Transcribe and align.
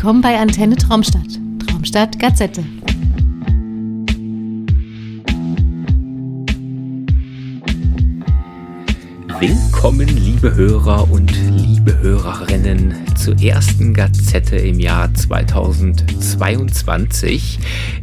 Willkommen 0.00 0.22
bei 0.22 0.38
Antenne 0.38 0.76
Traumstadt. 0.76 1.38
Traumstadt 1.66 2.18
Gazette. 2.18 2.64
Willkommen, 9.40 10.06
liebe 10.06 10.54
Hörer 10.54 11.10
und 11.10 11.30
liebe 11.30 11.98
Hörerinnen, 11.98 12.94
zur 13.16 13.40
ersten 13.40 13.94
Gazette 13.94 14.56
im 14.56 14.78
Jahr 14.78 15.14
2022. 15.14 17.58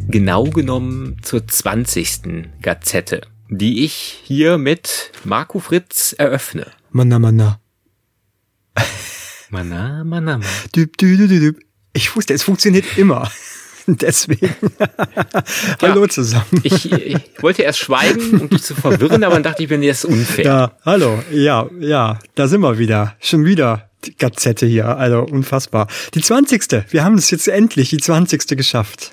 Genau 0.07 0.45
genommen 0.45 1.17
zur 1.21 1.47
20. 1.47 2.49
Gazette, 2.63 3.21
die 3.49 3.85
ich 3.85 4.19
hier 4.23 4.57
mit 4.57 5.11
Marco 5.25 5.59
Fritz 5.59 6.15
eröffne. 6.17 6.65
Manna, 6.89 7.19
manna. 7.19 7.59
Manna, 9.51 10.03
manna, 10.03 10.39
manna. 10.39 10.47
Düb, 10.75 10.97
düb, 10.97 11.19
düb, 11.19 11.29
düb. 11.29 11.59
Ich 11.93 12.15
wusste, 12.15 12.33
es 12.33 12.41
funktioniert 12.41 12.97
immer. 12.97 13.29
Deswegen. 14.01 14.53
hallo 15.81 16.03
Ja. 16.03 16.09
zusammen. 16.09 16.45
Ich, 16.63 16.91
ich 16.91 17.17
wollte 17.41 17.61
erst 17.63 17.79
schweigen, 17.79 18.41
um 18.41 18.49
dich 18.49 18.63
zu 18.63 18.75
verwirren, 18.75 19.23
aber 19.23 19.35
dann 19.35 19.43
dachte 19.43 19.63
ich 19.63 19.69
das 19.69 20.03
ist 20.03 20.05
unfair. 20.05 20.45
Ja, 20.45 20.71
hallo. 20.85 21.23
Ja, 21.31 21.69
ja, 21.79 22.19
da 22.35 22.47
sind 22.47 22.61
wir 22.61 22.77
wieder. 22.77 23.15
Schon 23.21 23.45
wieder 23.45 23.89
die 24.03 24.15
Gazette 24.17 24.65
hier. 24.65 24.97
Also 24.97 25.21
unfassbar. 25.21 25.87
Die 26.13 26.21
20. 26.21 26.83
Wir 26.91 27.03
haben 27.05 27.15
es 27.15 27.31
jetzt 27.31 27.47
endlich, 27.47 27.89
die 27.89 27.97
20. 27.97 28.57
geschafft. 28.57 29.11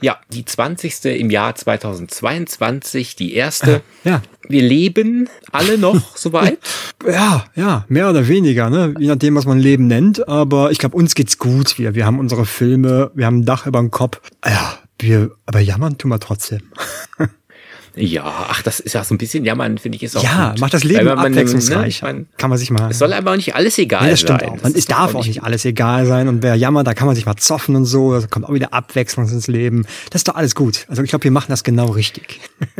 Ja, 0.00 0.18
die 0.32 0.44
20. 0.44 1.04
im 1.04 1.30
Jahr 1.30 1.54
2022, 1.54 3.16
die 3.16 3.34
erste. 3.34 3.82
Ja. 4.04 4.22
Wir 4.48 4.62
leben 4.62 5.28
alle 5.52 5.78
noch 5.78 6.16
soweit. 6.16 6.58
Ja, 7.06 7.44
ja, 7.54 7.84
mehr 7.88 8.10
oder 8.10 8.28
weniger, 8.28 8.70
ne? 8.70 8.94
Je 8.98 9.08
nachdem, 9.08 9.34
was 9.34 9.46
man 9.46 9.58
Leben 9.58 9.86
nennt. 9.86 10.28
Aber 10.28 10.70
ich 10.70 10.78
glaube, 10.78 10.96
uns 10.96 11.14
geht's 11.14 11.38
gut. 11.38 11.78
Wir, 11.78 11.94
wir 11.94 12.06
haben 12.06 12.18
unsere 12.18 12.46
Filme, 12.46 13.10
wir 13.14 13.26
haben 13.26 13.40
ein 13.40 13.44
Dach 13.44 13.66
über 13.66 13.80
dem 13.80 13.90
Kopf. 13.90 14.20
Ja, 14.44 14.78
wir, 14.98 15.30
aber 15.46 15.60
jammern 15.60 15.98
tun 15.98 16.10
wir 16.10 16.20
trotzdem. 16.20 16.60
Ja, 17.98 18.24
ach, 18.50 18.62
das 18.62 18.78
ist 18.78 18.92
ja 18.92 19.02
so 19.04 19.14
ein 19.14 19.18
bisschen 19.18 19.44
jammern, 19.44 19.78
finde 19.78 19.96
ich, 19.96 20.02
ist 20.02 20.16
auch 20.16 20.22
Ja, 20.22 20.50
gut. 20.50 20.60
macht 20.60 20.74
das 20.74 20.84
Leben 20.84 21.06
man, 21.06 21.18
abwechslungsreich. 21.18 22.02
Ne, 22.02 22.08
mein, 22.08 22.26
kann 22.36 22.50
man 22.50 22.58
sich 22.58 22.70
mal. 22.70 22.90
es 22.90 22.98
soll 22.98 23.12
aber 23.14 23.30
auch 23.32 23.36
nicht 23.36 23.54
alles 23.54 23.78
egal 23.78 24.04
Nee, 24.04 24.10
das 24.10 24.20
stimmt 24.20 24.40
sein. 24.40 24.50
auch. 24.50 24.62
Man, 24.62 24.72
ist 24.72 24.78
es 24.78 24.84
darf 24.84 25.14
auch 25.14 25.24
nicht 25.26 25.42
alles 25.42 25.64
egal 25.64 26.04
sein 26.06 26.28
und 26.28 26.42
wer 26.42 26.54
jammert, 26.56 26.86
da 26.86 26.92
kann 26.94 27.06
man 27.06 27.16
sich 27.16 27.24
mal 27.24 27.36
zoffen 27.36 27.74
und 27.74 27.86
so, 27.86 28.20
da 28.20 28.26
kommt 28.26 28.44
auch 28.46 28.52
wieder 28.52 28.74
Abwechslung 28.74 29.26
ins 29.28 29.46
Leben. 29.46 29.86
Das 30.10 30.20
ist 30.20 30.28
doch 30.28 30.34
alles 30.34 30.54
gut. 30.54 30.84
Also 30.88 31.02
ich 31.02 31.08
glaube, 31.08 31.24
wir 31.24 31.30
machen 31.30 31.46
das 31.48 31.64
genau 31.64 31.86
richtig. 31.86 32.40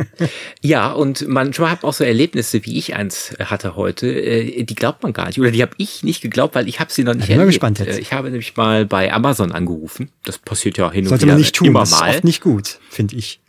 Ja, 0.61 0.91
und 0.91 1.27
manchmal 1.27 1.69
hat 1.71 1.83
man 1.83 1.89
auch 1.89 1.93
so 1.93 2.03
Erlebnisse, 2.03 2.65
wie 2.65 2.77
ich 2.77 2.95
eins 2.95 3.33
hatte 3.39 3.75
heute, 3.75 4.07
äh, 4.07 4.63
die 4.63 4.75
glaubt 4.75 5.03
man 5.03 5.13
gar 5.13 5.27
nicht. 5.27 5.39
Oder 5.39 5.51
die 5.51 5.61
habe 5.61 5.71
ich 5.77 6.03
nicht 6.03 6.21
geglaubt, 6.21 6.55
weil 6.55 6.67
ich 6.67 6.79
habe 6.79 6.91
sie 6.91 7.03
noch 7.03 7.13
nicht 7.13 7.27
bin 7.27 7.37
mal 7.37 7.41
erlebt. 7.43 7.53
gespannt 7.55 7.79
jetzt. 7.79 7.97
Äh, 7.97 8.01
Ich 8.01 8.13
habe 8.13 8.29
nämlich 8.29 8.55
mal 8.57 8.85
bei 8.85 9.13
Amazon 9.13 9.51
angerufen. 9.51 10.09
Das 10.25 10.37
passiert 10.37 10.77
ja 10.77 10.91
hin 10.91 11.03
und 11.05 11.09
Sollte 11.09 11.23
wieder 11.25 11.33
man 11.33 11.41
nicht 11.41 11.55
tun. 11.55 11.67
immer 11.67 11.81
Das 11.81 11.91
ist 11.91 11.99
mal. 11.99 12.09
oft 12.09 12.23
nicht 12.23 12.41
gut, 12.41 12.79
finde 12.89 13.15
ich. 13.15 13.39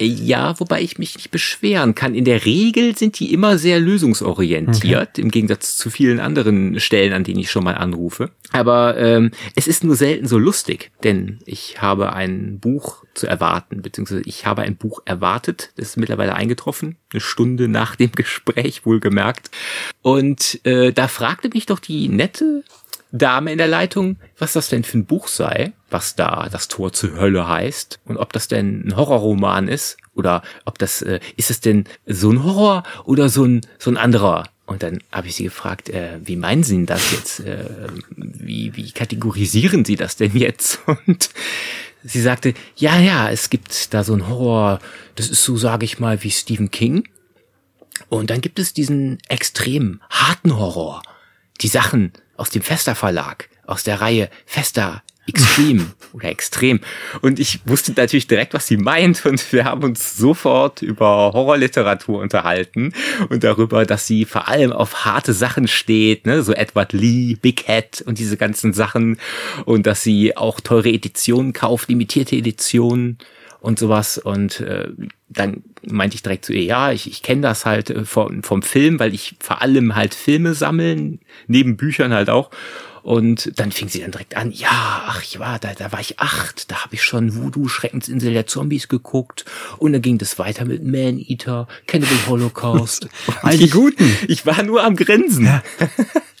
Ja, 0.00 0.58
wobei 0.58 0.82
ich 0.82 0.98
mich 0.98 1.14
nicht 1.14 1.30
beschweren 1.30 1.94
kann. 1.94 2.14
In 2.14 2.24
der 2.24 2.44
Regel 2.44 2.96
sind 2.96 3.18
die 3.20 3.32
immer 3.32 3.58
sehr 3.58 3.78
lösungsorientiert, 3.78 5.18
im 5.18 5.30
Gegensatz 5.30 5.76
zu 5.76 5.88
vielen 5.88 6.18
anderen 6.18 6.80
Stellen, 6.80 7.12
an 7.12 7.22
denen 7.22 7.38
ich 7.38 7.50
schon 7.50 7.62
mal 7.62 7.74
anrufe. 7.74 8.30
Aber 8.50 8.96
ähm, 8.96 9.30
es 9.54 9.68
ist 9.68 9.84
nur 9.84 9.94
selten 9.94 10.26
so 10.26 10.38
lustig, 10.38 10.90
denn 11.04 11.38
ich 11.46 11.80
habe 11.80 12.12
ein 12.12 12.58
Buch 12.58 13.04
zu 13.14 13.28
erwarten, 13.28 13.82
beziehungsweise 13.82 14.22
ich 14.24 14.46
habe 14.46 14.62
ein 14.62 14.76
Buch 14.76 15.00
erwartet, 15.04 15.72
das 15.76 15.90
ist 15.90 15.96
mittlerweile 15.96 16.34
eingetroffen, 16.34 16.96
eine 17.12 17.20
Stunde 17.20 17.68
nach 17.68 17.94
dem 17.94 18.12
Gespräch 18.12 18.84
wohlgemerkt. 18.84 19.50
Und 20.02 20.60
äh, 20.64 20.92
da 20.92 21.06
fragte 21.06 21.50
mich 21.50 21.66
doch 21.66 21.78
die 21.78 22.08
nette 22.08 22.64
Dame 23.16 23.52
in 23.52 23.58
der 23.58 23.68
Leitung, 23.68 24.16
was 24.38 24.54
das 24.54 24.68
denn 24.68 24.82
für 24.82 24.98
ein 24.98 25.06
Buch 25.06 25.28
sei, 25.28 25.72
was 25.88 26.16
da 26.16 26.48
das 26.50 26.66
Tor 26.66 26.92
zur 26.92 27.16
Hölle 27.16 27.46
heißt 27.46 28.00
und 28.06 28.16
ob 28.16 28.32
das 28.32 28.48
denn 28.48 28.88
ein 28.88 28.96
Horrorroman 28.96 29.68
ist 29.68 29.96
oder 30.14 30.42
ob 30.64 30.78
das 30.78 31.00
äh, 31.00 31.20
ist 31.36 31.48
es 31.48 31.60
denn 31.60 31.84
so 32.06 32.32
ein 32.32 32.42
Horror 32.42 32.82
oder 33.04 33.28
so 33.28 33.44
ein 33.44 33.60
so 33.78 33.90
ein 33.90 33.96
anderer. 33.96 34.48
Und 34.66 34.82
dann 34.82 34.98
habe 35.12 35.28
ich 35.28 35.36
sie 35.36 35.44
gefragt, 35.44 35.90
äh, 35.90 36.18
wie 36.24 36.36
meinen 36.36 36.64
Sie 36.64 36.74
denn 36.74 36.86
das 36.86 37.12
jetzt? 37.12 37.40
Äh, 37.40 37.66
wie 38.16 38.74
wie 38.74 38.90
kategorisieren 38.90 39.84
Sie 39.84 39.94
das 39.94 40.16
denn 40.16 40.36
jetzt? 40.36 40.80
Und 41.06 41.30
sie 42.02 42.20
sagte, 42.20 42.54
ja 42.74 42.98
ja, 42.98 43.30
es 43.30 43.48
gibt 43.48 43.94
da 43.94 44.02
so 44.02 44.14
ein 44.14 44.28
Horror, 44.28 44.80
das 45.14 45.28
ist 45.28 45.44
so 45.44 45.56
sage 45.56 45.84
ich 45.84 46.00
mal 46.00 46.24
wie 46.24 46.32
Stephen 46.32 46.72
King. 46.72 47.08
Und 48.08 48.30
dann 48.30 48.40
gibt 48.40 48.58
es 48.58 48.74
diesen 48.74 49.18
extrem 49.28 50.00
harten 50.10 50.58
Horror. 50.58 51.02
Die 51.60 51.68
Sachen 51.68 52.12
aus 52.36 52.50
dem 52.50 52.62
Fester 52.62 52.94
Verlag, 52.94 53.48
aus 53.66 53.84
der 53.84 54.00
Reihe 54.00 54.30
Fester 54.46 55.02
Extreme 55.26 55.86
oder 56.12 56.28
Extrem. 56.28 56.80
Und 57.22 57.40
ich 57.40 57.60
wusste 57.66 57.92
natürlich 57.96 58.26
direkt, 58.26 58.54
was 58.54 58.66
sie 58.66 58.76
meint. 58.76 59.24
Und 59.24 59.52
wir 59.52 59.64
haben 59.64 59.82
uns 59.82 60.16
sofort 60.16 60.82
über 60.82 61.32
Horrorliteratur 61.32 62.20
unterhalten 62.20 62.92
und 63.30 63.42
darüber, 63.42 63.86
dass 63.86 64.06
sie 64.06 64.24
vor 64.24 64.48
allem 64.48 64.72
auf 64.72 65.04
harte 65.04 65.32
Sachen 65.32 65.66
steht, 65.66 66.26
ne? 66.26 66.42
so 66.42 66.52
Edward 66.52 66.92
Lee, 66.92 67.36
Big 67.40 67.64
Head 67.66 68.02
und 68.06 68.18
diese 68.18 68.36
ganzen 68.36 68.72
Sachen. 68.72 69.18
Und 69.64 69.86
dass 69.86 70.02
sie 70.02 70.36
auch 70.36 70.60
teure 70.60 70.90
Editionen 70.90 71.52
kauft, 71.52 71.88
limitierte 71.88 72.36
Editionen 72.36 73.18
und 73.64 73.78
sowas. 73.78 74.18
Und 74.18 74.60
äh, 74.60 74.88
dann 75.30 75.64
meinte 75.86 76.16
ich 76.16 76.22
direkt 76.22 76.44
zu 76.44 76.52
ihr, 76.52 76.62
ja, 76.62 76.92
ich, 76.92 77.06
ich 77.10 77.22
kenne 77.22 77.40
das 77.40 77.64
halt 77.64 77.88
äh, 77.88 78.04
vom, 78.04 78.42
vom 78.42 78.62
Film, 78.62 79.00
weil 79.00 79.14
ich 79.14 79.36
vor 79.40 79.62
allem 79.62 79.96
halt 79.96 80.14
Filme 80.14 80.52
sammeln, 80.52 81.20
neben 81.46 81.78
Büchern 81.78 82.12
halt 82.12 82.28
auch. 82.28 82.50
Und 83.02 83.58
dann 83.58 83.72
fing 83.72 83.88
sie 83.88 84.00
dann 84.00 84.10
direkt 84.10 84.36
an, 84.36 84.50
ja, 84.50 84.68
ach, 84.70 85.22
ich 85.22 85.38
war, 85.38 85.58
da, 85.58 85.72
da 85.74 85.92
war 85.92 86.00
ich 86.00 86.20
acht, 86.20 86.70
da 86.70 86.84
habe 86.84 86.94
ich 86.94 87.02
schon 87.02 87.34
Voodoo, 87.34 87.68
Schreckensinsel 87.68 88.32
der 88.32 88.46
Zombies 88.46 88.88
geguckt. 88.88 89.46
Und 89.78 89.94
dann 89.94 90.02
ging 90.02 90.18
das 90.18 90.38
weiter 90.38 90.66
mit 90.66 90.84
Man 90.84 91.18
Eater, 91.18 91.66
Cannibal 91.86 92.18
Holocaust. 92.26 93.08
All 93.42 93.56
die 93.56 93.64
ich, 93.64 93.70
Guten. 93.70 94.14
Ich 94.28 94.44
war 94.44 94.62
nur 94.62 94.84
am 94.84 94.94
Grinsen. 94.94 95.48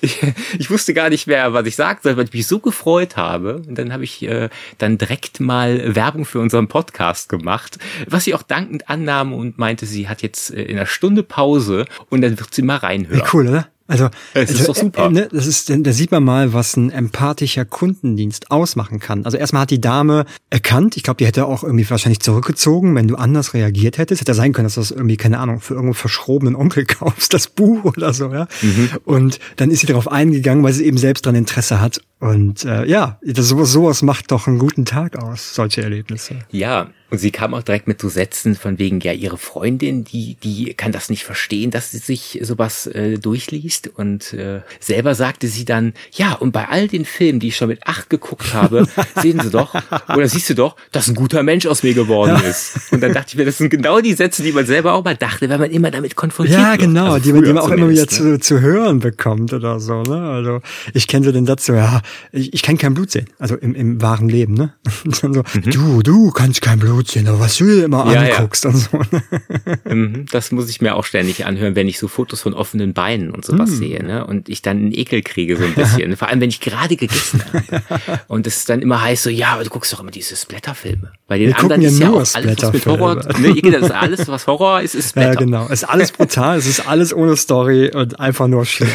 Ich, 0.00 0.22
ich 0.58 0.70
wusste 0.70 0.94
gar 0.94 1.08
nicht 1.08 1.26
mehr, 1.26 1.52
was 1.52 1.66
ich 1.66 1.76
sagen 1.76 2.00
soll, 2.02 2.16
weil 2.16 2.24
ich 2.24 2.32
mich 2.32 2.46
so 2.46 2.58
gefreut 2.58 3.16
habe. 3.16 3.62
Und 3.66 3.76
dann 3.76 3.92
habe 3.92 4.04
ich 4.04 4.22
äh, 4.22 4.48
dann 4.78 4.98
direkt 4.98 5.40
mal 5.40 5.94
Werbung 5.94 6.24
für 6.24 6.40
unseren 6.40 6.68
Podcast 6.68 7.28
gemacht, 7.28 7.78
was 8.06 8.24
sie 8.24 8.34
auch 8.34 8.42
dankend 8.42 8.88
annahm 8.88 9.32
und 9.32 9.58
meinte, 9.58 9.86
sie 9.86 10.08
hat 10.08 10.22
jetzt 10.22 10.52
äh, 10.52 10.62
in 10.62 10.76
einer 10.76 10.86
Stunde 10.86 11.22
Pause 11.22 11.86
und 12.10 12.20
dann 12.22 12.38
wird 12.38 12.54
sie 12.54 12.62
mal 12.62 12.76
reinhören. 12.76 13.20
Wie 13.20 13.28
cool, 13.32 13.48
oder? 13.48 13.68
Also, 13.88 14.08
Es 14.34 14.50
ist 14.50 14.60
also, 14.60 14.72
doch 14.72 14.80
super. 14.80 15.06
Äh, 15.06 15.10
ne, 15.10 15.28
das 15.30 15.46
ist, 15.46 15.70
da 15.70 15.92
sieht 15.92 16.10
man 16.10 16.24
mal, 16.24 16.52
was 16.52 16.76
ein 16.76 16.90
empathischer 16.90 17.64
Kundendienst 17.64 18.50
ausmachen 18.50 18.98
kann. 18.98 19.24
Also 19.24 19.36
erstmal 19.36 19.62
hat 19.62 19.70
die 19.70 19.80
Dame 19.80 20.24
erkannt, 20.50 20.96
ich 20.96 21.02
glaube, 21.02 21.18
die 21.18 21.26
hätte 21.26 21.46
auch 21.46 21.62
irgendwie 21.62 21.88
wahrscheinlich 21.88 22.20
zurückgezogen, 22.20 22.94
wenn 22.94 23.08
du 23.08 23.16
anders 23.16 23.54
reagiert 23.54 23.98
hättest. 23.98 24.20
Hätte 24.20 24.34
sein 24.34 24.52
können, 24.52 24.66
dass 24.66 24.74
du 24.74 24.80
das 24.80 24.90
irgendwie, 24.90 25.16
keine 25.16 25.38
Ahnung, 25.38 25.60
für 25.60 25.74
irgendeinen 25.74 25.94
verschrobenen 25.94 26.56
Onkel 26.56 26.84
kaufst, 26.86 27.32
das 27.32 27.48
Buch 27.48 27.84
oder 27.84 28.12
so, 28.12 28.32
ja. 28.32 28.48
Mhm. 28.62 28.90
Und 29.04 29.38
dann 29.56 29.70
ist 29.70 29.80
sie 29.80 29.86
darauf 29.86 30.10
eingegangen, 30.10 30.64
weil 30.64 30.72
sie 30.72 30.84
eben 30.84 30.98
selbst 30.98 31.26
dran 31.26 31.34
Interesse 31.34 31.80
hat. 31.80 32.00
Und 32.18 32.64
äh, 32.64 32.86
ja, 32.86 33.18
das, 33.22 33.48
sowas, 33.48 33.70
sowas 33.70 34.02
macht 34.02 34.32
doch 34.32 34.46
einen 34.46 34.58
guten 34.58 34.84
Tag 34.84 35.22
aus, 35.22 35.54
solche 35.54 35.82
Erlebnisse. 35.82 36.40
Ja, 36.50 36.88
und 37.10 37.18
sie 37.18 37.30
kam 37.30 37.54
auch 37.54 37.62
direkt 37.62 37.86
mit 37.88 38.00
so 38.00 38.08
Sätzen 38.08 38.54
von 38.56 38.78
wegen, 38.78 39.00
ja, 39.00 39.12
ihre 39.12 39.38
Freundin, 39.38 40.04
die, 40.04 40.36
die 40.42 40.74
kann 40.74 40.92
das 40.92 41.08
nicht 41.08 41.24
verstehen, 41.24 41.70
dass 41.70 41.90
sie 41.92 41.98
sich 41.98 42.38
sowas 42.42 42.86
äh, 42.88 43.18
durchliest. 43.18 43.88
Und 43.94 44.32
äh, 44.32 44.60
selber 44.80 45.14
sagte 45.14 45.46
sie 45.48 45.64
dann, 45.64 45.92
ja, 46.12 46.32
und 46.34 46.52
bei 46.52 46.68
all 46.68 46.88
den 46.88 47.04
Filmen, 47.04 47.38
die 47.40 47.48
ich 47.48 47.56
schon 47.56 47.68
mit 47.68 47.86
acht 47.86 48.10
geguckt 48.10 48.54
habe, 48.54 48.86
sehen 49.22 49.40
sie 49.40 49.50
doch, 49.50 49.74
oder 50.08 50.28
siehst 50.28 50.50
du 50.50 50.54
doch, 50.54 50.76
dass 50.92 51.08
ein 51.08 51.14
guter 51.14 51.42
Mensch 51.42 51.66
aus 51.66 51.82
mir 51.82 51.94
geworden 51.94 52.40
ist. 52.48 52.92
Und 52.92 53.00
dann 53.02 53.12
dachte 53.12 53.28
ich 53.30 53.36
mir, 53.36 53.44
das 53.44 53.58
sind 53.58 53.70
genau 53.70 54.00
die 54.00 54.14
Sätze, 54.14 54.42
die 54.42 54.52
man 54.52 54.66
selber 54.66 54.94
auch 54.94 55.04
mal 55.04 55.16
dachte, 55.16 55.48
wenn 55.48 55.60
man 55.60 55.70
immer 55.70 55.90
damit 55.90 56.16
konfrontiert 56.16 56.58
Ja, 56.58 56.72
wird. 56.72 56.80
genau, 56.82 57.12
Also 57.12 57.20
die, 57.20 57.32
man- 57.32 57.44
die 57.44 57.52
man 57.52 57.62
auch 57.62 57.68
immer 57.70 57.88
wieder 57.88 58.06
zumindest, 58.08 58.44
zu, 58.44 58.56
zu 58.56 58.60
hören 58.60 58.98
bekommt 58.98 59.52
oder 59.52 59.78
so, 59.80 60.02
ne? 60.02 60.20
Also 60.30 60.60
ich 60.92 61.06
kenne 61.06 61.24
so 61.26 61.32
den 61.32 61.46
Satz 61.46 61.66
so, 61.66 61.74
ja, 61.74 62.02
ich, 62.32 62.52
ich 62.52 62.62
kann 62.62 62.78
kein 62.78 62.94
Blut 62.94 63.10
sehen, 63.10 63.26
also 63.38 63.56
im, 63.56 63.74
im 63.74 64.02
wahren 64.02 64.28
Leben, 64.28 64.54
ne? 64.54 64.74
Und 65.04 65.22
dann 65.22 65.34
so, 65.34 65.42
du, 65.70 66.02
du 66.02 66.30
kannst 66.30 66.62
kein 66.62 66.78
Blut 66.78 66.95
aber 67.28 67.40
was 67.40 67.56
du 67.56 67.64
dir 67.66 67.84
immer 67.84 68.04
Mhm. 68.04 68.12
Ja, 68.12 68.24
ja. 68.24 68.34
anguckst 68.36 68.66
und 68.66 68.76
so. 68.76 68.96
Ne? 68.96 69.22
Mhm, 69.94 70.26
Das 70.30 70.50
muss 70.52 70.68
ich 70.68 70.80
mir 70.80 70.94
auch 70.96 71.04
ständig 71.04 71.44
anhören, 71.46 71.74
wenn 71.76 71.88
ich 71.88 71.98
so 71.98 72.08
Fotos 72.08 72.40
von 72.42 72.54
offenen 72.54 72.92
Beinen 72.94 73.30
und 73.30 73.44
sowas 73.44 73.70
Hm. 73.70 73.76
sehe, 73.76 74.02
ne? 74.04 74.26
Und 74.26 74.48
ich 74.48 74.62
dann 74.62 74.78
einen 74.78 74.92
Ekel 74.92 75.22
kriege 75.22 75.56
so 75.56 75.64
ein 75.64 75.74
bisschen. 75.74 76.16
Vor 76.16 76.28
allem, 76.28 76.40
wenn 76.40 76.48
ich 76.48 76.60
gerade 76.60 76.96
gegessen 76.96 77.42
habe. 77.52 78.20
Und 78.28 78.46
es 78.46 78.64
dann 78.64 78.82
immer 78.82 79.00
heißt 79.02 79.22
so, 79.24 79.30
ja, 79.30 79.48
aber 79.54 79.64
du 79.64 79.70
guckst 79.70 79.92
doch 79.92 80.00
immer 80.00 80.10
diese 80.10 80.36
Splatterfilme. 80.36 81.12
Bei 81.28 81.38
den 81.38 81.48
Wir 81.48 81.58
anderen 81.58 81.82
ja 81.82 81.88
ist 81.88 81.98
ja 82.00 82.10
auch 82.10 82.14
alles, 82.34 82.62
was 82.62 82.72
mit 82.72 82.86
Horror, 82.86 83.14
ne, 83.38 83.60
das 83.72 83.82
ist 83.82 83.90
alles, 83.92 84.28
was 84.28 84.46
Horror 84.46 84.80
ist, 84.82 84.94
ist 84.94 85.06
Ja, 85.16 85.22
Splatter. 85.22 85.44
genau. 85.44 85.64
Es 85.66 85.82
ist 85.82 85.84
alles 85.84 86.12
brutal, 86.12 86.58
es 86.58 86.66
ist 86.66 86.86
alles 86.88 87.14
ohne 87.14 87.36
Story 87.36 87.90
und 87.94 88.18
einfach 88.20 88.46
nur 88.48 88.64
schlimm. 88.64 88.88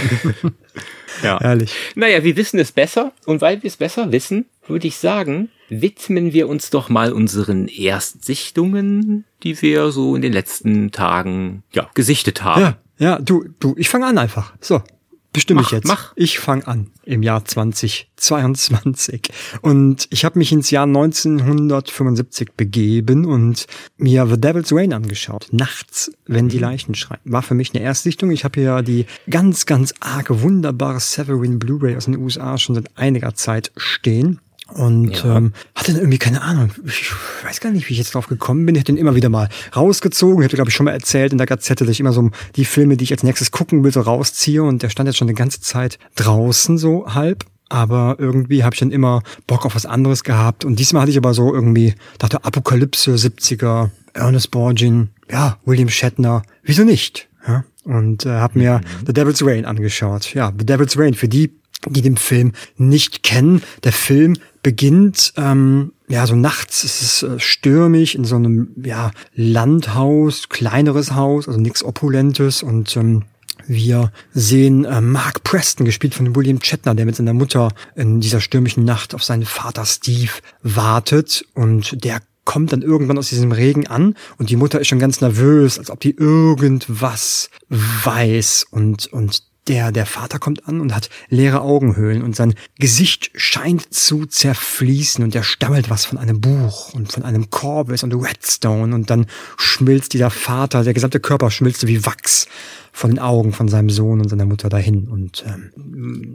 Ja. 1.24 1.39
Herrlich. 1.39 1.74
Naja, 1.95 2.24
wir 2.24 2.36
wissen 2.36 2.59
es 2.59 2.71
besser. 2.71 3.12
Und 3.25 3.42
weil 3.42 3.62
wir 3.62 3.68
es 3.68 3.77
besser 3.77 4.12
wissen, 4.12 4.45
würde 4.68 4.88
ich 4.88 4.97
sagen, 4.97 5.50
widmen 5.71 6.33
wir 6.33 6.50
uns 6.50 6.69
doch 6.69 6.89
mal 6.89 7.13
unseren 7.13 7.68
Erstsichtungen, 7.68 9.23
die 9.41 9.59
wir 9.62 9.91
so 9.91 10.15
in 10.15 10.21
den 10.21 10.33
letzten 10.33 10.91
Tagen 10.91 11.63
ja 11.71 11.89
gesichtet 11.94 12.44
haben. 12.44 12.62
Ja, 12.62 12.77
ja, 13.00 13.19
du, 13.19 13.45
du, 13.59 13.73
ich 13.77 13.89
fange 13.89 14.06
an 14.06 14.18
einfach. 14.18 14.53
So, 14.59 14.83
bestimme 15.31 15.62
Mach, 15.62 15.68
ich 15.68 15.71
jetzt. 15.71 15.88
mach. 15.88 16.13
Ich 16.18 16.39
fange 16.39 16.68
an 16.68 16.91
im 17.06 17.23
Jahr 17.23 17.45
2022 17.45 19.29
und 19.62 20.07
ich 20.12 20.25
habe 20.25 20.38
mich 20.38 20.51
ins 20.51 20.71
Jahr 20.71 20.83
1975 20.83 22.51
begeben 22.57 23.25
und 23.25 23.65
mir 23.97 24.27
The 24.27 24.39
Devil's 24.39 24.73
Rain 24.73 24.91
angeschaut. 24.91 25.47
Nachts, 25.51 26.12
wenn 26.25 26.50
die 26.50 26.59
Leichen 26.59 26.95
schreien. 26.95 27.21
War 27.23 27.44
für 27.44 27.53
mich 27.56 27.73
eine 27.73 27.83
Erstsichtung. 27.83 28.31
Ich 28.31 28.44
habe 28.44 28.59
hier 28.59 28.81
die 28.81 29.06
ganz, 29.29 29.65
ganz 29.65 29.94
arge, 30.01 30.41
wunderbare 30.41 31.00
Severin 31.00 31.59
Blu-ray 31.59 31.95
aus 31.95 32.06
den 32.06 32.18
USA 32.18 32.57
schon 32.57 32.75
seit 32.75 32.97
einiger 32.97 33.35
Zeit 33.35 33.71
stehen. 33.77 34.41
Und 34.73 35.23
Ja. 35.23 35.38
ähm, 35.38 35.53
hatte 35.75 35.91
dann 35.94 36.01
irgendwie 36.01 36.18
keine 36.18 36.41
Ahnung. 36.41 36.71
Ich 36.85 37.12
weiß 37.44 37.59
gar 37.59 37.71
nicht, 37.71 37.88
wie 37.89 37.94
ich 37.94 38.00
jetzt 38.00 38.15
drauf 38.15 38.27
gekommen 38.27 38.65
bin. 38.65 38.75
Ich 38.75 38.79
habe 38.79 38.85
den 38.85 38.97
immer 38.97 39.15
wieder 39.15 39.29
mal 39.29 39.50
rausgezogen. 39.75 40.41
Ich 40.41 40.45
habe, 40.47 40.56
glaube 40.56 40.69
ich, 40.69 40.75
schon 40.75 40.85
mal 40.85 40.91
erzählt 40.94 41.31
in 41.31 41.38
der 41.38 41.47
Gazette, 41.47 41.85
dass 41.85 41.91
ich 41.91 42.00
immer 42.00 42.13
so 42.13 42.29
die 42.56 42.65
Filme, 42.65 42.97
die 42.97 43.03
ich 43.03 43.12
als 43.12 43.23
nächstes 43.23 43.51
gucken 43.51 43.83
will, 43.83 43.91
so 43.91 44.01
rausziehe. 44.01 44.63
Und 44.63 44.81
der 44.83 44.89
stand 44.89 45.07
jetzt 45.07 45.18
schon 45.18 45.27
eine 45.27 45.35
ganze 45.35 45.62
Zeit 45.62 46.00
draußen, 46.15 46.77
so 46.77 47.13
halb. 47.13 47.45
Aber 47.69 48.18
irgendwie 48.19 48.63
habe 48.63 48.73
ich 48.73 48.79
dann 48.81 48.91
immer 48.91 49.23
Bock 49.47 49.65
auf 49.65 49.75
was 49.75 49.85
anderes 49.85 50.23
gehabt. 50.23 50.65
Und 50.65 50.77
diesmal 50.79 51.03
hatte 51.03 51.12
ich 51.12 51.18
aber 51.18 51.33
so 51.33 51.53
irgendwie, 51.53 51.94
dachte 52.18 52.44
Apokalypse, 52.44 53.12
70er, 53.15 53.89
Ernest 54.13 54.51
Borgin, 54.51 55.09
ja, 55.31 55.57
William 55.65 55.88
Shatner. 55.89 56.44
Wieso 56.63 56.83
nicht? 56.83 57.29
Ja? 57.47 57.63
Und 57.85 58.25
äh, 58.25 58.29
habe 58.29 58.59
mir 58.59 58.81
The 59.07 59.13
Devil's 59.13 59.41
Rain 59.45 59.65
angeschaut. 59.65 60.33
Ja, 60.33 60.51
The 60.57 60.65
Devil's 60.65 60.97
Rain, 60.97 61.13
für 61.13 61.29
die, 61.29 61.57
die 61.88 62.01
den 62.01 62.18
Film 62.18 62.51
nicht 62.77 63.23
kennen. 63.23 63.63
Der 63.85 63.94
Film 63.94 64.35
beginnt 64.63 65.33
ähm, 65.37 65.93
ja 66.07 66.27
so 66.27 66.35
nachts. 66.35 66.83
Es 66.83 67.01
ist 67.01 67.23
äh, 67.23 67.39
stürmig 67.39 68.15
in 68.15 68.25
so 68.25 68.35
einem 68.35 68.69
ja 68.83 69.11
Landhaus, 69.33 70.49
kleineres 70.49 71.13
Haus, 71.13 71.47
also 71.47 71.59
nichts 71.59 71.83
opulentes. 71.83 72.63
Und 72.63 72.95
ähm, 72.95 73.23
wir 73.67 74.11
sehen 74.33 74.85
äh, 74.85 75.01
Mark 75.01 75.43
Preston, 75.43 75.85
gespielt 75.85 76.15
von 76.15 76.35
William 76.35 76.61
Shatner, 76.61 76.95
der 76.95 77.05
mit 77.05 77.15
seiner 77.15 77.33
Mutter 77.33 77.69
in 77.95 78.21
dieser 78.21 78.41
stürmischen 78.41 78.85
Nacht 78.85 79.15
auf 79.15 79.23
seinen 79.23 79.45
Vater 79.45 79.85
Steve 79.85 80.31
wartet. 80.61 81.45
Und 81.53 82.03
der 82.03 82.21
kommt 82.43 82.73
dann 82.73 82.81
irgendwann 82.81 83.17
aus 83.17 83.29
diesem 83.29 83.51
Regen 83.51 83.87
an. 83.87 84.15
Und 84.37 84.49
die 84.49 84.55
Mutter 84.55 84.79
ist 84.79 84.87
schon 84.87 84.99
ganz 84.99 85.21
nervös, 85.21 85.79
als 85.79 85.89
ob 85.89 85.99
die 85.99 86.15
irgendwas 86.15 87.49
weiß. 87.69 88.65
Und 88.71 89.07
und 89.07 89.50
der, 89.67 89.91
der 89.91 90.05
Vater 90.05 90.39
kommt 90.39 90.67
an 90.67 90.81
und 90.81 90.95
hat 90.95 91.09
leere 91.29 91.61
Augenhöhlen 91.61 92.23
und 92.23 92.35
sein 92.35 92.55
Gesicht 92.79 93.31
scheint 93.35 93.93
zu 93.93 94.25
zerfließen 94.25 95.23
und 95.23 95.35
er 95.35 95.43
stammelt 95.43 95.89
was 95.89 96.05
von 96.05 96.17
einem 96.17 96.41
Buch 96.41 96.93
und 96.93 97.11
von 97.11 97.23
einem 97.23 97.49
Corbis 97.49 98.03
und 98.03 98.13
Redstone 98.13 98.93
und 98.95 99.09
dann 99.09 99.27
schmilzt 99.57 100.13
dieser 100.13 100.31
Vater, 100.31 100.83
der 100.83 100.93
gesamte 100.93 101.19
Körper 101.19 101.51
schmilzt 101.51 101.85
wie 101.85 102.05
Wachs 102.05 102.47
von 102.91 103.11
den 103.11 103.19
Augen 103.19 103.53
von 103.53 103.67
seinem 103.67 103.89
Sohn 103.89 104.19
und 104.19 104.29
seiner 104.29 104.45
Mutter 104.45 104.69
dahin. 104.69 105.07
Und 105.07 105.45
ähm, 105.47 105.71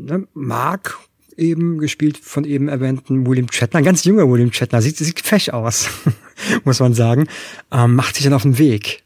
ne, 0.07 0.29
Mark 0.33 0.99
eben 1.37 1.79
gespielt 1.79 2.19
von 2.19 2.45
eben 2.45 2.69
erwähnten 2.69 3.27
William 3.27 3.51
Shatner, 3.51 3.79
ein 3.79 3.85
ganz 3.85 4.05
junger 4.05 4.29
William 4.31 4.53
Shatner, 4.53 4.81
sieht, 4.81 4.97
sieht 4.97 5.21
fesch 5.21 5.51
aus, 5.51 5.91
muss 6.65 6.81
man 6.81 6.95
sagen, 6.95 7.27
ähm, 7.73 7.95
macht 7.95 8.15
sich 8.15 8.25
dann 8.25 8.33
auf 8.33 8.43
den 8.43 8.59
Weg 8.59 9.03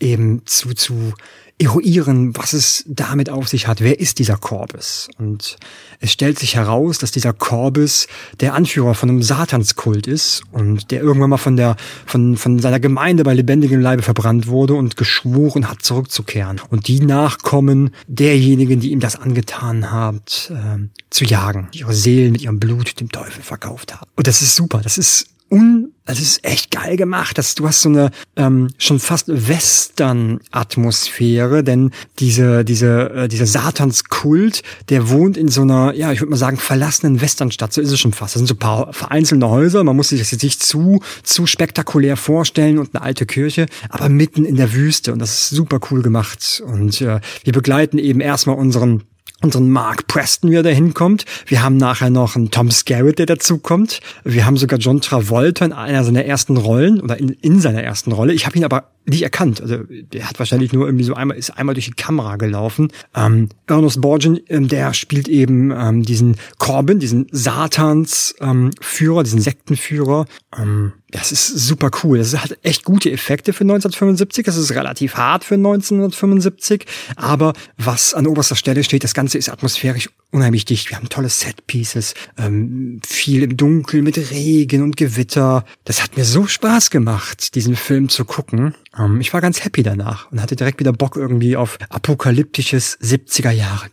eben 0.00 0.42
zu, 0.46 0.74
zu 0.74 1.14
eruieren, 1.60 2.34
was 2.36 2.54
es 2.54 2.84
damit 2.88 3.28
auf 3.28 3.48
sich 3.48 3.66
hat. 3.66 3.82
Wer 3.82 4.00
ist 4.00 4.18
dieser 4.18 4.36
Corbus? 4.38 5.10
Und 5.18 5.58
es 6.00 6.10
stellt 6.10 6.38
sich 6.38 6.56
heraus, 6.56 6.98
dass 6.98 7.10
dieser 7.10 7.34
Corbus 7.34 8.08
der 8.40 8.54
Anführer 8.54 8.94
von 8.94 9.10
einem 9.10 9.22
Satanskult 9.22 10.06
ist 10.06 10.42
und 10.52 10.90
der 10.90 11.02
irgendwann 11.02 11.30
mal 11.30 11.36
von 11.36 11.56
der, 11.56 11.76
von, 12.06 12.38
von 12.38 12.58
seiner 12.60 12.80
Gemeinde 12.80 13.24
bei 13.24 13.34
lebendigem 13.34 13.80
Leibe 13.80 14.02
verbrannt 14.02 14.46
wurde 14.46 14.74
und 14.74 14.96
geschworen 14.96 15.68
hat, 15.68 15.82
zurückzukehren. 15.82 16.62
Und 16.70 16.88
die 16.88 17.00
Nachkommen 17.00 17.90
derjenigen, 18.06 18.80
die 18.80 18.90
ihm 18.92 19.00
das 19.00 19.16
angetan 19.16 19.90
haben, 19.90 20.22
ähm, 20.48 20.90
zu 21.10 21.24
jagen. 21.26 21.68
Ihre 21.72 21.92
Seelen 21.92 22.32
mit 22.32 22.40
ihrem 22.40 22.58
Blut 22.58 22.98
dem 23.00 23.10
Teufel 23.10 23.42
verkauft 23.42 23.94
haben. 23.94 24.10
Und 24.16 24.26
das 24.26 24.40
ist 24.40 24.56
super. 24.56 24.80
Das 24.82 24.96
ist 24.96 25.26
un, 25.50 25.92
also 26.06 26.22
es 26.22 26.28
ist 26.28 26.44
echt 26.44 26.70
geil 26.70 26.96
gemacht. 26.96 27.36
Das, 27.38 27.54
du 27.54 27.66
hast 27.66 27.80
so 27.82 27.88
eine 27.88 28.10
ähm, 28.36 28.68
schon 28.78 29.00
fast 29.00 29.28
Western-Atmosphäre, 29.28 31.64
denn 31.64 31.90
diese, 32.18 32.64
diese, 32.64 33.10
äh, 33.10 33.28
dieser 33.28 33.46
Satanskult, 33.46 34.62
der 34.88 35.10
wohnt 35.10 35.36
in 35.36 35.48
so 35.48 35.60
einer, 35.62 35.92
ja, 35.94 36.12
ich 36.12 36.20
würde 36.20 36.30
mal 36.30 36.36
sagen, 36.36 36.56
verlassenen 36.56 37.20
Westernstadt. 37.20 37.72
So 37.72 37.80
ist 37.80 37.90
es 37.92 38.00
schon 38.00 38.12
fast. 38.12 38.34
Das 38.34 38.40
sind 38.40 38.46
so 38.46 38.54
paar 38.54 38.92
vereinzelte 38.92 39.48
Häuser. 39.48 39.82
Man 39.84 39.96
muss 39.96 40.10
sich 40.10 40.20
das 40.20 40.30
jetzt 40.30 40.42
nicht 40.42 40.62
zu, 40.62 41.00
zu 41.22 41.46
spektakulär 41.46 42.16
vorstellen 42.16 42.78
und 42.78 42.94
eine 42.94 43.02
alte 43.02 43.26
Kirche, 43.26 43.66
aber 43.88 44.08
mitten 44.08 44.44
in 44.44 44.56
der 44.56 44.72
Wüste. 44.72 45.12
Und 45.12 45.18
das 45.18 45.42
ist 45.42 45.50
super 45.50 45.80
cool 45.90 46.02
gemacht. 46.02 46.62
Und 46.64 47.00
äh, 47.00 47.20
wir 47.44 47.52
begleiten 47.52 47.98
eben 47.98 48.20
erstmal 48.20 48.56
unseren 48.56 49.02
unseren 49.42 49.70
Mark 49.70 50.06
Preston, 50.06 50.50
wie 50.50 50.56
er 50.56 50.62
da 50.62 50.70
hinkommt. 50.70 51.24
Wir 51.46 51.62
haben 51.62 51.76
nachher 51.76 52.10
noch 52.10 52.36
einen 52.36 52.50
Tom 52.50 52.70
Skerritt, 52.70 53.18
der 53.18 53.26
dazukommt. 53.26 54.00
Wir 54.24 54.46
haben 54.46 54.56
sogar 54.56 54.78
John 54.78 55.00
Travolta 55.00 55.64
in 55.64 55.72
einer 55.72 56.04
seiner 56.04 56.24
ersten 56.24 56.56
Rollen 56.56 57.00
oder 57.00 57.18
in, 57.18 57.30
in 57.30 57.60
seiner 57.60 57.82
ersten 57.82 58.12
Rolle. 58.12 58.32
Ich 58.32 58.46
habe 58.46 58.56
ihn 58.56 58.64
aber 58.64 58.90
nicht 59.06 59.22
erkannt. 59.22 59.60
Also 59.60 59.78
der 59.88 60.28
hat 60.28 60.38
wahrscheinlich 60.38 60.72
nur 60.72 60.86
irgendwie 60.86 61.04
so 61.04 61.14
einmal 61.14 61.36
ist 61.36 61.50
einmal 61.50 61.74
durch 61.74 61.86
die 61.86 61.92
Kamera 61.92 62.36
gelaufen. 62.36 62.92
Ähm, 63.14 63.48
Ernest 63.66 64.00
Borgin, 64.00 64.40
ähm, 64.48 64.68
der 64.68 64.94
spielt 64.94 65.28
eben 65.28 65.70
ähm, 65.70 66.02
diesen 66.02 66.36
Corbin, 66.58 66.98
diesen 66.98 67.26
Satans 67.32 68.34
ähm, 68.40 68.70
diesen 68.98 69.40
Sektenführer. 69.40 70.26
Ähm, 70.56 70.92
das 71.10 71.32
ist 71.32 71.46
super 71.48 71.90
cool. 72.02 72.18
Das 72.18 72.36
hat 72.36 72.58
echt 72.62 72.84
gute 72.84 73.10
Effekte 73.10 73.52
für 73.52 73.64
1975. 73.64 74.46
Das 74.46 74.56
ist 74.56 74.72
relativ 74.72 75.16
hart 75.16 75.44
für 75.44 75.54
1975. 75.54 76.86
Aber 77.16 77.52
was 77.78 78.14
an 78.14 78.26
oberster 78.26 78.56
Stelle 78.56 78.84
steht, 78.84 79.02
das 79.02 79.14
Ganze 79.14 79.38
ist 79.38 79.48
atmosphärisch 79.48 80.08
unheimlich 80.30 80.64
dicht. 80.64 80.90
Wir 80.90 80.96
haben 80.96 81.08
tolle 81.08 81.28
Set-Pieces, 81.28 82.14
ähm, 82.38 83.00
viel 83.04 83.42
im 83.42 83.56
Dunkeln 83.56 84.04
mit 84.04 84.16
Regen 84.30 84.82
und 84.82 84.96
Gewitter. 84.96 85.64
Das 85.84 86.02
hat 86.02 86.16
mir 86.16 86.24
so 86.24 86.46
Spaß 86.46 86.90
gemacht, 86.90 87.54
diesen 87.54 87.74
Film 87.74 88.08
zu 88.08 88.24
gucken. 88.24 88.74
Ähm, 88.98 89.20
ich 89.20 89.32
war 89.32 89.40
ganz 89.40 89.64
happy 89.64 89.82
danach 89.82 90.30
und 90.30 90.40
hatte 90.40 90.56
direkt 90.56 90.80
wieder 90.80 90.92
Bock 90.92 91.16
irgendwie 91.16 91.56
auf 91.56 91.78
apokalyptisches 91.88 92.98
70er 93.00 93.50
Jahre. 93.50 93.86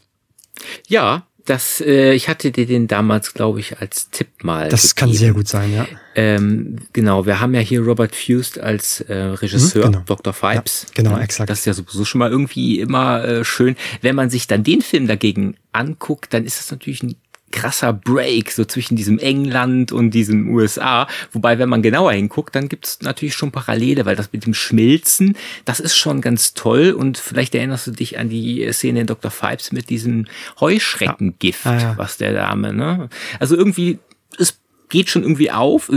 Ja, 0.88 1.28
das, 1.46 1.80
äh, 1.80 2.12
ich 2.12 2.28
hatte 2.28 2.52
dir 2.52 2.66
den 2.66 2.88
damals, 2.88 3.34
glaube 3.34 3.62
ich, 3.62 3.80
als 3.80 4.10
Tipp 4.10 4.44
mal. 4.44 4.68
Das 4.68 4.96
kann 4.96 5.08
gegeben. 5.10 5.20
sehr 5.26 5.34
gut 5.34 5.48
sein, 5.48 5.74
ja. 5.74 5.88
Ähm, 6.14 6.76
genau, 6.92 7.26
wir 7.26 7.40
haben 7.40 7.54
ja 7.54 7.62
hier 7.62 7.80
Robert 7.82 8.14
Fust 8.16 8.60
als 8.60 9.00
äh, 9.02 9.16
Regisseur, 9.16 9.88
Mhm, 9.88 9.92
genau. 9.94 10.04
Dr. 10.06 10.34
Fipes. 10.34 10.88
Ja, 10.90 10.94
genau, 10.96 11.12
Ja, 11.12 11.22
exakt. 11.22 11.50
Das 11.50 11.60
ist 11.60 11.66
ja 11.66 11.74
sowieso 11.74 12.04
schon 12.04 12.20
mal 12.20 12.30
irgendwie 12.30 12.80
immer 12.82 13.24
äh, 13.24 13.46
schön. 13.46 13.78
Wenn 14.02 14.16
man 14.16 14.30
sich 14.30 14.48
dann 14.48 14.64
den 14.66 14.82
Film 14.82 15.08
dagegen 15.08 15.56
anguckt, 15.72 16.34
dann 16.34 16.44
ist 16.44 16.60
das 16.60 16.70
natürlich 16.70 17.02
ein 17.04 17.16
krasser 17.52 17.94
Break 17.94 18.52
so 18.52 18.66
zwischen 18.66 18.96
diesem 18.96 19.20
England 19.20 19.92
und 19.92 20.12
diesem 20.12 20.50
USA. 20.50 21.08
Wobei, 21.32 21.60
wenn 21.60 21.70
man 21.70 21.82
genauer 21.82 22.12
hinguckt, 22.12 22.56
dann 22.56 22.70
gibt 22.70 22.86
es 22.86 23.02
natürlich 23.02 23.36
schon 23.36 23.52
Parallele, 23.52 24.06
weil 24.06 24.16
das 24.16 24.32
mit 24.34 24.46
dem 24.46 24.54
Schmilzen, 24.54 25.38
das 25.66 25.80
ist 25.80 25.96
schon 25.96 26.22
ganz 26.22 26.54
toll. 26.54 26.92
Und 26.92 27.18
vielleicht 27.18 27.56
erinnerst 27.56 27.88
du 27.88 27.92
dich 27.92 28.20
an 28.20 28.30
die 28.30 28.68
Szene 28.74 29.02
in 29.02 29.08
Dr. 29.08 29.32
Fipes 29.32 29.72
mit 29.72 29.90
diesem 29.90 30.26
Heuschreckengift, 30.60 31.66
Ja. 31.66 31.72
Ah, 31.72 31.80
ja. 31.80 31.94
was 31.98 32.18
der 32.18 32.34
Dame, 32.34 32.74
ne? 32.74 33.10
Also 33.40 33.56
irgendwie, 33.56 34.00
es 34.38 34.60
geht 34.90 35.10
schon 35.10 35.24
irgendwie 35.24 35.52
auf 35.52 35.92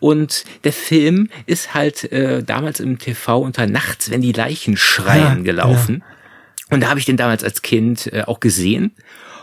und 0.00 0.44
der 0.64 0.72
Film 0.72 1.28
ist 1.46 1.74
halt 1.74 2.10
äh, 2.12 2.42
damals 2.44 2.78
im 2.80 2.98
TV 2.98 3.40
unter 3.40 3.66
Nachts, 3.66 4.10
wenn 4.10 4.22
die 4.22 4.32
Leichen 4.32 4.76
schreien, 4.76 5.38
Ja, 5.38 5.42
gelaufen. 5.42 6.04
Und 6.70 6.80
da 6.80 6.88
habe 6.88 7.00
ich 7.00 7.06
den 7.06 7.16
damals 7.16 7.42
als 7.42 7.62
Kind 7.62 8.12
äh, 8.12 8.22
auch 8.26 8.38
gesehen 8.38 8.92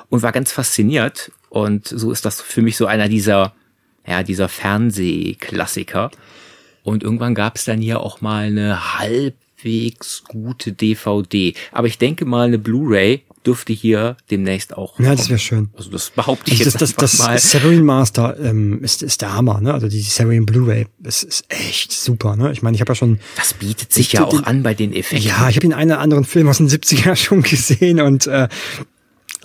und 0.10 0.22
war 0.22 0.32
ganz 0.32 0.52
fasziniert. 0.54 1.32
Und 1.50 1.88
so 1.88 2.12
ist 2.12 2.26
das 2.26 2.42
für 2.42 2.62
mich 2.62 2.78
so 2.78 2.86
einer 2.86 3.08
dieser, 3.10 3.54
ja, 4.06 4.24
dieser 4.24 4.50
Fernsehklassiker. 4.50 6.12
Und 6.84 7.04
irgendwann 7.04 7.36
gab 7.36 7.56
es 7.58 7.66
dann 7.66 7.82
hier 7.82 8.00
auch 8.00 8.22
mal 8.22 8.46
eine 8.46 8.98
halbwegs 9.00 10.24
gute 10.28 10.72
DVD. 10.72 11.54
Aber 11.72 11.88
ich 11.88 11.98
denke 11.98 12.26
mal, 12.26 12.48
eine 12.48 12.58
Blu-ray 12.60 13.24
dürfte 13.46 13.72
hier 13.74 14.18
demnächst 14.30 14.76
auch. 14.78 15.00
Ja, 15.00 15.16
das 15.16 15.30
wäre 15.30 15.40
schön. 15.40 15.70
Also 15.78 15.90
das 15.90 16.10
behaupte 16.10 16.52
ich 16.52 16.58
Das, 16.60 16.66
jetzt 16.74 16.82
das, 16.82 16.96
das, 16.96 17.20
mal. 17.20 17.34
das 17.34 17.52
Severin 17.52 17.84
Master 17.86 18.38
ähm, 18.42 18.84
ist, 18.84 19.04
ist 19.04 19.22
der 19.22 19.34
Hammer, 19.34 19.62
ne? 19.62 19.74
Also 19.74 19.88
die 19.88 20.02
Severin 20.02 20.46
Blu-ray, 20.46 20.88
das 21.00 21.24
ist 21.24 21.46
echt 21.50 21.92
super, 21.94 22.36
ne? 22.36 22.52
Ich 22.52 22.62
meine, 22.62 22.76
ich 22.76 22.82
habe 22.82 22.92
ja 22.92 22.96
schon 22.96 23.20
Das 23.38 23.54
bietet 23.54 23.94
sich 23.94 24.08
Ich- 24.08 24.14
ja 24.14 24.26
den- 24.26 24.40
auch 24.40 24.44
an 24.44 24.64
bei 24.64 24.74
den 24.74 24.94
Effekten. 24.94 25.26
Ja, 25.28 25.48
ich 25.50 25.56
habe 25.58 25.74
einen 25.76 25.92
oder 25.92 26.00
anderen 26.00 26.26
Film 26.26 26.50
aus 26.50 26.58
den 26.58 26.68
70er 26.70 27.16
schon 27.18 27.42
gesehen 27.42 28.02
und 28.02 28.28
äh, 28.28 28.50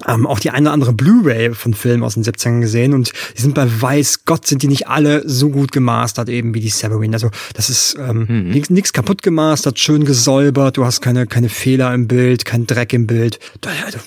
ähm, 0.07 0.27
auch 0.27 0.41
die 0.41 0.51
eine 0.51 0.69
oder 0.69 0.73
andere 0.73 0.93
Blu-ray 0.93 1.55
von 1.55 1.75
Filmen 1.75 2.03
aus 2.03 2.15
den 2.15 2.25
70ern 2.25 2.61
gesehen 2.61 2.95
und 2.95 3.13
die 3.37 3.41
sind 3.43 3.55
bei 3.55 3.67
weiß 3.69 4.25
Gott 4.25 4.47
sind 4.47 4.63
die 4.63 4.69
nicht 4.69 4.89
alle 4.89 5.23
so 5.29 5.51
gut 5.51 5.71
gemastert 5.73 6.29
eben 6.29 6.55
wie 6.55 6.61
die 6.61 6.71
Severin. 6.71 7.13
Also 7.13 7.31
das 7.55 7.71
ist 7.71 7.97
ähm, 7.99 8.27
Mhm. 8.29 8.51
nichts 8.51 8.71
nichts 8.71 8.93
kaputt 8.93 9.23
gemastert, 9.23 9.79
schön 9.79 10.05
gesäubert, 10.05 10.77
du 10.77 10.85
hast 10.85 11.01
keine 11.01 11.27
keine 11.27 11.49
Fehler 11.49 11.93
im 11.95 12.09
Bild, 12.09 12.45
kein 12.45 12.67
Dreck 12.67 12.93
im 12.93 13.07
Bild. 13.07 13.39
Also, 13.85 13.99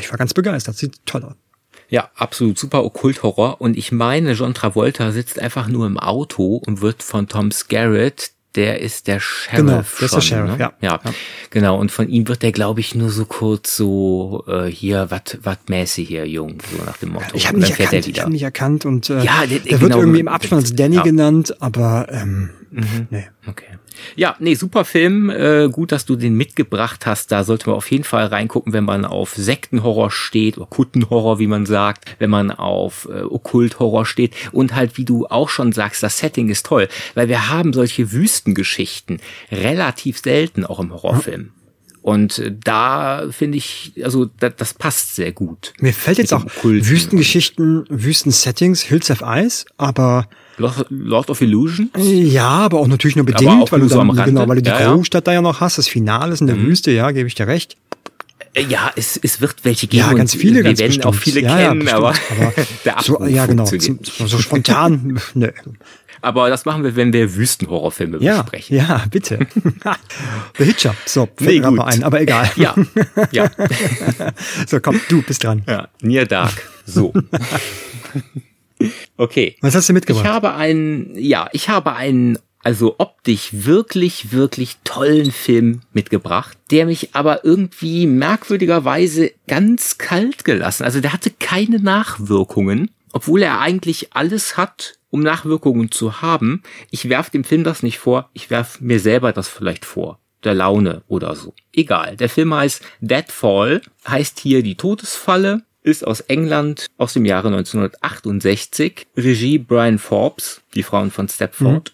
ich 0.00 0.10
war 0.10 0.18
ganz 0.18 0.34
begeistert, 0.34 0.76
sieht 0.76 0.94
toll 1.06 1.24
aus. 1.24 1.34
Ja, 1.90 2.10
absolut 2.16 2.58
super 2.58 2.82
Okkult-Horror. 2.84 3.60
Und 3.60 3.76
ich 3.76 3.92
meine, 3.92 4.32
John 4.32 4.54
Travolta 4.54 5.12
sitzt 5.12 5.38
einfach 5.38 5.68
nur 5.68 5.86
im 5.86 5.98
Auto 5.98 6.56
und 6.56 6.80
wird 6.80 7.02
von 7.02 7.28
Tom 7.28 7.52
Skerritt, 7.52 8.30
der 8.56 8.80
ist 8.80 9.06
der 9.08 9.20
Sheriff. 9.20 9.56
Genau, 9.56 9.76
der 9.78 9.84
schon, 9.84 10.04
ist 10.06 10.14
der 10.14 10.20
Sheriff, 10.20 10.50
ne? 10.52 10.56
ja. 10.58 10.72
ja. 10.80 11.00
Ja. 11.04 11.12
genau. 11.50 11.78
Und 11.78 11.90
von 11.92 12.08
ihm 12.08 12.26
wird 12.28 12.42
der, 12.42 12.52
glaube 12.52 12.80
ich, 12.80 12.94
nur 12.94 13.10
so 13.10 13.24
kurz 13.24 13.76
so, 13.76 14.44
äh, 14.48 14.66
hier, 14.66 15.10
wat, 15.10 15.38
wat 15.42 15.68
mäße 15.68 16.02
hier, 16.02 16.26
Jung, 16.28 16.58
so 16.76 16.84
nach 16.84 16.96
dem 16.98 17.10
Motto. 17.10 17.26
Ich 17.34 17.48
habe 17.48 17.58
mich 17.58 17.70
erkannt, 17.70 17.92
er 17.92 18.06
ich 18.08 18.20
habe 18.20 18.30
mich 18.30 18.42
erkannt 18.42 18.84
und 18.84 19.10
äh, 19.10 19.22
Ja, 19.24 19.46
der- 19.46 19.58
der 19.60 19.72
wird 19.72 19.80
genau. 19.80 19.98
irgendwie 19.98 20.20
im 20.20 20.28
Abspann 20.28 20.58
als 20.60 20.74
Danny 20.74 20.96
Ja. 20.96 21.00
Mhm. 21.02 21.04
genannt, 21.04 21.56
aber 21.60 22.06
ähm, 22.10 22.50
nee. 23.10 23.26
Okay. 23.46 23.66
Ja, 24.16 24.36
nee, 24.38 24.54
super 24.54 24.84
Film. 24.84 25.30
Äh, 25.30 25.68
gut, 25.70 25.92
dass 25.92 26.06
du 26.06 26.16
den 26.16 26.34
mitgebracht 26.34 27.06
hast. 27.06 27.32
Da 27.32 27.44
sollte 27.44 27.68
man 27.68 27.76
auf 27.76 27.90
jeden 27.90 28.04
Fall 28.04 28.26
reingucken, 28.26 28.72
wenn 28.72 28.84
man 28.84 29.04
auf 29.04 29.34
Sektenhorror 29.34 30.10
steht 30.10 30.56
oder 30.56 30.66
Kuttenhorror, 30.66 31.38
wie 31.38 31.46
man 31.46 31.66
sagt, 31.66 32.16
wenn 32.18 32.30
man 32.30 32.50
auf 32.50 33.08
äh, 33.10 33.22
Okkulthorror 33.22 34.06
steht. 34.06 34.34
Und 34.52 34.74
halt, 34.74 34.96
wie 34.96 35.04
du 35.04 35.26
auch 35.26 35.48
schon 35.48 35.72
sagst, 35.72 36.02
das 36.02 36.18
Setting 36.18 36.48
ist 36.48 36.66
toll, 36.66 36.88
weil 37.14 37.28
wir 37.28 37.48
haben 37.50 37.72
solche 37.72 38.12
Wüstengeschichten 38.12 39.20
relativ 39.50 40.18
selten 40.18 40.64
auch 40.64 40.80
im 40.80 40.92
Horrorfilm. 40.92 41.50
Und 42.04 42.38
äh, 42.38 42.54
da 42.62 43.24
finde 43.30 43.56
ich, 43.56 43.94
also 44.04 44.26
da, 44.26 44.50
das 44.50 44.74
passt 44.74 45.16
sehr 45.16 45.32
gut. 45.32 45.72
Mir 45.80 45.94
fällt 45.94 46.18
jetzt 46.18 46.34
auch. 46.34 46.44
Wüstengeschichten, 46.62 47.86
Wüstensettings, 47.88 48.82
Hills 48.82 49.10
of 49.10 49.22
Ice, 49.24 49.64
aber 49.78 50.28
Lord, 50.58 51.30
of 51.30 51.40
Illusion? 51.40 51.90
ja, 51.96 52.46
aber 52.48 52.78
auch 52.78 52.86
natürlich 52.86 53.16
nur 53.16 53.24
bedingt, 53.26 53.50
auch 53.62 53.72
weil 53.72 53.80
du 53.80 53.88
dann, 53.88 54.08
genau, 54.14 54.48
weil 54.48 54.56
du 54.56 54.62
die 54.62 54.70
Ja, 54.70 54.80
ja. 54.80 54.92
Großstadt 54.94 55.26
da 55.26 55.32
ja 55.32 55.42
noch 55.42 55.60
hast, 55.60 55.78
das 55.78 55.88
Finale 55.88 56.32
ist 56.32 56.40
in 56.40 56.46
der 56.46 56.58
Wüste, 56.58 56.90
ja, 56.92 57.10
gebe 57.10 57.26
ich 57.26 57.34
dir 57.34 57.46
recht. 57.48 57.76
Äh, 58.54 58.62
Ja, 58.64 58.92
es, 58.94 59.16
es 59.20 59.40
wird 59.40 59.56
welche 59.64 59.86
geben. 59.88 60.06
Ja, 60.06 60.12
ganz 60.12 60.34
viele, 60.34 60.56
wir 60.56 60.62
ganz 60.64 60.78
werden 60.78 60.88
bestimmt. 60.90 61.06
auch 61.06 61.14
viele 61.14 61.40
ja, 61.40 61.58
ja, 61.60 61.68
kennen, 61.68 61.80
bestimmt, 61.80 61.96
aber, 62.04 62.14
der 62.84 62.96
so, 63.02 63.24
ja, 63.26 63.46
genau, 63.46 63.66
so, 63.66 63.76
so 64.26 64.38
spontan, 64.38 65.20
nö. 65.34 65.48
Aber 66.22 66.48
das 66.48 66.64
machen 66.64 66.84
wir, 66.84 66.96
wenn 66.96 67.12
wir 67.12 67.34
Wüstenhorrorfilme 67.34 68.16
Ja, 68.22 68.40
besprechen. 68.42 68.76
ja, 68.78 69.04
bitte. 69.10 69.46
The 70.56 70.64
Hitcher, 70.64 70.94
so, 71.04 71.28
fällt 71.36 71.62
Nee, 71.64 71.70
mal 71.70 71.84
ein, 71.84 72.02
aber 72.02 72.20
egal. 72.22 72.50
Ja, 72.56 72.74
ja, 73.30 73.50
So, 74.66 74.80
komm, 74.80 74.98
du 75.10 75.20
bist 75.20 75.44
dran. 75.44 75.62
ja. 75.68 75.88
Near 76.00 76.24
Dark. 76.24 76.66
So. 76.86 77.12
Okay. 79.16 79.56
Was 79.60 79.74
hast 79.74 79.88
du 79.88 79.92
Ich 79.92 79.94
mitgebracht? 79.94 80.26
habe 80.26 80.54
einen, 80.54 81.16
ja, 81.16 81.48
ich 81.52 81.68
habe 81.68 81.94
einen, 81.94 82.38
also 82.62 82.94
optisch 82.98 83.50
wirklich, 83.52 84.32
wirklich 84.32 84.76
tollen 84.84 85.30
Film 85.30 85.82
mitgebracht, 85.92 86.56
der 86.70 86.86
mich 86.86 87.14
aber 87.14 87.44
irgendwie 87.44 88.06
merkwürdigerweise 88.06 89.32
ganz 89.46 89.98
kalt 89.98 90.44
gelassen. 90.44 90.84
Also 90.84 91.00
der 91.00 91.12
hatte 91.12 91.30
keine 91.30 91.78
Nachwirkungen, 91.78 92.90
obwohl 93.12 93.42
er 93.42 93.60
eigentlich 93.60 94.14
alles 94.14 94.56
hat, 94.56 94.98
um 95.10 95.20
Nachwirkungen 95.20 95.90
zu 95.90 96.22
haben. 96.22 96.62
Ich 96.90 97.08
werf 97.08 97.30
dem 97.30 97.44
Film 97.44 97.64
das 97.64 97.82
nicht 97.82 97.98
vor, 97.98 98.30
ich 98.32 98.50
werf 98.50 98.80
mir 98.80 98.98
selber 98.98 99.32
das 99.32 99.48
vielleicht 99.48 99.84
vor. 99.84 100.18
Der 100.42 100.54
Laune 100.54 101.02
oder 101.08 101.36
so. 101.36 101.54
Egal. 101.72 102.16
Der 102.16 102.28
Film 102.28 102.52
heißt 102.52 102.82
Deadfall, 103.00 103.80
heißt 104.06 104.40
hier 104.40 104.62
die 104.62 104.74
Todesfalle, 104.74 105.62
ist 105.84 106.04
aus 106.04 106.20
England 106.20 106.86
aus 106.96 107.12
dem 107.12 107.24
Jahre 107.24 107.48
1968. 107.48 109.06
Regie 109.16 109.58
Brian 109.58 109.98
Forbes, 109.98 110.62
die 110.74 110.82
Frauen 110.82 111.12
von 111.12 111.28
Stepford. 111.28 111.92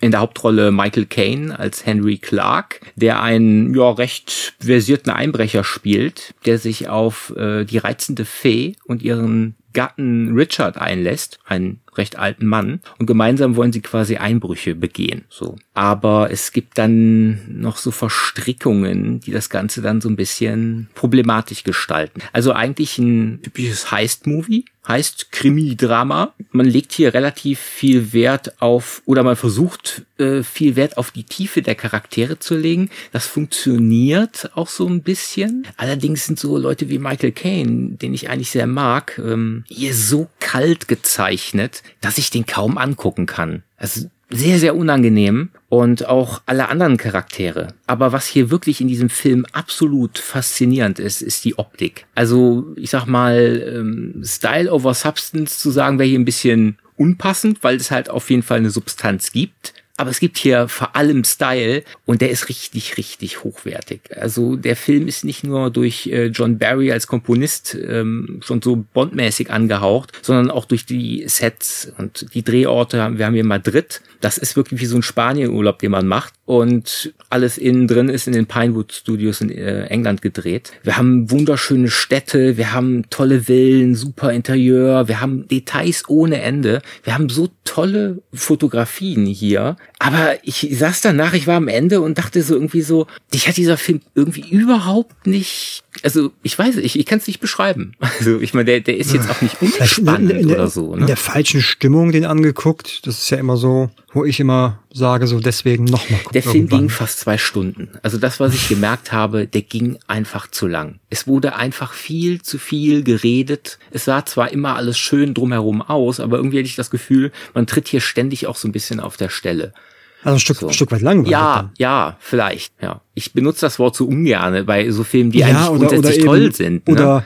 In 0.00 0.10
der 0.10 0.20
Hauptrolle 0.20 0.70
Michael 0.70 1.06
Caine 1.06 1.58
als 1.58 1.86
Henry 1.86 2.18
Clark, 2.18 2.80
der 2.94 3.22
einen 3.22 3.74
ja 3.74 3.90
recht 3.90 4.54
versierten 4.60 5.10
Einbrecher 5.10 5.64
spielt, 5.64 6.34
der 6.44 6.58
sich 6.58 6.88
auf 6.88 7.34
äh, 7.36 7.64
die 7.64 7.78
reizende 7.78 8.24
Fee 8.24 8.76
und 8.84 9.02
ihren 9.02 9.54
Gatten 9.74 10.34
Richard 10.34 10.78
einlässt, 10.78 11.38
einen 11.44 11.80
recht 11.96 12.16
alten 12.16 12.46
Mann, 12.46 12.80
und 12.98 13.06
gemeinsam 13.06 13.56
wollen 13.56 13.72
sie 13.72 13.82
quasi 13.82 14.16
Einbrüche 14.16 14.74
begehen. 14.74 15.24
So, 15.28 15.56
aber 15.74 16.30
es 16.30 16.52
gibt 16.52 16.78
dann 16.78 17.60
noch 17.60 17.76
so 17.76 17.90
Verstrickungen, 17.90 19.20
die 19.20 19.30
das 19.30 19.50
Ganze 19.50 19.82
dann 19.82 20.00
so 20.00 20.08
ein 20.08 20.16
bisschen 20.16 20.88
problematisch 20.94 21.64
gestalten. 21.64 22.20
Also 22.32 22.52
eigentlich 22.52 22.98
ein 22.98 23.40
typisches 23.42 23.90
Heist-Movie, 23.90 24.64
heißt 24.86 25.32
Krimi-Drama. 25.32 26.34
Man 26.50 26.66
legt 26.66 26.92
hier 26.92 27.14
relativ 27.14 27.58
viel 27.58 28.12
Wert 28.12 28.60
auf, 28.60 29.02
oder 29.06 29.22
man 29.22 29.36
versucht 29.36 30.02
äh, 30.18 30.42
viel 30.42 30.76
Wert 30.76 30.96
auf 30.96 31.10
die 31.10 31.24
Tiefe 31.24 31.62
der 31.62 31.74
Charaktere 31.74 32.38
zu 32.38 32.56
legen. 32.56 32.90
Das 33.12 33.26
funktioniert 33.26 34.50
auch 34.54 34.68
so 34.68 34.86
ein 34.86 35.02
bisschen. 35.02 35.66
Allerdings 35.76 36.26
sind 36.26 36.38
so 36.38 36.56
Leute 36.58 36.88
wie 36.88 36.98
Michael 36.98 37.32
Caine, 37.32 37.96
den 37.96 38.14
ich 38.14 38.28
eigentlich 38.28 38.50
sehr 38.50 38.66
mag, 38.66 39.18
ähm, 39.18 39.64
hier 39.66 39.94
so 39.94 40.28
kalt 40.40 40.88
gezeichnet, 40.88 41.82
dass 42.00 42.18
ich 42.18 42.30
den 42.30 42.46
kaum 42.46 42.78
angucken 42.78 43.26
kann. 43.26 43.62
Also 43.76 44.08
sehr, 44.30 44.58
sehr 44.58 44.76
unangenehm 44.76 45.50
und 45.68 46.06
auch 46.06 46.42
alle 46.46 46.68
anderen 46.68 46.96
Charaktere. 46.96 47.74
Aber 47.86 48.12
was 48.12 48.26
hier 48.26 48.50
wirklich 48.50 48.80
in 48.80 48.88
diesem 48.88 49.10
Film 49.10 49.46
absolut 49.52 50.18
faszinierend 50.18 50.98
ist, 50.98 51.22
ist 51.22 51.44
die 51.44 51.58
Optik. 51.58 52.06
Also 52.14 52.72
ich 52.76 52.90
sag 52.90 53.06
mal, 53.06 53.62
ähm, 53.74 54.22
Style 54.24 54.72
over 54.72 54.94
Substance 54.94 55.58
zu 55.58 55.70
sagen, 55.70 55.98
wäre 55.98 56.08
hier 56.08 56.18
ein 56.18 56.24
bisschen 56.24 56.78
unpassend, 56.96 57.62
weil 57.62 57.76
es 57.76 57.90
halt 57.90 58.10
auf 58.10 58.30
jeden 58.30 58.42
Fall 58.42 58.58
eine 58.58 58.70
Substanz 58.70 59.32
gibt. 59.32 59.74
Aber 59.96 60.10
es 60.10 60.18
gibt 60.18 60.38
hier 60.38 60.66
vor 60.66 60.96
allem 60.96 61.22
Style 61.22 61.84
und 62.04 62.20
der 62.20 62.30
ist 62.30 62.48
richtig, 62.48 62.96
richtig 62.96 63.44
hochwertig. 63.44 64.00
Also 64.16 64.56
der 64.56 64.74
Film 64.74 65.06
ist 65.06 65.24
nicht 65.24 65.44
nur 65.44 65.70
durch 65.70 66.08
äh, 66.08 66.26
John 66.26 66.58
Barry 66.58 66.90
als 66.90 67.06
Komponist 67.06 67.76
ähm, 67.80 68.40
schon 68.44 68.60
so 68.60 68.84
bondmäßig 68.92 69.52
angehaucht, 69.52 70.12
sondern 70.22 70.50
auch 70.50 70.64
durch 70.64 70.84
die 70.84 71.24
Sets 71.28 71.92
und 71.96 72.34
die 72.34 72.42
Drehorte. 72.42 72.96
Wir 73.16 73.26
haben 73.26 73.34
hier 73.34 73.44
Madrid. 73.44 74.00
Das 74.20 74.36
ist 74.36 74.56
wirklich 74.56 74.80
wie 74.80 74.86
so 74.86 74.96
ein 74.96 75.02
Spanienurlaub, 75.02 75.78
den 75.78 75.92
man 75.92 76.08
macht. 76.08 76.34
Und 76.46 77.14
alles 77.30 77.56
innen 77.56 77.88
drin 77.88 78.10
ist 78.10 78.26
in 78.26 78.34
den 78.34 78.46
Pinewood 78.46 78.92
Studios 78.92 79.40
in 79.40 79.50
äh, 79.50 79.84
England 79.86 80.20
gedreht. 80.20 80.72
Wir 80.82 80.98
haben 80.98 81.30
wunderschöne 81.30 81.88
Städte, 81.88 82.58
wir 82.58 82.72
haben 82.72 83.08
tolle 83.08 83.42
Villen, 83.42 83.94
super 83.94 84.30
Interieur, 84.32 85.08
wir 85.08 85.22
haben 85.22 85.48
Details 85.48 86.02
ohne 86.08 86.42
Ende. 86.42 86.82
Wir 87.02 87.14
haben 87.14 87.30
so 87.30 87.48
tolle 87.64 88.22
Fotografien 88.32 89.24
hier. 89.26 89.76
Aber 89.98 90.34
ich 90.42 90.68
saß 90.70 91.00
danach, 91.00 91.32
ich 91.32 91.46
war 91.46 91.56
am 91.56 91.68
Ende 91.68 92.02
und 92.02 92.18
dachte 92.18 92.42
so 92.42 92.54
irgendwie 92.54 92.82
so, 92.82 93.06
dich 93.32 93.48
hat 93.48 93.56
dieser 93.56 93.78
Film 93.78 94.00
irgendwie 94.14 94.46
überhaupt 94.50 95.26
nicht, 95.26 95.82
also 96.02 96.30
ich 96.42 96.58
weiß, 96.58 96.76
ich, 96.76 96.98
ich 96.98 97.06
kann 97.06 97.18
es 97.18 97.26
nicht 97.26 97.40
beschreiben. 97.40 97.92
Also 98.24 98.40
ich 98.40 98.54
meine, 98.54 98.66
der, 98.66 98.80
der 98.80 98.96
ist 98.96 99.12
jetzt 99.12 99.28
auch 99.28 99.42
nicht 99.42 99.60
in, 99.60 99.68
unspannend 99.72 100.30
in, 100.30 100.40
in, 100.40 100.48
der, 100.48 100.56
oder 100.58 100.68
so. 100.68 100.94
in 100.94 101.00
Ne? 101.00 101.06
der 101.06 101.16
falschen 101.16 101.60
Stimmung 101.60 102.12
den 102.12 102.24
angeguckt. 102.24 103.06
Das 103.06 103.18
ist 103.18 103.30
ja 103.30 103.38
immer 103.38 103.56
so, 103.56 103.90
wo 104.14 104.24
ich 104.24 104.40
immer 104.40 104.78
sage, 104.92 105.26
so 105.26 105.40
deswegen 105.40 105.84
nochmal 105.84 106.20
gucken. 106.20 106.32
Der 106.32 106.42
Film 106.42 106.54
irgendwann. 106.54 106.78
ging 106.80 106.88
fast 106.88 107.20
zwei 107.20 107.36
Stunden. 107.36 107.90
Also 108.02 108.16
das, 108.16 108.40
was 108.40 108.54
ich 108.54 108.68
gemerkt 108.68 109.12
habe, 109.12 109.46
der 109.46 109.62
ging 109.62 109.98
einfach 110.06 110.48
zu 110.48 110.68
lang. 110.68 111.00
Es 111.10 111.26
wurde 111.26 111.56
einfach 111.56 111.92
viel 111.92 112.40
zu 112.40 112.58
viel 112.58 113.02
geredet. 113.02 113.78
Es 113.90 114.04
sah 114.04 114.24
zwar 114.24 114.52
immer 114.52 114.76
alles 114.76 114.98
schön 114.98 115.34
drumherum 115.34 115.82
aus, 115.82 116.20
aber 116.20 116.36
irgendwie 116.36 116.58
hatte 116.58 116.68
ich 116.68 116.76
das 116.76 116.90
Gefühl, 116.90 117.32
man 117.54 117.66
tritt 117.66 117.88
hier 117.88 118.00
ständig 118.00 118.46
auch 118.46 118.56
so 118.56 118.68
ein 118.68 118.72
bisschen 118.72 119.00
auf 119.00 119.16
der 119.16 119.28
Stelle. 119.28 119.74
Also 120.22 120.36
ein 120.36 120.40
Stück, 120.40 120.56
So. 120.56 120.68
ein 120.68 120.72
Stück 120.72 120.92
weit 120.92 121.02
langweilig. 121.02 121.32
Ja, 121.32 121.56
dann. 121.56 121.70
ja, 121.76 122.16
vielleicht, 122.20 122.72
ja. 122.80 123.02
Ich 123.14 123.32
benutze 123.34 123.62
das 123.62 123.78
Wort 123.78 123.94
so 123.96 124.06
ungerne 124.06 124.64
bei 124.64 124.90
so 124.90 125.04
Filmen, 125.04 125.32
die 125.32 125.40
ja, 125.40 125.48
eigentlich 125.48 125.68
oder, 125.68 125.70
oder 125.70 125.88
grundsätzlich 125.88 126.16
eben, 126.18 126.26
toll 126.26 126.54
sind. 126.54 126.88
Ne? 126.88 126.94
Oder 126.94 127.24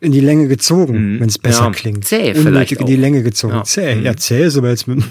in 0.00 0.12
die 0.12 0.20
Länge 0.20 0.48
gezogen, 0.48 1.14
Mhm. 1.16 1.20
wenn 1.20 1.28
es 1.28 1.38
besser 1.38 1.64
Ja, 1.64 1.70
klingt. 1.70 2.04
zäh 2.04 2.30
Unnötig 2.30 2.42
vielleicht 2.42 2.72
in 2.72 2.86
die 2.86 2.94
auch. 2.96 3.00
Länge 3.00 3.22
gezogen. 3.22 3.54
Ja. 3.54 3.64
Zäh. 3.64 3.94
Mhm. 3.96 4.04
Ja, 4.04 4.16
zäh 4.16 4.44
ist 4.44 4.56
aber 4.56 4.70
jetzt 4.70 4.86
mit. 4.86 5.02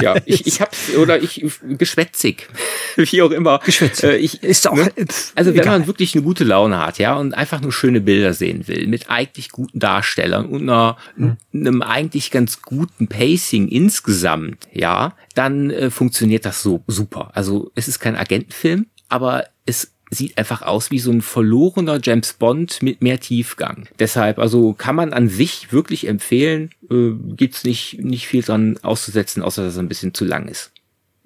Ja, 0.00 0.16
ich, 0.26 0.46
ich 0.46 0.60
hab's, 0.60 0.94
oder 0.96 1.22
ich, 1.22 1.44
geschwätzig, 1.78 2.48
wie 2.96 3.22
auch 3.22 3.30
immer. 3.30 3.60
Geschwätzig. 3.64 4.04
Äh, 4.04 4.16
ich, 4.16 4.42
Ist 4.42 4.68
auch- 4.68 4.74
ne? 4.76 4.92
Also 5.34 5.52
wenn 5.54 5.60
egal. 5.60 5.78
man 5.78 5.86
wirklich 5.86 6.14
eine 6.14 6.22
gute 6.22 6.44
Laune 6.44 6.78
hat, 6.78 6.98
ja, 6.98 7.14
und 7.16 7.34
einfach 7.34 7.60
nur 7.60 7.72
schöne 7.72 8.00
Bilder 8.00 8.34
sehen 8.34 8.68
will, 8.68 8.86
mit 8.86 9.08
eigentlich 9.10 9.50
guten 9.50 9.78
Darstellern 9.78 10.46
und 10.46 10.62
einer, 10.62 10.96
Hm. 11.16 11.36
einem 11.54 11.82
eigentlich 11.82 12.30
ganz 12.30 12.62
guten 12.62 13.08
Pacing 13.08 13.68
insgesamt, 13.68 14.68
ja, 14.72 15.14
dann 15.34 15.70
äh, 15.70 15.90
funktioniert 15.90 16.44
das 16.44 16.62
so 16.62 16.82
super. 16.86 17.30
Also 17.34 17.70
es 17.74 17.88
ist 17.88 17.98
kein 18.00 18.16
Agentenfilm, 18.16 18.86
aber 19.08 19.44
es 19.64 19.91
sieht 20.14 20.36
einfach 20.36 20.62
aus 20.62 20.90
wie 20.90 20.98
so 20.98 21.10
ein 21.10 21.22
verlorener 21.22 21.98
James 22.02 22.34
Bond 22.34 22.82
mit 22.82 23.00
mehr 23.00 23.18
Tiefgang. 23.18 23.88
Deshalb, 23.98 24.38
also 24.38 24.74
kann 24.74 24.94
man 24.94 25.12
an 25.12 25.28
sich 25.28 25.72
wirklich 25.72 26.06
empfehlen, 26.06 26.70
äh, 26.90 27.12
gibt's 27.34 27.64
nicht, 27.64 27.98
nicht 28.00 28.26
viel 28.26 28.42
dran 28.42 28.78
auszusetzen, 28.82 29.42
außer 29.42 29.64
dass 29.64 29.72
es 29.72 29.78
ein 29.78 29.88
bisschen 29.88 30.12
zu 30.12 30.24
lang 30.24 30.48
ist. 30.48 30.70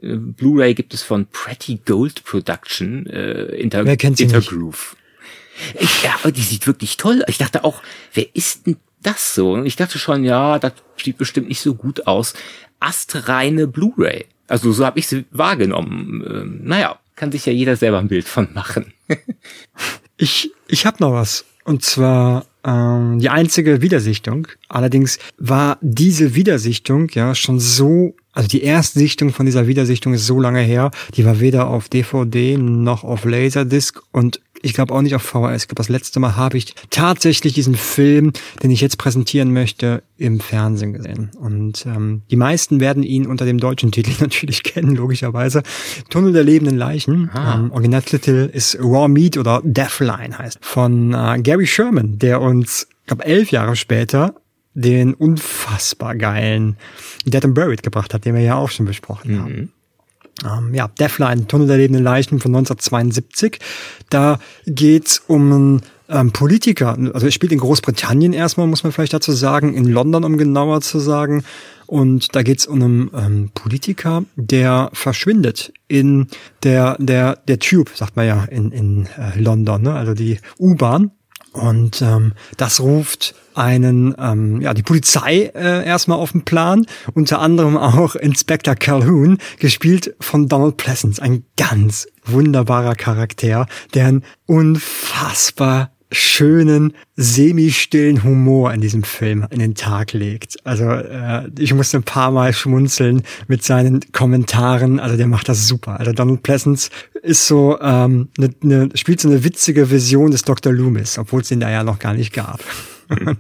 Äh, 0.01 0.15
Blu-ray 0.17 0.75
gibt 0.75 0.95
es 0.95 1.03
von 1.03 1.27
Pretty 1.27 1.81
Gold 1.85 2.23
Production, 2.25 3.07
äh, 3.07 3.47
Inter 3.57 3.85
Wer 3.85 3.97
kennt 3.97 4.19
sie 4.19 4.25
Intergroove. 4.25 4.97
Ich, 5.81 6.03
ja, 6.03 6.15
aber 6.23 6.33
die 6.33 6.43
sieht 6.43 6.67
wirklich 6.67 6.97
toll. 6.97 7.25
Ich 7.29 7.39
dachte 7.39 7.65
auch, 7.65 7.83
wer 8.15 8.27
ist 8.37 8.67
denn 8.67 8.77
das 9.03 9.35
so? 9.35 9.55
Und 9.55 9.67
ich 9.67 9.75
dachte 9.75 9.99
schon, 9.99 10.23
ja, 10.23 10.59
das 10.59 10.75
sieht 11.03 11.19
bestimmt 11.19 11.49
nicht 11.49 11.61
so 11.61 11.75
gut 11.75 12.07
aus. 12.07 12.35
Astreine 12.79 13.67
Blu-ray. 13.67 14.27
Also 14.49 14.71
so 14.73 14.85
habe 14.85 14.99
ich 14.99 15.09
sie 15.09 15.25
wahrgenommen. 15.31 16.25
Ähm, 16.29 16.61
naja, 16.63 17.01
kann 17.17 17.33
sich 17.33 17.47
ja 17.47 17.53
jeder 17.53 17.77
selber 17.77 17.99
ein 17.99 18.09
Bild 18.09 18.29
von 18.29 18.49
machen. 18.55 18.93
Ich, 20.19 20.51
ich 20.67 20.87
habe 20.87 20.97
noch 21.01 21.13
was. 21.13 21.45
Und 21.65 21.83
zwar 21.83 22.47
ähm, 22.65 23.19
die 23.19 23.29
einzige 23.29 23.83
Wiedersichtung. 23.83 24.49
Allerdings 24.69 25.19
war 25.37 25.79
diese 25.83 26.35
Wiedersichtung 26.35 27.09
ja 27.13 27.35
schon 27.35 27.61
so, 27.61 28.15
also 28.33 28.49
die 28.49 28.63
erste 28.63 28.99
Sichtung 28.99 29.31
von 29.33 29.47
dieser 29.47 29.67
Wiedersichtung 29.67 30.15
ist 30.15 30.27
so 30.27 30.41
lange 30.41 30.61
her, 30.61 30.91
die 31.15 31.25
war 31.27 31.41
weder 31.41 31.69
auf 31.69 31.89
DVD 31.89 32.57
noch 32.57 33.05
auf 33.05 33.25
Laserdisc 33.25 34.01
und 34.11 34.41
ich 34.67 34.75
glaube 34.75 34.93
auch 34.93 35.01
nicht 35.01 35.15
auf 35.15 35.23
VHS. 35.23 35.63
Ich 35.63 35.69
glaube, 35.69 35.77
das 35.77 35.89
letzte 35.89 36.21
Mal 36.21 36.37
habe 36.37 36.59
ich 36.59 36.75
tatsächlich 36.91 37.55
diesen 37.55 37.75
Film, 37.75 38.33
den 38.63 38.71
ich 38.71 38.81
jetzt 38.81 38.99
präsentieren 38.99 39.53
möchte, 39.53 40.03
im 40.19 40.41
Fernsehen 40.41 40.93
gesehen. 40.93 41.31
Und 41.39 41.87
ähm, 41.87 42.23
die 42.31 42.37
meisten 42.37 42.81
werden 42.81 43.03
ihn 43.03 43.27
unter 43.27 43.45
dem 43.45 43.59
deutschen 43.59 43.93
Titel 43.93 44.13
natürlich 44.21 44.63
kennen, 44.63 44.97
logischerweise. 44.97 45.63
Tunnel 46.11 46.33
der 46.33 46.45
lebenden 46.45 46.77
Leichen. 46.77 47.31
Ähm, 47.35 47.71
Originaltitel 47.71 48.51
ist 48.53 48.79
Raw 48.81 49.09
Meat 49.09 49.37
oder 49.37 49.63
Deathline 49.65 50.39
heißt. 50.39 50.59
Von 50.61 51.15
äh, 51.15 51.41
Gary 51.41 51.67
Sherman, 51.67 52.19
der 52.19 52.41
uns, 52.41 52.89
ich 53.03 53.07
glaube, 53.07 53.25
elf 53.25 53.51
Jahre 53.51 53.77
später 53.77 54.35
den 54.75 55.15
unfassbar 55.15 56.15
geilen 56.17 56.77
Dead 57.25 57.45
and 57.45 57.55
Buried 57.55 57.83
gebracht 57.83 58.13
hat, 58.13 58.25
den 58.25 58.35
wir 58.35 58.43
ja 58.43 58.57
auch 58.57 58.71
schon 58.71 58.85
besprochen 58.85 59.41
haben. 59.41 59.73
Ähm, 60.45 60.75
ja, 60.75 60.89
Deathline, 60.89 61.47
Tunnel 61.47 61.67
der 61.67 61.79
lebenden 61.79 62.05
Leichen 62.05 62.41
von 62.41 62.55
1972. 62.55 63.59
Da 64.11 64.39
geht's 64.67 65.23
um 65.27 65.53
einen 65.53 65.83
ähm, 66.09 66.33
Politiker, 66.33 66.97
also 67.15 67.27
er 67.27 67.33
spielt 67.33 67.53
in 67.53 67.59
Großbritannien 67.59 68.33
erstmal, 68.33 68.67
muss 68.67 68.85
man 68.85 68.93
vielleicht 68.93 69.15
dazu 69.15 69.33
sagen, 69.33 69.75
in 69.75 69.87
London, 69.87 70.25
um 70.25 70.39
genauer 70.39 70.81
zu 70.81 70.99
sagen. 70.99 71.45
Und 71.87 72.35
da 72.35 72.43
geht's 72.43 72.67
um 72.67 72.83
einen 72.83 73.11
ähm, 73.15 73.51
Politiker, 73.55 74.25
der 74.35 74.91
verschwindet 74.93 75.73
in 75.89 76.29
der, 76.63 76.97
der, 76.99 77.37
der 77.49 77.59
Tube, 77.59 77.91
sagt 77.95 78.17
man 78.17 78.27
ja 78.27 78.45
in, 78.45 78.73
in 78.73 79.07
äh, 79.19 79.39
London, 79.39 79.83
ne? 79.83 79.95
also 79.95 80.15
die 80.15 80.39
U-Bahn. 80.59 81.13
Und 81.53 82.03
ähm, 82.03 82.33
das 82.57 82.81
ruft 82.81 83.35
einen, 83.57 84.15
ähm, 84.19 84.61
ja, 84.61 84.75
die 84.75 84.83
Polizei 84.83 85.51
äh, 85.55 85.85
erstmal 85.87 86.19
auf 86.19 86.33
den 86.33 86.43
Plan, 86.43 86.87
unter 87.15 87.41
anderem 87.41 87.77
auch 87.77 88.15
Inspector 88.15 88.75
Calhoun, 88.75 89.39
gespielt 89.59 90.15
von 90.21 90.49
Donald 90.49 90.77
Pleasance, 90.77 91.21
ein 91.23 91.45
ganz 91.57 92.07
wunderbarer 92.25 92.95
Charakter, 92.95 93.67
der 93.95 94.07
einen 94.07 94.25
unfassbar 94.47 95.91
schönen, 96.13 96.95
semi-stillen 97.17 98.23
Humor 98.23 98.73
in 98.73 98.81
diesem 98.81 99.03
Film 99.03 99.47
in 99.51 99.59
den 99.59 99.75
Tag 99.75 100.13
legt. 100.13 100.57
Also 100.65 100.85
äh, 100.85 101.51
ich 101.59 101.75
musste 101.75 101.97
ein 101.97 102.05
paar 102.05 102.31
Mal 102.31 102.53
schmunzeln 102.53 103.23
mit 103.49 103.65
seinen 103.65 104.01
Kommentaren. 104.13 105.01
Also 105.01 105.17
der 105.17 105.27
macht 105.27 105.49
das 105.49 105.67
super. 105.67 105.99
Also 105.99 106.13
Donald 106.13 106.43
Pleasance 106.43 106.91
ist 107.23 107.47
so 107.47 107.79
ähm, 107.81 108.29
ne, 108.39 108.51
ne, 108.63 108.89
spielt 108.95 109.21
so 109.21 109.29
eine 109.29 109.43
witzige 109.43 109.87
Version 109.87 110.31
des 110.31 110.43
Dr. 110.43 110.73
Loomis, 110.73 111.19
obwohl 111.19 111.41
es 111.41 111.49
den 111.49 111.61
da 111.61 111.71
ja 111.71 111.83
noch 111.83 111.99
gar 111.99 112.15
nicht 112.15 112.33
gab. 112.33 112.61
Und, 113.09 113.39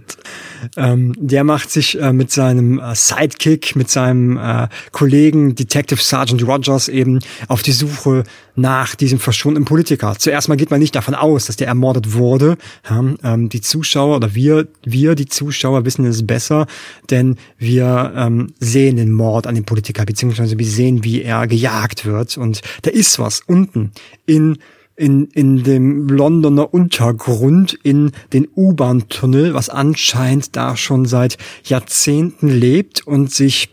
ähm, 0.76 1.14
der 1.18 1.44
macht 1.44 1.70
sich 1.70 2.00
äh, 2.00 2.12
mit 2.12 2.30
seinem 2.30 2.78
äh, 2.78 2.94
Sidekick, 2.94 3.76
mit 3.76 3.90
seinem 3.90 4.36
äh, 4.36 4.68
Kollegen 4.92 5.54
Detective 5.54 6.00
Sergeant 6.00 6.46
Rogers 6.46 6.88
eben 6.88 7.20
auf 7.48 7.62
die 7.62 7.72
Suche 7.72 8.24
nach 8.54 8.94
diesem 8.94 9.18
verschwundenen 9.18 9.64
Politiker. 9.64 10.14
Zuerst 10.18 10.48
mal 10.48 10.56
geht 10.56 10.70
man 10.70 10.80
nicht 10.80 10.94
davon 10.94 11.14
aus, 11.14 11.46
dass 11.46 11.56
der 11.56 11.68
ermordet 11.68 12.14
wurde. 12.14 12.56
Ja, 12.88 13.04
ähm, 13.22 13.48
die 13.48 13.60
Zuschauer 13.60 14.16
oder 14.16 14.34
wir, 14.34 14.68
wir, 14.84 15.14
die 15.14 15.26
Zuschauer 15.26 15.84
wissen 15.84 16.04
es 16.06 16.26
besser, 16.26 16.66
denn 17.10 17.36
wir 17.58 18.12
ähm, 18.16 18.54
sehen 18.58 18.96
den 18.96 19.12
Mord 19.12 19.46
an 19.46 19.54
dem 19.54 19.64
Politiker, 19.64 20.04
beziehungsweise 20.04 20.58
wir 20.58 20.66
sehen, 20.66 21.04
wie 21.04 21.22
er 21.22 21.46
gejagt 21.46 22.06
wird. 22.06 22.36
Und 22.38 22.62
da 22.82 22.90
ist 22.90 23.18
was 23.18 23.42
unten 23.46 23.92
in 24.24 24.58
in, 24.96 25.26
in 25.26 25.62
dem 25.62 26.08
Londoner 26.08 26.72
Untergrund 26.72 27.78
in 27.82 28.12
den 28.32 28.48
U-Bahn-Tunnel, 28.54 29.54
was 29.54 29.68
anscheinend 29.68 30.56
da 30.56 30.76
schon 30.76 31.04
seit 31.04 31.36
Jahrzehnten 31.64 32.48
lebt 32.48 33.06
und 33.06 33.32
sich 33.32 33.70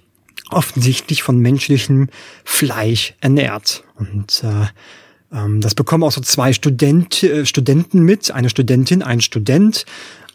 offensichtlich 0.51 1.23
von 1.23 1.39
menschlichem 1.39 2.09
Fleisch 2.43 3.15
ernährt. 3.21 3.83
Und 3.97 4.43
äh, 4.43 4.67
ähm, 5.35 5.61
das 5.61 5.75
bekommen 5.75 6.03
auch 6.03 6.11
so 6.11 6.21
zwei 6.21 6.53
Student, 6.53 7.23
äh, 7.23 7.45
Studenten 7.45 8.03
mit, 8.03 8.31
eine 8.31 8.49
Studentin, 8.49 9.01
ein 9.01 9.21
Student. 9.21 9.85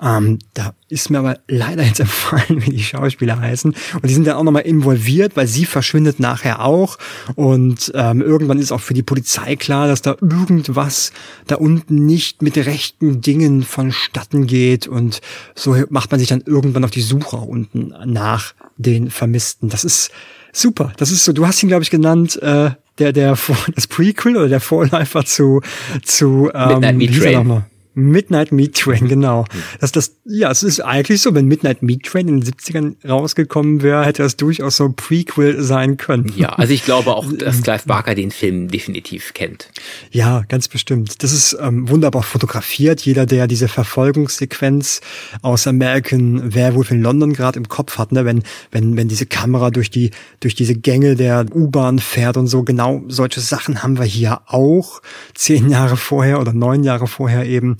Ähm, 0.01 0.39
da 0.55 0.75
ist 0.89 1.11
mir 1.11 1.19
aber 1.19 1.39
leider 1.49 1.83
jetzt 1.83 2.01
empfallen, 2.01 2.65
wie 2.65 2.71
die 2.71 2.83
Schauspieler 2.83 3.39
heißen. 3.41 3.75
Und 3.95 4.07
die 4.07 4.15
sind 4.15 4.27
dann 4.27 4.37
auch 4.37 4.45
nochmal 4.45 4.63
involviert, 4.63 5.37
weil 5.37 5.47
sie 5.47 5.65
verschwindet 5.65 6.21
nachher 6.21 6.65
auch. 6.65 6.99
Und 7.35 7.93
ähm, 7.95 8.21
irgendwann 8.23 8.59
ist 8.59 8.73
auch 8.73 8.81
für 8.81 8.95
die 8.95 9.03
Polizei 9.03 9.57
klar, 9.57 9.89
dass 9.89 10.03
da 10.03 10.17
irgendwas 10.21 11.13
da 11.47 11.57
unten 11.57 12.07
nicht 12.07 12.43
mit 12.43 12.57
rechten 12.57 13.21
Dingen 13.21 13.63
vonstatten 13.63 14.47
geht. 14.47 14.87
Und 14.87 15.21
so 15.55 15.77
macht 15.91 16.11
man 16.11 16.21
sich 16.21 16.29
dann 16.29 16.43
irgendwann 16.47 16.85
auf 16.85 16.91
die 16.91 17.03
Suche 17.03 17.37
unten 17.37 17.95
nach 18.07 18.55
den 18.77 19.11
Vermissten. 19.11 19.69
Das 19.69 19.85
ist 19.85 20.11
super. 20.53 20.93
Das 20.97 21.11
ist 21.11 21.25
so, 21.25 21.33
du 21.33 21.47
hast 21.47 21.63
ihn, 21.63 21.69
glaube 21.69 21.83
ich, 21.83 21.91
genannt, 21.91 22.41
äh, 22.43 22.71
der, 22.99 23.13
der, 23.13 23.39
das 23.75 23.87
Prequel 23.87 24.37
oder 24.37 24.49
der 24.49 24.61
Vorläufer 24.61 25.25
zu, 25.25 25.61
zu, 26.03 26.51
ähm, 26.55 26.69
Midnight 26.69 26.97
Meat 26.97 27.19
Train. 27.19 27.65
Midnight 27.95 28.53
Meat 28.53 28.75
Train, 28.77 29.09
genau. 29.09 29.45
Das, 29.81 29.93
das, 29.93 30.17
ja, 30.25 30.51
es 30.51 30.63
ist 30.63 30.81
eigentlich 30.81 31.23
so, 31.23 31.35
wenn 31.35 31.47
Midnight 31.47 31.83
Meat 31.83 32.05
Train 32.05 32.29
in 32.29 32.41
den 32.41 32.53
70ern 32.53 32.95
rausgekommen 33.07 33.83
wäre, 33.83 34.05
hätte 34.05 34.23
das 34.23 34.37
durchaus 34.37 34.77
so 34.77 34.85
ein 34.85 34.95
Prequel 34.95 35.63
sein 35.63 35.97
können. 35.97 36.33
Ja, 36.37 36.51
also 36.51 36.73
ich 36.73 36.85
glaube 36.85 37.15
auch, 37.15 37.27
dass 37.39 37.63
Clive 37.63 37.83
Barker 37.87 38.15
den 38.15 38.31
Film 38.31 38.69
definitiv 38.69 39.35
kennt. 39.35 39.71
Ja, 40.11 40.45
ganz 40.49 40.69
bestimmt. 40.69 41.23
Das 41.23 41.33
ist 41.33 41.57
ähm, 41.61 41.89
wunderbar 41.89 42.23
fotografiert. 42.23 43.01
Jeder, 43.01 43.27
der 43.27 43.47
diese 43.47 43.69
Verfolgungssequenz 43.69 45.01
aus 45.43 45.67
American 45.67 46.55
Werewolf 46.55 46.91
in 46.91 47.03
London 47.03 47.33
gerade 47.33 47.59
im 47.59 47.69
Kopf 47.69 47.99
hat, 47.99 48.13
ne, 48.13 48.25
wenn, 48.25 48.43
wenn, 48.71 48.97
wenn 48.97 49.09
diese 49.09 49.27
Kamera 49.27 49.71
durch 49.71 49.91
die, 49.91 50.11
durch 50.41 50.55
diese 50.55 50.75
Gänge 50.75 51.17
der 51.17 51.47
U-Bahn 51.55 51.99
fährt 51.99 52.37
und 52.37 52.47
so, 52.47 52.63
genau 52.63 53.03
solche 53.09 53.41
Sachen 53.41 53.83
haben 53.83 53.99
wir 53.99 54.05
hier 54.05 54.43
auch. 54.47 55.03
Zehn 55.35 55.71
Jahre 55.71 55.97
vorher 55.97 56.41
oder 56.41 56.53
neun 56.53 56.85
Jahre 56.85 57.07
vorher 57.07 57.45
eben. 57.45 57.77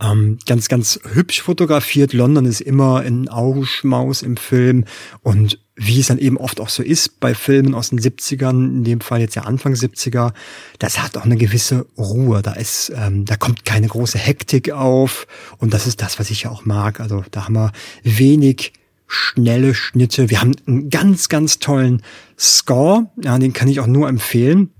Ähm, 0.00 0.38
ganz, 0.46 0.68
ganz 0.68 1.00
hübsch 1.12 1.42
fotografiert. 1.42 2.12
London 2.12 2.44
ist 2.44 2.60
immer 2.60 3.04
in 3.04 3.28
Augenschmaus 3.28 4.22
im 4.22 4.36
Film 4.36 4.84
und 5.22 5.58
wie 5.74 6.00
es 6.00 6.08
dann 6.08 6.18
eben 6.18 6.36
oft 6.36 6.60
auch 6.60 6.68
so 6.68 6.82
ist 6.82 7.20
bei 7.20 7.34
Filmen 7.34 7.74
aus 7.74 7.90
den 7.90 8.00
70ern, 8.00 8.66
in 8.66 8.84
dem 8.84 9.00
Fall 9.00 9.20
jetzt 9.20 9.36
ja 9.36 9.42
Anfang 9.42 9.74
70er, 9.74 10.32
das 10.78 11.00
hat 11.00 11.16
auch 11.16 11.24
eine 11.24 11.36
gewisse 11.36 11.86
Ruhe. 11.96 12.42
Da 12.42 12.52
ist, 12.52 12.92
ähm, 12.94 13.24
da 13.24 13.36
kommt 13.36 13.64
keine 13.64 13.86
große 13.86 14.18
Hektik 14.18 14.70
auf 14.70 15.26
und 15.58 15.72
das 15.74 15.86
ist 15.86 16.02
das, 16.02 16.18
was 16.18 16.30
ich 16.30 16.42
ja 16.42 16.50
auch 16.50 16.64
mag. 16.64 17.00
Also 17.00 17.24
da 17.30 17.44
haben 17.44 17.54
wir 17.54 17.72
wenig 18.02 18.72
schnelle 19.06 19.74
Schnitte. 19.74 20.30
Wir 20.30 20.40
haben 20.40 20.54
einen 20.66 20.90
ganz, 20.90 21.28
ganz 21.28 21.60
tollen 21.60 22.02
Score, 22.38 23.10
ja, 23.22 23.38
den 23.38 23.52
kann 23.52 23.68
ich 23.68 23.80
auch 23.80 23.86
nur 23.86 24.08
empfehlen. 24.08 24.70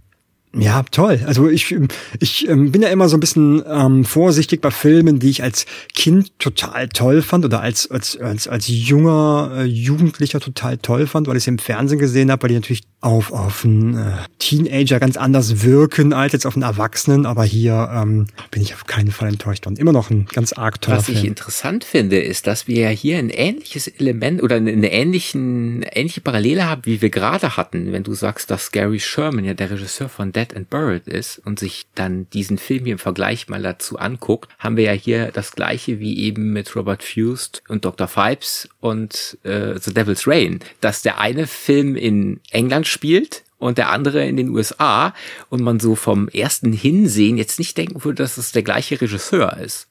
Ja, 0.59 0.83
toll. 0.91 1.21
Also 1.27 1.49
ich, 1.49 1.75
ich 2.19 2.49
ähm, 2.49 2.73
bin 2.73 2.83
ja 2.83 2.89
immer 2.89 3.09
so 3.09 3.17
ein 3.17 3.21
bisschen 3.21 3.63
ähm, 3.69 4.05
vorsichtig 4.05 4.61
bei 4.61 4.71
Filmen, 4.71 5.19
die 5.19 5.31
ich 5.31 5.43
als 5.43 5.67
Kind 5.95 6.39
total 6.39 6.89
toll 6.89 7.23
fand 7.23 7.45
oder 7.45 7.61
als 7.61 7.91
als 7.91 8.17
als, 8.17 8.49
als 8.49 8.67
junger 8.69 9.53
äh, 9.57 9.65
Jugendlicher 9.65 10.41
total 10.41 10.79
toll 10.79 11.07
fand, 11.07 11.29
weil 11.29 11.37
ich 11.37 11.45
sie 11.45 11.51
im 11.51 11.59
Fernsehen 11.59 11.99
gesehen 11.99 12.31
habe, 12.31 12.43
weil 12.43 12.49
die 12.49 12.57
natürlich 12.57 12.83
auf 13.01 13.33
auf 13.33 13.65
einen 13.65 13.97
äh, 13.97 14.13
Teenager 14.41 14.99
ganz 14.99 15.17
anders 15.17 15.63
wirken 15.63 16.13
als 16.13 16.33
jetzt 16.33 16.47
auf 16.47 16.57
einen 16.57 16.65
Erwachsenen. 16.65 17.27
Aber 17.27 17.45
hier 17.45 17.91
ähm, 17.95 18.27
bin 18.51 18.61
ich 18.61 18.75
auf 18.75 18.87
keinen 18.87 19.13
Fall 19.13 19.29
enttäuscht 19.29 19.67
worden. 19.67 19.77
Immer 19.77 19.93
noch 19.93 20.11
ein 20.11 20.27
ganz 20.27 20.53
arg 20.53 20.81
toller 20.81 20.99
Was 20.99 21.09
ich 21.09 21.19
Film. 21.19 21.29
interessant 21.29 21.85
finde, 21.85 22.19
ist, 22.19 22.49
dass 22.49 22.67
wir 22.67 22.81
ja 22.81 22.89
hier 22.89 23.19
ein 23.19 23.31
ähnliches 23.31 23.87
Element 23.87 24.43
oder 24.43 24.57
eine 24.57 24.91
ähnlichen, 24.91 25.83
ähnliche 25.83 26.21
Parallele 26.21 26.69
haben, 26.69 26.83
wie 26.87 27.01
wir 27.01 27.11
gerade 27.11 27.57
hatten, 27.57 27.93
wenn 27.93 28.03
du 28.03 28.15
sagst, 28.15 28.51
dass 28.51 28.73
Gary 28.73 28.99
Sherman 28.99 29.45
ja 29.45 29.55
der 29.55 29.71
Regisseur 29.71 30.09
von 30.09 30.33
Dead 30.33 30.57
and 30.57 30.69
Buried 30.69 31.07
ist 31.07 31.39
und 31.45 31.61
sich 31.61 31.87
dann 31.95 32.29
diesen 32.31 32.59
Film 32.59 32.85
hier 32.85 32.95
im 32.95 32.99
Vergleich 32.99 33.49
mal 33.49 33.63
dazu 33.63 33.99
anguckt, 33.99 34.51
haben 34.59 34.77
wir 34.77 34.85
ja 34.85 34.93
hier 34.93 35.31
das 35.33 35.53
gleiche 35.53 36.01
wie 36.01 36.19
eben 36.19 36.53
mit 36.53 36.75
Robert 36.75 37.05
Fust 37.05 37.63
und 37.69 37.85
Dr. 37.85 38.09
Phibes 38.09 38.69
und 38.81 39.39
äh, 39.45 39.79
The 39.79 39.95
Devil's 39.95 40.27
Rain, 40.27 40.59
dass 40.81 41.03
der 41.03 41.21
eine 41.21 41.47
Film 41.47 41.95
in 41.95 42.41
England 42.51 42.88
spielt 42.89 43.45
und 43.59 43.79
der 43.79 43.91
andere 43.91 44.27
in 44.27 44.37
den 44.37 44.49
USA 44.51 45.15
und 45.51 45.63
man 45.63 45.81
so 45.81 45.95
vom 45.95 46.29
ersten 46.29 46.73
Hinsehen 46.73 47.37
jetzt 47.39 47.59
nicht 47.59 47.77
denken 47.79 48.05
würde, 48.05 48.23
dass 48.23 48.39
es 48.39 48.53
der 48.53 48.63
gleiche 48.63 49.01
Regisseur 49.01 49.57
ist. 49.59 49.87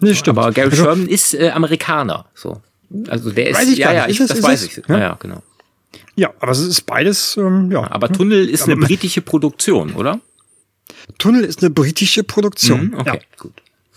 Nee, 0.00 0.14
stimmt. 0.14 0.38
Aber 0.38 0.50
Gary 0.52 0.70
Also- 0.70 0.84
Sherman 0.84 1.06
ist 1.08 1.34
äh, 1.34 1.50
Amerikaner, 1.50 2.26
so. 2.34 2.60
Also 3.08 3.30
der 3.30 3.48
ist, 3.50 3.56
Weiß 3.58 3.68
ich 3.70 3.78
ja, 3.78 3.92
ja, 3.92 4.06
ich, 4.08 4.20
Ist 4.20 4.30
das 4.30 4.38
ist 4.38 4.44
weiß 4.44 4.64
ich. 4.64 4.82
Ja? 4.88 4.98
Ja, 4.98 5.16
genau. 5.20 5.42
Ja, 6.16 6.32
aber 6.40 6.52
es 6.52 6.60
ist 6.60 6.82
beides, 6.82 7.36
ähm, 7.36 7.70
ja. 7.72 7.90
Aber 7.90 8.08
Tunnel 8.08 8.48
ist 8.48 8.64
eine 8.64 8.74
Aber- 8.74 8.86
britische 8.86 9.20
Produktion, 9.20 9.94
oder? 9.94 10.20
Tunnel 11.18 11.44
ist 11.44 11.60
eine 11.62 11.70
britische 11.70 12.22
Produktion. 12.24 12.88
Mhm, 12.88 12.94
okay, 12.94 13.20
Ja. 13.20 13.38
gut. 13.38 13.52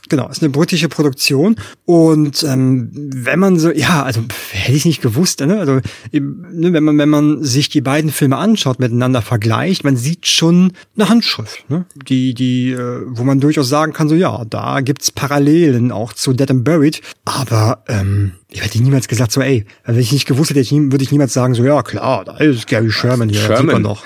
Genau, 0.10 0.30
ist 0.30 0.42
eine 0.42 0.50
britische 0.50 0.90
Produktion. 0.90 1.56
Und 1.86 2.44
ähm, 2.44 2.90
wenn 2.94 3.40
man 3.40 3.60
so, 3.60 3.72
ja, 3.72 4.04
also 4.04 4.22
hätte 4.52 4.78
ich 4.78 4.86
nicht 4.86 5.02
gewusst, 5.02 5.40
ne? 5.42 5.60
Also 5.60 5.80
ne, 6.12 6.74
wenn 6.74 6.84
man, 6.84 6.98
wenn 6.98 7.10
man 7.10 7.44
sich 7.44 7.70
die 7.70 7.82
beiden 7.82 8.12
Filme 8.12 8.38
anschaut, 8.38 8.80
miteinander 8.80 9.22
vergleicht, 9.22 9.84
man 9.84 9.98
sieht 9.98 10.28
schon 10.28 10.74
eine 10.96 11.10
Handschrift, 11.10 11.70
ne? 11.70 11.86
Die, 12.08 12.34
die, 12.34 12.72
äh, 12.72 13.02
wo 13.08 13.24
man 13.24 13.40
durchaus 13.40 13.70
sagen 13.70 13.94
kann, 13.94 14.10
so 14.10 14.16
ja, 14.16 14.46
da 14.46 14.82
gibt's 14.82 15.12
Parallelen 15.12 15.92
auch 15.92 16.14
zu 16.14 16.34
Dead 16.34 16.50
and 16.50 16.64
Buried. 16.64 17.02
Aber 17.26 17.84
ähm, 17.88 18.34
ich 18.50 18.64
hätte 18.64 18.82
niemals 18.82 19.08
gesagt, 19.08 19.32
so, 19.32 19.42
ey, 19.42 19.66
wenn 19.86 20.00
ich 20.00 20.12
nicht 20.12 20.26
gewusst 20.26 20.52
hätte, 20.52 20.70
würde 20.72 21.04
ich 21.04 21.12
niemals 21.12 21.34
sagen, 21.34 21.54
so, 21.54 21.64
ja, 21.64 21.84
klar, 21.84 22.24
da 22.24 22.38
ist 22.38 22.68
Gary 22.68 22.92
Sherman 22.92 23.30
hier, 23.30 23.42
Sherman. 23.42 23.58
sieht 23.58 23.72
man 23.74 23.84
doch. 23.84 24.04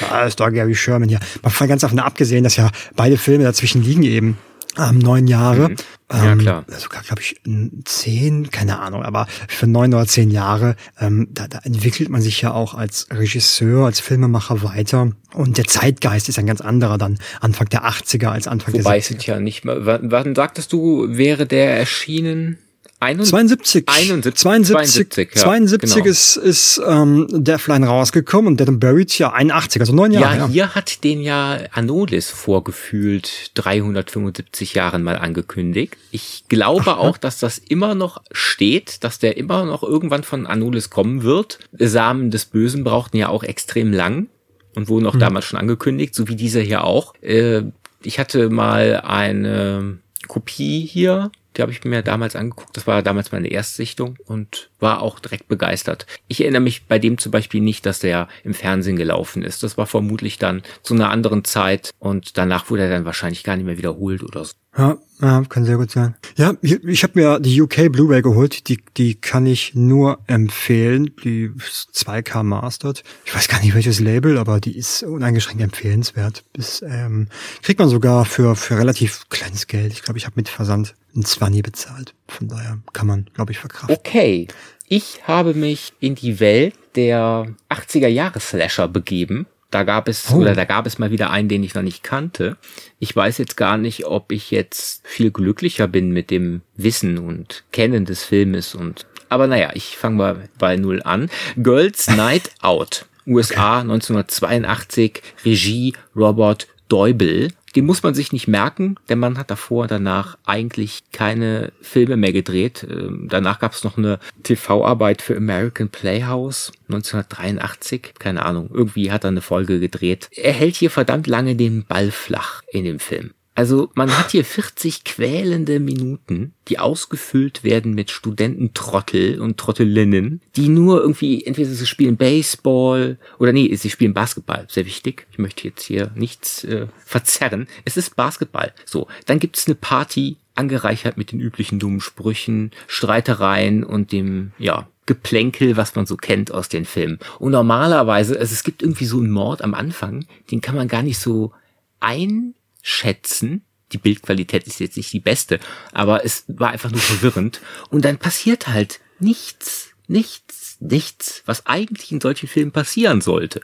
Da 0.00 0.26
ist 0.26 0.38
da 0.38 0.50
Gary 0.50 0.74
Sherman 0.74 1.08
hier. 1.08 1.20
Mal 1.42 1.50
von 1.50 1.68
ganz 1.68 1.80
davon 1.80 1.98
abgesehen, 1.98 2.44
dass 2.44 2.56
ja 2.56 2.70
beide 2.94 3.16
Filme 3.16 3.44
dazwischen 3.44 3.82
liegen 3.82 4.02
eben 4.02 4.36
ähm, 4.78 4.98
neun 4.98 5.26
Jahre. 5.26 5.70
Mhm. 5.70 5.76
Ja, 6.12 6.32
ähm, 6.32 6.38
klar. 6.38 6.64
Sogar, 6.68 7.02
glaube 7.02 7.20
ich, 7.20 7.40
zehn, 7.84 8.50
keine 8.50 8.78
Ahnung, 8.78 9.02
aber 9.02 9.26
für 9.48 9.66
neun 9.66 9.92
oder 9.92 10.06
zehn 10.06 10.30
Jahre, 10.30 10.76
ähm, 11.00 11.28
da, 11.32 11.48
da 11.48 11.58
entwickelt 11.64 12.10
man 12.10 12.22
sich 12.22 12.40
ja 12.42 12.52
auch 12.52 12.74
als 12.74 13.08
Regisseur, 13.10 13.86
als 13.86 13.98
Filmemacher 14.00 14.62
weiter. 14.62 15.10
Und 15.34 15.58
der 15.58 15.64
Zeitgeist 15.64 16.28
ist 16.28 16.38
ein 16.38 16.46
ganz 16.46 16.60
anderer 16.60 16.96
dann 16.96 17.18
Anfang 17.40 17.68
der 17.68 17.84
80er 17.84 18.28
als 18.28 18.46
Anfang 18.46 18.74
Wobei 18.74 18.98
der 18.98 19.02
70er. 19.02 19.06
sind 19.08 19.26
ja 19.26 19.40
nicht 19.40 19.64
mehr, 19.64 20.00
wann 20.02 20.34
sagtest 20.34 20.72
du, 20.72 21.06
wäre 21.08 21.46
der 21.46 21.76
erschienen? 21.76 22.58
71. 23.06 23.84
71. 23.86 24.34
72, 24.36 24.40
72, 24.42 25.30
ja, 25.34 25.42
72 25.42 25.94
genau. 25.94 26.06
ist, 26.06 26.36
ist 26.36 26.82
ähm, 26.86 27.26
Deathline 27.30 27.84
rausgekommen 27.84 28.48
und 28.48 28.60
Dead 28.60 28.68
and 28.68 28.80
Buried 28.80 29.16
ja 29.18 29.32
81, 29.32 29.80
also 29.80 29.94
neun 29.94 30.12
Jahre. 30.12 30.34
Ja, 30.34 30.40
ja, 30.40 30.48
hier 30.48 30.74
hat 30.74 31.04
den 31.04 31.20
ja 31.20 31.58
Anolis 31.72 32.30
vorgefühlt 32.30 33.52
375 33.54 34.74
Jahren 34.74 35.02
mal 35.02 35.16
angekündigt. 35.16 35.96
Ich 36.10 36.44
glaube 36.48 36.92
Ach, 36.92 36.98
auch, 36.98 37.18
dass 37.18 37.38
das 37.38 37.58
immer 37.58 37.94
noch 37.94 38.22
steht, 38.32 39.04
dass 39.04 39.18
der 39.18 39.36
immer 39.36 39.64
noch 39.64 39.82
irgendwann 39.82 40.24
von 40.24 40.46
Anolis 40.46 40.90
kommen 40.90 41.22
wird. 41.22 41.58
Samen 41.72 42.30
des 42.30 42.46
Bösen 42.46 42.84
brauchten 42.84 43.16
ja 43.16 43.28
auch 43.28 43.42
extrem 43.42 43.92
lang 43.92 44.28
und 44.74 44.88
wurden 44.88 45.06
auch 45.06 45.14
hm. 45.14 45.20
damals 45.20 45.44
schon 45.44 45.58
angekündigt, 45.58 46.14
so 46.14 46.28
wie 46.28 46.36
dieser 46.36 46.60
hier 46.60 46.84
auch. 46.84 47.14
Äh, 47.22 47.62
ich 48.02 48.18
hatte 48.18 48.50
mal 48.50 49.00
eine 49.04 49.98
Kopie 50.28 50.80
hier 50.86 51.30
die 51.56 51.62
habe 51.62 51.72
ich 51.72 51.84
mir 51.84 52.02
damals 52.02 52.36
angeguckt. 52.36 52.76
Das 52.76 52.86
war 52.86 53.02
damals 53.02 53.32
meine 53.32 53.48
Erstsichtung 53.48 54.18
und 54.26 54.70
war 54.78 55.02
auch 55.02 55.18
direkt 55.18 55.48
begeistert. 55.48 56.06
Ich 56.28 56.40
erinnere 56.40 56.62
mich 56.62 56.86
bei 56.86 56.98
dem 56.98 57.18
zum 57.18 57.32
Beispiel 57.32 57.60
nicht, 57.60 57.86
dass 57.86 57.98
der 57.98 58.28
im 58.44 58.54
Fernsehen 58.54 58.96
gelaufen 58.96 59.42
ist. 59.42 59.62
Das 59.62 59.78
war 59.78 59.86
vermutlich 59.86 60.38
dann 60.38 60.62
zu 60.82 60.94
einer 60.94 61.10
anderen 61.10 61.44
Zeit 61.44 61.90
und 61.98 62.36
danach 62.38 62.70
wurde 62.70 62.84
er 62.84 62.90
dann 62.90 63.04
wahrscheinlich 63.04 63.44
gar 63.44 63.56
nicht 63.56 63.66
mehr 63.66 63.78
wiederholt 63.78 64.22
oder 64.22 64.44
so. 64.44 64.54
Ja, 64.76 64.98
ja 65.20 65.42
kann 65.48 65.64
sehr 65.64 65.76
gut 65.76 65.90
sein. 65.90 66.14
Ja, 66.36 66.54
ich, 66.60 66.82
ich 66.84 67.02
habe 67.02 67.18
mir 67.18 67.40
die 67.40 67.60
UK 67.60 67.90
Blu-ray 67.90 68.22
geholt. 68.22 68.68
Die, 68.68 68.78
die 68.96 69.14
kann 69.14 69.46
ich 69.46 69.74
nur 69.74 70.18
empfehlen. 70.26 71.12
Die 71.24 71.50
2K 71.50 72.42
Mastered. 72.42 73.02
Ich 73.24 73.34
weiß 73.34 73.48
gar 73.48 73.60
nicht 73.60 73.74
welches 73.74 74.00
Label, 74.00 74.38
aber 74.38 74.60
die 74.60 74.76
ist 74.76 75.02
uneingeschränkt 75.02 75.62
empfehlenswert. 75.62 76.44
Bis, 76.52 76.82
ähm, 76.82 77.28
kriegt 77.62 77.78
man 77.78 77.88
sogar 77.88 78.24
für, 78.24 78.56
für 78.56 78.78
relativ 78.78 79.28
kleines 79.28 79.66
Geld. 79.66 79.92
Ich 79.92 80.02
glaube, 80.02 80.18
ich 80.18 80.26
habe 80.26 80.36
mit 80.36 80.48
Versand 80.48 80.94
ein 81.14 81.24
Zwanni 81.24 81.62
bezahlt. 81.62 82.14
Von 82.28 82.48
daher 82.48 82.78
kann 82.92 83.06
man, 83.06 83.26
glaube 83.34 83.52
ich, 83.52 83.58
verkraften. 83.58 83.96
Okay. 83.96 84.48
Ich 84.88 85.26
habe 85.26 85.54
mich 85.54 85.94
in 85.98 86.14
die 86.14 86.38
Welt 86.38 86.74
der 86.94 87.48
80er 87.70 88.06
Jahre 88.06 88.38
Slasher 88.38 88.86
begeben. 88.86 89.46
Da 89.70 89.82
gab 89.82 90.08
es, 90.08 90.30
oh. 90.30 90.36
oder 90.36 90.54
da 90.54 90.64
gab 90.64 90.86
es 90.86 90.98
mal 90.98 91.10
wieder 91.10 91.30
einen, 91.30 91.48
den 91.48 91.64
ich 91.64 91.74
noch 91.74 91.82
nicht 91.82 92.02
kannte. 92.02 92.56
Ich 92.98 93.14
weiß 93.14 93.38
jetzt 93.38 93.56
gar 93.56 93.76
nicht, 93.76 94.06
ob 94.06 94.32
ich 94.32 94.50
jetzt 94.50 95.06
viel 95.06 95.30
glücklicher 95.30 95.88
bin 95.88 96.10
mit 96.10 96.30
dem 96.30 96.62
Wissen 96.76 97.18
und 97.18 97.64
Kennen 97.72 98.04
des 98.04 98.22
Filmes 98.22 98.74
und, 98.74 99.06
aber 99.28 99.46
naja, 99.46 99.70
ich 99.74 99.96
fange 99.96 100.16
mal 100.16 100.48
bei 100.58 100.76
Null 100.76 101.02
an. 101.02 101.30
Girls 101.56 102.08
Night 102.08 102.50
Out. 102.60 103.06
USA 103.26 103.80
okay. 103.80 103.90
1982, 103.90 105.22
Regie 105.44 105.94
Robert 106.14 106.68
Deubel. 106.88 107.48
Den 107.76 107.84
muss 107.84 108.02
man 108.02 108.14
sich 108.14 108.32
nicht 108.32 108.48
merken. 108.48 108.96
Der 109.10 109.16
Mann 109.16 109.36
hat 109.36 109.50
davor 109.50 109.82
und 109.82 109.90
danach 109.90 110.38
eigentlich 110.46 111.02
keine 111.12 111.72
Filme 111.82 112.16
mehr 112.16 112.32
gedreht. 112.32 112.86
Ähm, 112.88 113.26
danach 113.28 113.58
gab 113.58 113.72
es 113.72 113.84
noch 113.84 113.98
eine 113.98 114.18
TV-Arbeit 114.42 115.20
für 115.20 115.36
American 115.36 115.90
Playhouse 115.90 116.72
1983. 116.88 118.14
Keine 118.18 118.46
Ahnung. 118.46 118.70
Irgendwie 118.72 119.12
hat 119.12 119.24
er 119.24 119.28
eine 119.28 119.42
Folge 119.42 119.78
gedreht. 119.78 120.30
Er 120.32 120.54
hält 120.54 120.76
hier 120.76 120.90
verdammt 120.90 121.26
lange 121.26 121.54
den 121.54 121.84
Ball 121.84 122.10
flach 122.10 122.62
in 122.72 122.84
dem 122.84 122.98
Film. 122.98 123.32
Also 123.56 123.90
man 123.94 124.16
hat 124.16 124.32
hier 124.32 124.44
40 124.44 125.02
quälende 125.04 125.80
Minuten, 125.80 126.52
die 126.68 126.78
ausgefüllt 126.78 127.64
werden 127.64 127.94
mit 127.94 128.10
Studententrottel 128.10 129.40
und 129.40 129.56
Trottelinnen, 129.56 130.42
die 130.56 130.68
nur 130.68 131.00
irgendwie, 131.00 131.44
entweder 131.44 131.70
sie 131.70 131.86
spielen 131.86 132.18
Baseball 132.18 133.18
oder 133.38 133.52
nee, 133.52 133.74
sie 133.74 133.90
spielen 133.90 134.12
Basketball, 134.12 134.66
sehr 134.70 134.84
wichtig. 134.84 135.26
Ich 135.32 135.38
möchte 135.38 135.66
jetzt 135.66 135.82
hier 135.82 136.10
nichts 136.14 136.64
äh, 136.64 136.86
verzerren. 136.98 137.66
Es 137.86 137.96
ist 137.96 138.14
Basketball. 138.14 138.74
So, 138.84 139.08
dann 139.24 139.38
gibt's 139.38 139.66
eine 139.66 139.74
Party, 139.74 140.36
angereichert 140.54 141.16
mit 141.16 141.32
den 141.32 141.40
üblichen 141.40 141.78
dummen 141.78 142.00
Sprüchen, 142.00 142.72
Streitereien 142.86 143.84
und 143.84 144.12
dem, 144.12 144.52
ja, 144.58 144.86
Geplänkel, 145.06 145.76
was 145.78 145.94
man 145.94 146.04
so 146.04 146.16
kennt 146.16 146.52
aus 146.52 146.68
den 146.68 146.84
Filmen. 146.84 147.20
Und 147.38 147.52
normalerweise, 147.52 148.38
also 148.38 148.52
es 148.52 148.64
gibt 148.64 148.82
irgendwie 148.82 149.04
so 149.06 149.18
einen 149.18 149.30
Mord 149.30 149.62
am 149.62 149.72
Anfang, 149.72 150.26
den 150.50 150.60
kann 150.60 150.74
man 150.74 150.88
gar 150.88 151.02
nicht 151.02 151.18
so 151.18 151.52
ein 152.00 152.54
schätzen. 152.86 153.64
Die 153.92 153.98
Bildqualität 153.98 154.66
ist 154.66 154.78
jetzt 154.78 154.96
nicht 154.96 155.12
die 155.12 155.20
beste, 155.20 155.58
aber 155.92 156.24
es 156.24 156.44
war 156.46 156.70
einfach 156.70 156.90
nur 156.90 157.00
verwirrend. 157.00 157.60
Und 157.90 158.04
dann 158.04 158.18
passiert 158.18 158.68
halt 158.68 159.00
nichts, 159.18 159.90
nichts, 160.06 160.76
nichts, 160.78 161.42
was 161.46 161.66
eigentlich 161.66 162.12
in 162.12 162.20
solchen 162.20 162.48
Filmen 162.48 162.70
passieren 162.70 163.20
sollte. 163.20 163.60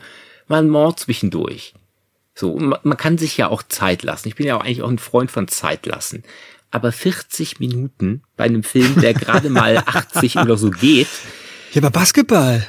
Man 0.48 0.68
Mord 0.68 0.98
zwischendurch. 0.98 1.74
So, 2.34 2.56
man, 2.56 2.80
man 2.82 2.96
kann 2.96 3.16
sich 3.16 3.36
ja 3.36 3.48
auch 3.48 3.62
Zeit 3.62 4.02
lassen. 4.02 4.26
Ich 4.26 4.34
bin 4.34 4.46
ja 4.46 4.56
auch 4.56 4.62
eigentlich 4.62 4.82
auch 4.82 4.90
ein 4.90 4.98
Freund 4.98 5.30
von 5.30 5.46
Zeit 5.46 5.86
lassen. 5.86 6.24
Aber 6.72 6.90
40 6.90 7.60
Minuten 7.60 8.22
bei 8.36 8.44
einem 8.44 8.64
Film, 8.64 9.00
der 9.00 9.14
gerade 9.14 9.50
mal 9.50 9.78
80 9.86 10.38
oder 10.38 10.56
so 10.56 10.70
geht, 10.70 11.08
ja, 11.72 11.80
aber 11.80 11.90
Basketball. 11.90 12.66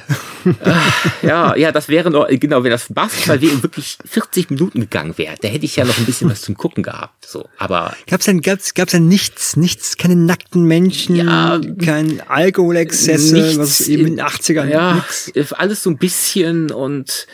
ja, 1.22 1.54
ja, 1.56 1.72
das 1.72 1.88
wäre 1.88 2.10
noch, 2.10 2.26
genau, 2.28 2.64
wenn 2.64 2.70
das 2.70 2.86
Basketball 2.88 3.40
wirklich 3.40 3.98
40 4.04 4.50
Minuten 4.50 4.80
gegangen 4.80 5.16
wäre, 5.16 5.34
da 5.40 5.48
hätte 5.48 5.64
ich 5.64 5.76
ja 5.76 5.84
noch 5.84 5.96
ein 5.98 6.06
bisschen 6.06 6.30
was 6.30 6.40
zum 6.40 6.56
Gucken 6.56 6.82
gehabt. 6.82 7.26
So, 7.26 7.48
aber. 7.58 7.94
Gab's 8.06 8.24
denn, 8.24 8.40
gab's, 8.40 8.74
gab's 8.74 8.92
denn 8.92 9.08
nichts, 9.08 9.56
nichts, 9.56 9.96
keine 9.96 10.16
nackten 10.16 10.64
Menschen, 10.64 11.16
ja, 11.16 11.60
kein 11.82 12.22
Alkoholexzesse, 12.28 13.58
was 13.58 13.82
eben 13.82 14.06
in 14.06 14.16
den 14.16 14.26
80ern. 14.26 14.68
Ja, 14.68 14.94
nix. 14.94 15.52
alles 15.52 15.82
so 15.82 15.90
ein 15.90 15.98
bisschen 15.98 16.70
und 16.70 17.26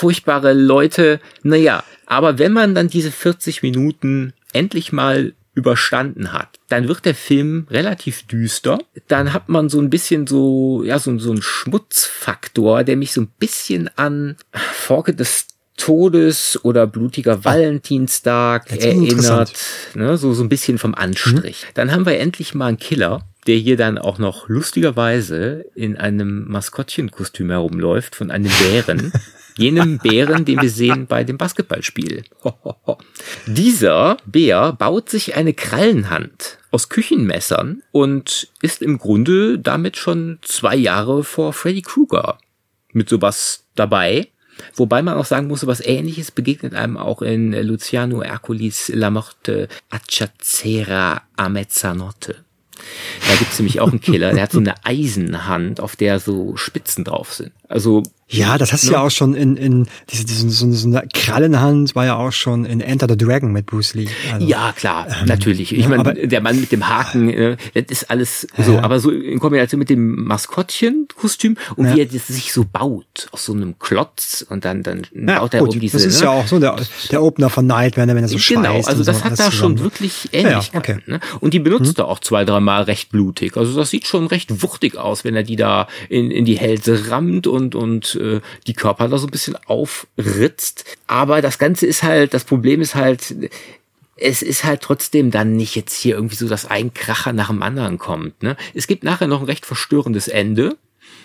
furchtbare 0.00 0.52
Leute. 0.52 1.20
Naja, 1.42 1.84
aber 2.06 2.38
wenn 2.38 2.52
man 2.52 2.74
dann 2.74 2.88
diese 2.88 3.12
40 3.12 3.62
Minuten 3.62 4.32
endlich 4.52 4.92
mal 4.92 5.32
überstanden 5.60 6.32
hat, 6.32 6.58
dann 6.68 6.88
wird 6.88 7.04
der 7.04 7.14
Film 7.14 7.66
relativ 7.70 8.26
düster. 8.26 8.78
Dann 9.08 9.32
hat 9.32 9.48
man 9.48 9.68
so 9.68 9.78
ein 9.80 9.90
bisschen 9.90 10.26
so, 10.26 10.82
ja, 10.84 10.98
so, 10.98 11.18
so 11.18 11.32
ein 11.32 11.42
Schmutzfaktor, 11.42 12.82
der 12.84 12.96
mich 12.96 13.12
so 13.12 13.20
ein 13.20 13.32
bisschen 13.38 13.90
an 13.96 14.36
Forke 14.52 15.14
des 15.14 15.46
Todes 15.76 16.62
oder 16.62 16.86
blutiger 16.86 17.44
Valentinstag 17.44 18.70
erinnert, 18.70 19.52
ne, 19.94 20.16
so, 20.18 20.34
so 20.34 20.42
ein 20.42 20.50
bisschen 20.50 20.78
vom 20.78 20.94
Anstrich. 20.94 21.64
Mhm. 21.64 21.72
Dann 21.74 21.92
haben 21.92 22.06
wir 22.06 22.18
endlich 22.18 22.54
mal 22.54 22.66
einen 22.66 22.78
Killer, 22.78 23.22
der 23.46 23.56
hier 23.56 23.76
dann 23.76 23.96
auch 23.96 24.18
noch 24.18 24.48
lustigerweise 24.48 25.64
in 25.74 25.96
einem 25.96 26.46
Maskottchenkostüm 26.48 27.50
herumläuft 27.50 28.14
von 28.14 28.30
einem 28.30 28.50
Bären. 28.60 29.12
jenem 29.60 29.98
Bären, 30.02 30.44
den 30.44 30.60
wir 30.60 30.70
sehen 30.70 31.06
bei 31.06 31.24
dem 31.24 31.38
Basketballspiel. 31.38 32.24
Dieser 33.46 34.16
Bär 34.26 34.72
baut 34.72 35.10
sich 35.10 35.36
eine 35.36 35.54
Krallenhand 35.54 36.58
aus 36.70 36.88
Küchenmessern 36.88 37.82
und 37.92 38.48
ist 38.62 38.82
im 38.82 38.98
Grunde 38.98 39.58
damit 39.58 39.96
schon 39.96 40.38
zwei 40.42 40.76
Jahre 40.76 41.24
vor 41.24 41.52
Freddy 41.52 41.82
Krueger 41.82 42.38
mit 42.92 43.08
sowas 43.08 43.64
dabei. 43.74 44.28
Wobei 44.74 45.00
man 45.02 45.16
auch 45.16 45.24
sagen 45.24 45.46
muss, 45.46 45.66
was 45.66 45.80
ähnliches 45.80 46.30
begegnet 46.30 46.74
einem 46.74 46.96
auch 46.96 47.22
in 47.22 47.52
Luciano 47.52 48.20
Ercolis 48.20 48.90
La 48.94 49.10
Morte 49.10 49.68
Acciacera 49.88 51.22
a 51.36 51.48
Mezzanotte. 51.48 52.44
Da 53.26 53.34
gibt's 53.38 53.58
nämlich 53.58 53.80
auch 53.80 53.90
einen 53.90 54.00
Killer, 54.00 54.32
der 54.32 54.44
hat 54.44 54.52
so 54.52 54.58
eine 54.58 54.74
Eisenhand, 54.84 55.80
auf 55.80 55.96
der 55.96 56.18
so 56.18 56.56
Spitzen 56.56 57.04
drauf 57.04 57.32
sind. 57.32 57.52
Also 57.70 58.02
ja, 58.32 58.58
das 58.58 58.72
hast 58.72 58.84
du 58.84 58.88
Ne? 58.88 58.92
ja 58.94 59.00
auch 59.02 59.10
schon 59.10 59.34
in, 59.34 59.56
in 59.56 59.86
diese, 60.12 60.24
diese, 60.24 60.48
so, 60.50 60.70
so 60.72 60.86
eine 60.88 61.06
Krallenhand 61.12 61.96
war 61.96 62.04
ja 62.06 62.16
auch 62.16 62.30
schon 62.32 62.64
in 62.64 62.80
Enter 62.80 63.06
the 63.08 63.16
Dragon 63.16 63.52
mit 63.52 63.66
Bruce 63.66 63.94
Lee. 63.94 64.06
Also, 64.32 64.46
Ja, 64.46 64.72
klar, 64.72 65.06
natürlich. 65.26 65.72
Ich 65.72 65.86
ja, 65.86 65.88
meine, 65.88 66.26
der 66.28 66.40
Mann 66.40 66.60
mit 66.60 66.70
dem 66.70 66.88
Haken, 66.88 67.28
äh, 67.30 67.56
das 67.74 67.84
ist 67.88 68.10
alles 68.10 68.46
so, 68.56 68.74
Ja. 68.74 68.82
aber 68.82 69.00
so 69.00 69.10
in 69.10 69.38
Kombination 69.40 69.78
mit 69.80 69.90
dem 69.90 70.24
Maskottchenkostüm 70.26 71.56
und 71.76 71.86
Ja. 71.86 71.94
wie 71.96 72.00
er 72.00 72.06
das 72.06 72.28
sich 72.28 72.52
so 72.52 72.64
baut, 72.70 73.28
aus 73.32 73.44
so 73.46 73.52
einem 73.52 73.78
Klotz 73.78 74.44
und 74.48 74.64
dann, 74.64 74.82
dann 74.82 75.02
ja, 75.12 75.40
baut 75.40 75.54
er 75.54 75.60
gut, 75.60 75.70
um 75.70 75.80
diese. 75.80 75.96
das 75.96 76.06
ist 76.06 76.18
ne? 76.20 76.24
ja 76.26 76.30
auch 76.30 76.46
so 76.46 76.58
der, 76.58 76.76
der 77.10 77.22
Opener 77.22 77.50
von 77.50 77.66
Nightmare, 77.66 78.08
wenn 78.14 78.18
er 78.24 78.28
so 78.28 78.36
Genau, 78.48 78.62
schweißt 78.74 78.88
also 78.88 79.00
und 79.00 79.08
das 79.08 79.18
so, 79.18 79.24
hat 79.24 79.38
da 79.38 79.50
schon 79.52 79.80
wirklich 79.80 80.28
Ähnlichkeiten. 80.32 80.78
okay. 80.78 80.98
ne? 81.06 81.20
Und 81.40 81.52
die 81.54 81.58
benutzt 81.58 81.98
er 81.98 82.06
auch 82.08 82.20
zwei, 82.20 82.44
dreimal 82.44 82.82
recht 82.84 83.10
blutig. 83.10 83.56
Also 83.56 83.76
das 83.76 83.90
sieht 83.90 84.06
schon 84.06 84.26
recht 84.28 84.62
wuchtig 84.62 84.96
aus, 84.96 85.24
wenn 85.24 85.34
er 85.36 85.42
die 85.42 85.56
da 85.56 85.88
in, 86.08 86.30
in 86.30 86.44
die 86.44 86.58
Hälse 86.58 87.10
rammt 87.10 87.46
und, 87.46 87.59
und 87.74 88.14
äh, 88.16 88.40
die 88.66 88.74
Körper 88.74 89.08
da 89.08 89.18
so 89.18 89.26
ein 89.26 89.30
bisschen 89.30 89.56
aufritzt. 89.66 90.84
Aber 91.06 91.42
das 91.42 91.58
Ganze 91.58 91.86
ist 91.86 92.02
halt, 92.02 92.34
das 92.34 92.44
Problem 92.44 92.80
ist 92.80 92.94
halt, 92.94 93.34
es 94.16 94.42
ist 94.42 94.64
halt 94.64 94.82
trotzdem 94.82 95.30
dann 95.30 95.56
nicht 95.56 95.74
jetzt 95.74 95.94
hier 95.94 96.14
irgendwie 96.14 96.36
so, 96.36 96.48
dass 96.48 96.66
ein 96.66 96.92
Kracher 96.94 97.32
nach 97.32 97.48
dem 97.48 97.62
anderen 97.62 97.98
kommt. 97.98 98.42
Ne? 98.42 98.56
Es 98.74 98.86
gibt 98.86 99.02
nachher 99.02 99.26
noch 99.26 99.40
ein 99.40 99.46
recht 99.46 99.66
verstörendes 99.66 100.28
Ende. 100.28 100.76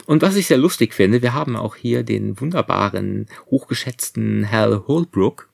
Und 0.06 0.22
was 0.22 0.36
ich 0.36 0.48
sehr 0.48 0.58
lustig 0.58 0.94
finde, 0.94 1.22
wir 1.22 1.34
haben 1.34 1.56
auch 1.56 1.76
hier 1.76 2.04
den 2.04 2.40
wunderbaren, 2.40 3.28
hochgeschätzten 3.50 4.50
Hal 4.50 4.84
Holbrook. 4.88 5.50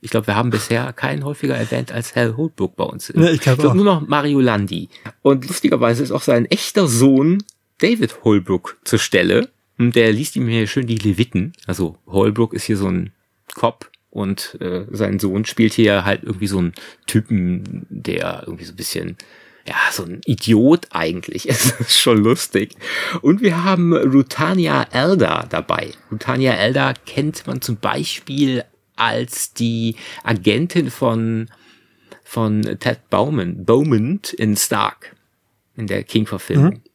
Ich 0.00 0.10
glaube, 0.10 0.28
wir 0.28 0.36
haben 0.36 0.50
bisher 0.50 0.92
keinen 0.92 1.24
häufiger 1.24 1.56
erwähnt 1.56 1.90
als 1.90 2.14
Hal 2.14 2.36
Holbrook 2.36 2.76
bei 2.76 2.84
uns. 2.84 3.12
Ja, 3.14 3.30
ich 3.30 3.40
glaub 3.40 3.62
auch. 3.64 3.74
nur 3.74 3.84
noch 3.84 4.06
Mario 4.06 4.40
Landi. 4.40 4.88
Und 5.22 5.46
lustigerweise 5.48 6.04
ist 6.04 6.12
auch 6.12 6.22
sein 6.22 6.46
echter 6.46 6.86
Sohn 6.86 7.42
David 7.78 8.24
Holbrook 8.24 8.78
zur 8.84 8.98
Stelle. 9.00 9.50
Und 9.78 9.94
der 9.94 10.12
liest 10.12 10.36
ihm 10.36 10.48
hier 10.48 10.66
schön 10.66 10.86
die 10.86 10.98
Leviten. 10.98 11.52
Also 11.66 11.96
Holbrook 12.06 12.52
ist 12.52 12.64
hier 12.64 12.76
so 12.76 12.88
ein 12.88 13.12
Cop 13.54 13.90
und 14.10 14.58
äh, 14.60 14.86
sein 14.90 15.18
Sohn 15.18 15.44
spielt 15.44 15.72
hier 15.72 16.04
halt 16.04 16.24
irgendwie 16.24 16.48
so 16.48 16.58
einen 16.58 16.72
Typen, 17.06 17.86
der 17.88 18.42
irgendwie 18.46 18.64
so 18.64 18.72
ein 18.72 18.76
bisschen 18.76 19.16
ja, 19.68 19.76
so 19.92 20.04
ein 20.04 20.20
Idiot 20.24 20.86
eigentlich. 20.90 21.48
Es 21.48 21.72
ist 21.78 21.98
schon 22.00 22.18
lustig. 22.18 22.74
Und 23.20 23.42
wir 23.42 23.64
haben 23.64 23.94
Rutania 23.94 24.86
Elder 24.90 25.46
dabei. 25.48 25.92
Rutania 26.10 26.54
Elder 26.54 26.94
kennt 27.06 27.46
man 27.46 27.60
zum 27.60 27.76
Beispiel 27.76 28.64
als 28.96 29.52
die 29.52 29.96
Agentin 30.24 30.90
von, 30.90 31.48
von 32.24 32.62
Ted 32.80 33.10
Bowman, 33.10 33.64
Bowman 33.64 34.20
in 34.36 34.56
Stark, 34.56 35.14
in 35.76 35.86
der 35.86 36.02
King-Verfilmung. 36.02 36.74
Mhm. 36.74 36.87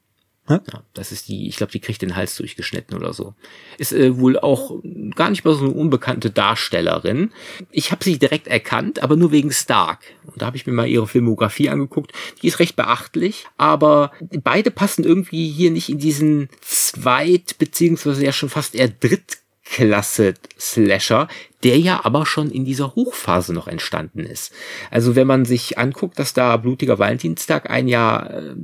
Ja. 0.50 0.62
Ja, 0.74 0.84
das 0.94 1.14
ist 1.14 1.30
die, 1.30 1.48
ich 1.48 1.56
glaube, 1.56 1.72
die 1.72 1.80
kriegt 1.80 2.02
den 2.02 2.18
Hals 2.18 2.36
durchgeschnitten 2.36 2.98
oder 2.98 3.14
so. 3.14 3.34
Ist 3.78 3.94
äh, 3.94 4.20
wohl 4.20 4.38
auch 4.38 4.78
gar 5.16 5.30
nicht 5.30 5.46
mal 5.46 5.54
so 5.54 5.64
eine 5.64 5.74
unbekannte 5.74 6.32
Darstellerin. 6.32 7.32
Ich 7.72 7.92
habe 7.92 8.04
sie 8.04 8.20
direkt 8.20 8.48
erkannt, 8.48 9.02
aber 9.02 9.16
nur 9.16 9.32
wegen 9.32 9.54
Stark. 9.54 10.00
Und 10.26 10.42
da 10.42 10.48
habe 10.48 10.58
ich 10.58 10.68
mir 10.68 10.74
mal 10.74 10.88
ihre 10.88 11.08
Filmografie 11.08 11.70
angeguckt. 11.70 12.12
Die 12.42 12.48
ist 12.48 12.60
recht 12.60 12.76
beachtlich, 12.76 13.46
aber 13.56 14.12
beide 14.44 14.70
passen 14.70 15.06
irgendwie 15.06 15.50
hier 15.50 15.72
nicht 15.72 15.88
in 15.88 16.00
diesen 16.00 16.50
Zweit- 16.60 17.58
beziehungsweise 17.58 18.26
ja 18.26 18.34
schon 18.34 18.50
fast 18.50 18.76
eher 18.76 18.90
Drittklasse-Slasher, 18.90 21.30
der 21.64 21.80
ja 21.80 22.04
aber 22.04 22.26
schon 22.26 22.52
in 22.52 22.66
dieser 22.66 22.96
Hochphase 22.96 23.54
noch 23.54 23.70
entstanden 23.70 24.26
ist. 24.26 24.52
Also 24.92 25.16
wenn 25.16 25.28
man 25.28 25.46
sich 25.46 25.78
anguckt, 25.78 26.20
dass 26.20 26.34
da 26.34 26.58
Blutiger 26.58 27.00
Valentinstag 27.00 27.70
ein 27.70 27.88
Jahr 27.88 28.30
äh, 28.30 28.56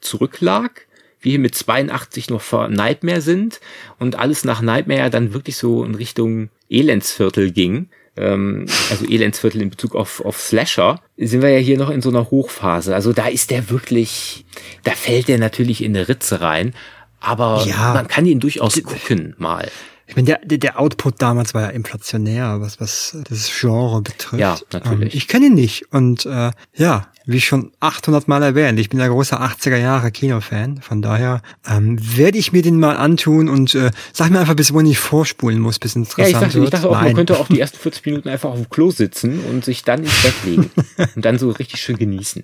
zurücklag, 0.00 0.86
wir 1.20 1.30
hier 1.30 1.38
mit 1.38 1.54
82 1.54 2.30
noch 2.30 2.40
vor 2.40 2.68
Nightmare 2.68 3.20
sind 3.20 3.60
und 3.98 4.18
alles 4.18 4.44
nach 4.44 4.60
Nightmare 4.62 5.10
dann 5.10 5.32
wirklich 5.34 5.56
so 5.56 5.84
in 5.84 5.94
Richtung 5.94 6.48
Elendsviertel 6.68 7.50
ging, 7.50 7.88
ähm, 8.16 8.66
also 8.90 9.04
Elendsviertel 9.06 9.60
in 9.62 9.70
Bezug 9.70 9.94
auf, 9.94 10.24
auf 10.24 10.40
Slasher, 10.40 11.00
sind 11.16 11.42
wir 11.42 11.50
ja 11.50 11.58
hier 11.58 11.78
noch 11.78 11.90
in 11.90 12.00
so 12.02 12.08
einer 12.08 12.30
Hochphase. 12.30 12.94
Also 12.94 13.12
da 13.12 13.26
ist 13.28 13.50
der 13.50 13.70
wirklich, 13.70 14.44
da 14.84 14.92
fällt 14.92 15.28
der 15.28 15.38
natürlich 15.38 15.82
in 15.82 15.96
eine 15.96 16.08
Ritze 16.08 16.40
rein, 16.40 16.74
aber 17.20 17.64
Ja. 17.66 17.92
man 17.94 18.08
kann 18.08 18.24
ihn 18.26 18.40
durchaus 18.40 18.82
gucken 18.82 19.34
mal. 19.38 19.68
Ich 20.06 20.16
meine, 20.16 20.26
der, 20.26 20.40
der, 20.42 20.58
der 20.58 20.80
Output 20.80 21.22
damals 21.22 21.54
war 21.54 21.62
ja 21.62 21.68
inflationär, 21.68 22.60
was, 22.60 22.80
was 22.80 23.16
das 23.28 23.48
Genre 23.60 24.02
betrifft. 24.02 24.40
Ja, 24.40 24.58
natürlich. 24.72 25.14
Ähm, 25.14 25.18
ich 25.18 25.28
kenne 25.28 25.46
ihn 25.46 25.54
nicht 25.54 25.92
und 25.92 26.26
äh, 26.26 26.50
ja, 26.74 27.06
wie 27.30 27.40
schon 27.40 27.72
800 27.80 28.28
Mal 28.28 28.42
erwähnt, 28.42 28.78
ich 28.80 28.88
bin 28.88 29.00
ein 29.00 29.10
großer 29.10 29.40
80er 29.40 29.76
Jahre 29.76 30.10
Kinofan, 30.10 30.80
von 30.82 31.00
daher 31.02 31.42
ähm, 31.68 31.98
werde 32.16 32.38
ich 32.38 32.52
mir 32.52 32.62
den 32.62 32.78
mal 32.80 32.96
antun 32.96 33.48
und 33.48 33.74
äh, 33.74 33.90
sag 34.12 34.30
mir 34.30 34.40
einfach, 34.40 34.54
bis 34.54 34.72
wohin 34.72 34.86
ich 34.86 34.98
vorspulen 34.98 35.60
muss, 35.60 35.78
bis 35.78 35.94
Ja, 35.94 36.00
interessant 36.00 36.28
ich 36.28 36.32
dachte, 36.34 36.46
ich 36.48 36.54
wird. 36.54 36.72
dachte 36.74 36.88
auch, 36.88 36.94
man 36.94 37.04
Nein. 37.04 37.14
könnte 37.16 37.38
auch 37.38 37.48
die 37.48 37.60
ersten 37.60 37.78
40 37.78 38.06
Minuten 38.06 38.28
einfach 38.28 38.50
auf 38.50 38.56
dem 38.56 38.70
Klo 38.70 38.90
sitzen 38.90 39.40
und 39.44 39.64
sich 39.64 39.84
dann 39.84 40.02
ins 40.02 40.22
Bett 40.22 40.34
legen 40.44 40.70
und 41.14 41.24
dann 41.24 41.38
so 41.38 41.50
richtig 41.50 41.80
schön 41.80 41.96
genießen. 41.96 42.42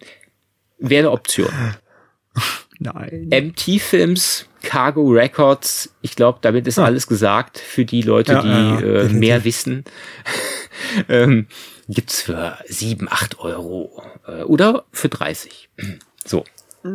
Wäre 0.79 1.01
eine 1.07 1.11
Option. 1.11 1.49
Nein. 2.79 3.31
MT-Films, 3.33 4.47
Cargo 4.63 5.09
Records, 5.09 5.95
ich 6.03 6.15
glaube, 6.15 6.39
damit 6.43 6.67
ist 6.67 6.79
alles 6.79 7.07
gesagt 7.07 7.59
für 7.59 7.85
die 7.85 8.03
Leute, 8.03 8.33
Ja, 8.33 8.43
die 8.43 8.49
ja, 8.49 8.81
ja, 8.81 9.03
äh, 9.03 9.09
mehr 9.09 9.45
wissen. 9.45 9.85
ähm, 11.09 11.47
gibt's 11.89 12.23
für 12.23 12.59
7, 12.69 13.09
8 13.09 13.39
Euro 13.39 14.03
äh, 14.27 14.43
oder 14.43 14.85
für 14.93 15.09
30. 15.09 15.69
So. 16.25 16.45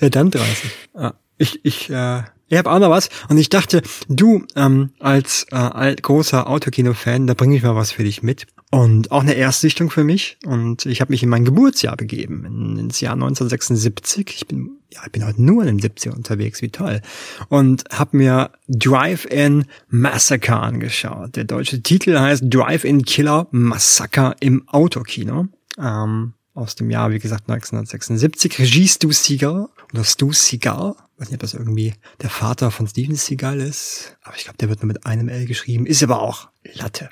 Ja, 0.00 0.08
dann 0.08 0.30
30. 0.32 0.70
Ja, 0.94 1.14
ich, 1.38 1.64
ich, 1.64 1.88
äh, 1.88 2.24
ich 2.48 2.58
habe 2.58 2.70
auch 2.70 2.78
noch 2.78 2.90
was 2.90 3.08
und 3.28 3.38
ich 3.38 3.48
dachte, 3.48 3.82
du 4.08 4.44
ähm, 4.54 4.90
als 5.00 5.46
äh, 5.50 5.94
großer 5.96 6.48
Autokino-Fan, 6.48 7.26
da 7.26 7.34
bringe 7.34 7.56
ich 7.56 7.62
mal 7.62 7.74
was 7.74 7.90
für 7.90 8.04
dich 8.04 8.22
mit. 8.22 8.46
Und 8.70 9.12
auch 9.12 9.22
eine 9.22 9.34
Erstsichtung 9.34 9.90
für 9.90 10.04
mich. 10.04 10.38
Und 10.44 10.86
ich 10.86 11.00
habe 11.00 11.12
mich 11.12 11.22
in 11.22 11.28
mein 11.28 11.44
Geburtsjahr 11.44 11.96
begeben, 11.96 12.44
in, 12.44 12.76
ins 12.78 13.00
Jahr 13.00 13.14
1976. 13.14 14.26
Ich 14.28 14.46
bin, 14.46 14.78
ja, 14.92 15.00
ich 15.06 15.12
bin 15.12 15.24
heute 15.24 15.42
nur 15.42 15.64
in 15.64 15.78
den 15.78 15.90
70er 15.90 16.10
unterwegs, 16.10 16.62
wie 16.62 16.70
toll. 16.70 17.00
Und 17.48 17.84
habe 17.92 18.16
mir 18.16 18.50
Drive-In 18.68 19.66
Massacre 19.88 20.56
angeschaut. 20.56 21.36
Der 21.36 21.44
deutsche 21.44 21.82
Titel 21.82 22.18
heißt 22.18 22.44
Drive-In 22.46 23.04
Killer 23.04 23.46
Massacre 23.50 24.34
im 24.40 24.68
Autokino. 24.68 25.46
Ähm, 25.78 26.34
aus 26.56 26.74
dem 26.74 26.90
Jahr, 26.90 27.10
wie 27.10 27.18
gesagt, 27.18 27.48
1976. 27.48 28.58
Regie 28.58 28.88
Stu 28.88 29.12
Seagal 29.12 29.68
oder 29.92 30.04
Stu 30.04 30.32
Seagal. 30.32 30.94
Ich 31.14 31.20
weiß 31.20 31.28
nicht, 31.28 31.34
ob 31.34 31.40
das 31.40 31.54
irgendwie 31.54 31.94
der 32.22 32.30
Vater 32.30 32.70
von 32.70 32.88
Steven 32.88 33.14
Seagal 33.14 33.60
ist. 33.60 34.16
Aber 34.22 34.36
ich 34.36 34.44
glaube, 34.44 34.58
der 34.58 34.68
wird 34.68 34.82
nur 34.82 34.88
mit 34.88 35.06
einem 35.06 35.28
L 35.28 35.46
geschrieben. 35.46 35.86
Ist 35.86 36.02
aber 36.02 36.20
auch 36.20 36.48
Latte. 36.74 37.10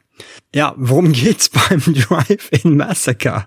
Ja, 0.54 0.74
worum 0.76 1.12
geht's 1.12 1.48
beim 1.68 1.80
Drive-In 1.80 2.76
Massacre? 2.76 3.46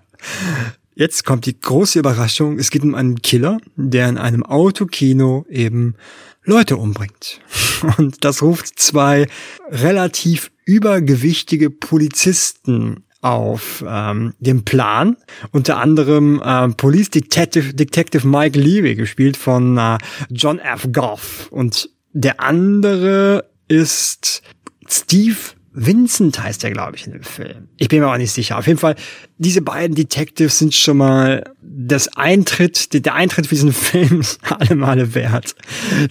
Jetzt 0.95 1.25
kommt 1.25 1.45
die 1.45 1.59
große 1.59 1.99
Überraschung. 1.99 2.57
Es 2.57 2.69
geht 2.69 2.83
um 2.83 2.95
einen 2.95 3.21
Killer, 3.21 3.59
der 3.75 4.07
in 4.09 4.17
einem 4.17 4.43
Autokino 4.43 5.45
eben 5.49 5.95
Leute 6.43 6.77
umbringt. 6.77 7.41
Und 7.97 8.23
das 8.23 8.41
ruft 8.41 8.79
zwei 8.79 9.27
relativ 9.69 10.51
übergewichtige 10.65 11.69
Polizisten 11.69 13.03
auf 13.29 13.83
ähm, 13.87 14.33
den 14.39 14.63
Plan. 14.63 15.17
Unter 15.51 15.77
anderem 15.77 16.41
äh, 16.43 16.69
Police 16.69 17.09
Detective, 17.09 17.73
Detective 17.73 18.27
Mike 18.27 18.59
Leary, 18.59 18.95
gespielt 18.95 19.37
von 19.37 19.77
äh, 19.77 19.97
John 20.29 20.59
F. 20.59 20.89
Goff. 20.91 21.47
Und 21.51 21.89
der 22.13 22.41
andere 22.41 23.49
ist 23.67 24.41
Steve 24.87 25.35
Vincent 25.79 26.41
heißt 26.41 26.63
er, 26.63 26.71
glaube 26.71 26.95
ich, 26.95 27.05
in 27.05 27.13
dem 27.13 27.21
Film. 27.21 27.67
Ich 27.77 27.87
bin 27.87 27.99
mir 27.99 28.07
auch 28.07 28.17
nicht 28.17 28.31
sicher. 28.31 28.57
Auf 28.57 28.65
jeden 28.65 28.79
Fall, 28.79 28.95
diese 29.37 29.61
beiden 29.61 29.95
Detectives 29.95 30.57
sind 30.57 30.73
schon 30.73 30.97
mal 30.97 31.43
das 31.61 32.07
Eintritt, 32.17 33.05
der 33.05 33.13
Eintritt 33.13 33.45
für 33.45 33.53
diesen 33.53 33.73
Film 33.73 34.23
alle 34.41 34.75
Male 34.75 35.13
wert. 35.13 35.53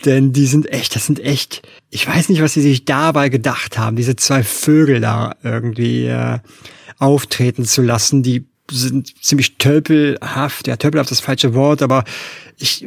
Denn 0.05 0.33
die 0.33 0.47
sind 0.47 0.73
echt, 0.73 0.95
das 0.95 1.07
sind 1.07 1.19
echt, 1.19 1.67
ich 1.91 2.07
weiß 2.07 2.29
nicht, 2.29 2.43
was 2.43 2.55
sie 2.55 2.61
sich 2.61 2.85
dabei 2.85 3.29
gedacht 3.29 3.77
haben, 3.77 3.97
diese 3.97 4.15
zwei 4.15 4.45
Vögel 4.45 5.01
da 5.01 5.35
irgendwie 5.43 6.07
äh, 6.07 6.39
auftreten 6.99 7.65
zu 7.65 7.83
lassen, 7.83 8.23
die 8.23 8.47
sind 8.71 9.25
ziemlich 9.25 9.59
tölpelhaft, 9.59 10.67
ja, 10.67 10.77
tölpelhaft 10.77 11.11
ist 11.11 11.21
das 11.21 11.25
falsche 11.25 11.55
Wort, 11.55 11.83
aber 11.83 12.05
ich, 12.59 12.87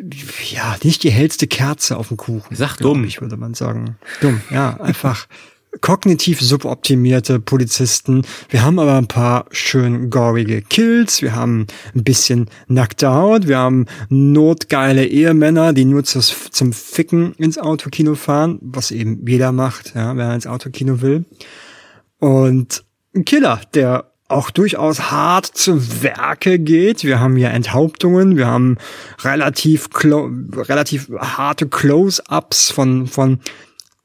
ja, 0.51 0.75
nicht 0.83 1.03
die 1.03 1.12
hellste 1.12 1.47
Kerze 1.47 1.97
auf 1.97 2.09
dem 2.09 2.17
Kuchen. 2.17 2.55
Sag 2.55 2.77
dumm. 2.77 3.03
Ich 3.03 3.21
würde 3.21 3.38
man 3.38 3.53
sagen. 3.53 3.97
Dumm, 4.21 4.41
ja, 4.51 4.79
einfach 4.81 5.27
kognitiv 5.81 6.41
suboptimierte 6.41 7.39
Polizisten. 7.39 8.23
Wir 8.49 8.63
haben 8.63 8.79
aber 8.79 8.97
ein 8.97 9.07
paar 9.07 9.45
schön 9.51 10.09
gorige 10.09 10.62
Kills. 10.62 11.21
Wir 11.21 11.35
haben 11.35 11.67
ein 11.95 12.03
bisschen 12.03 12.49
nackte 12.67 13.12
Haut. 13.12 13.47
Wir 13.47 13.59
haben 13.59 13.85
notgeile 14.09 15.05
Ehemänner, 15.05 15.73
die 15.73 15.85
nurzus, 15.85 16.49
zum 16.51 16.73
Ficken 16.73 17.33
ins 17.35 17.57
Autokino 17.57 18.15
fahren, 18.15 18.57
was 18.62 18.91
eben 18.91 19.25
jeder 19.27 19.51
macht, 19.51 19.93
ja, 19.95 20.17
wer 20.17 20.33
ins 20.33 20.47
Autokino 20.47 21.01
will. 21.01 21.25
Und 22.17 22.83
ein 23.15 23.26
Killer, 23.26 23.60
der 23.74 24.06
auch 24.28 24.52
durchaus 24.52 25.10
hart 25.12 25.48
zu 25.48 26.04
Werke 26.04 26.60
geht. 26.60 27.04
Wir 27.04 27.19
haben 27.19 27.36
hier 27.36 27.50
Enthauptungen, 27.50 28.38
wir 28.38 28.45
haben 28.48 28.78
relativ, 29.24 29.89
relativ 29.95 31.10
harte 31.17 31.67
Close-ups 31.67 32.69
von, 32.69 33.08
von 33.08 33.39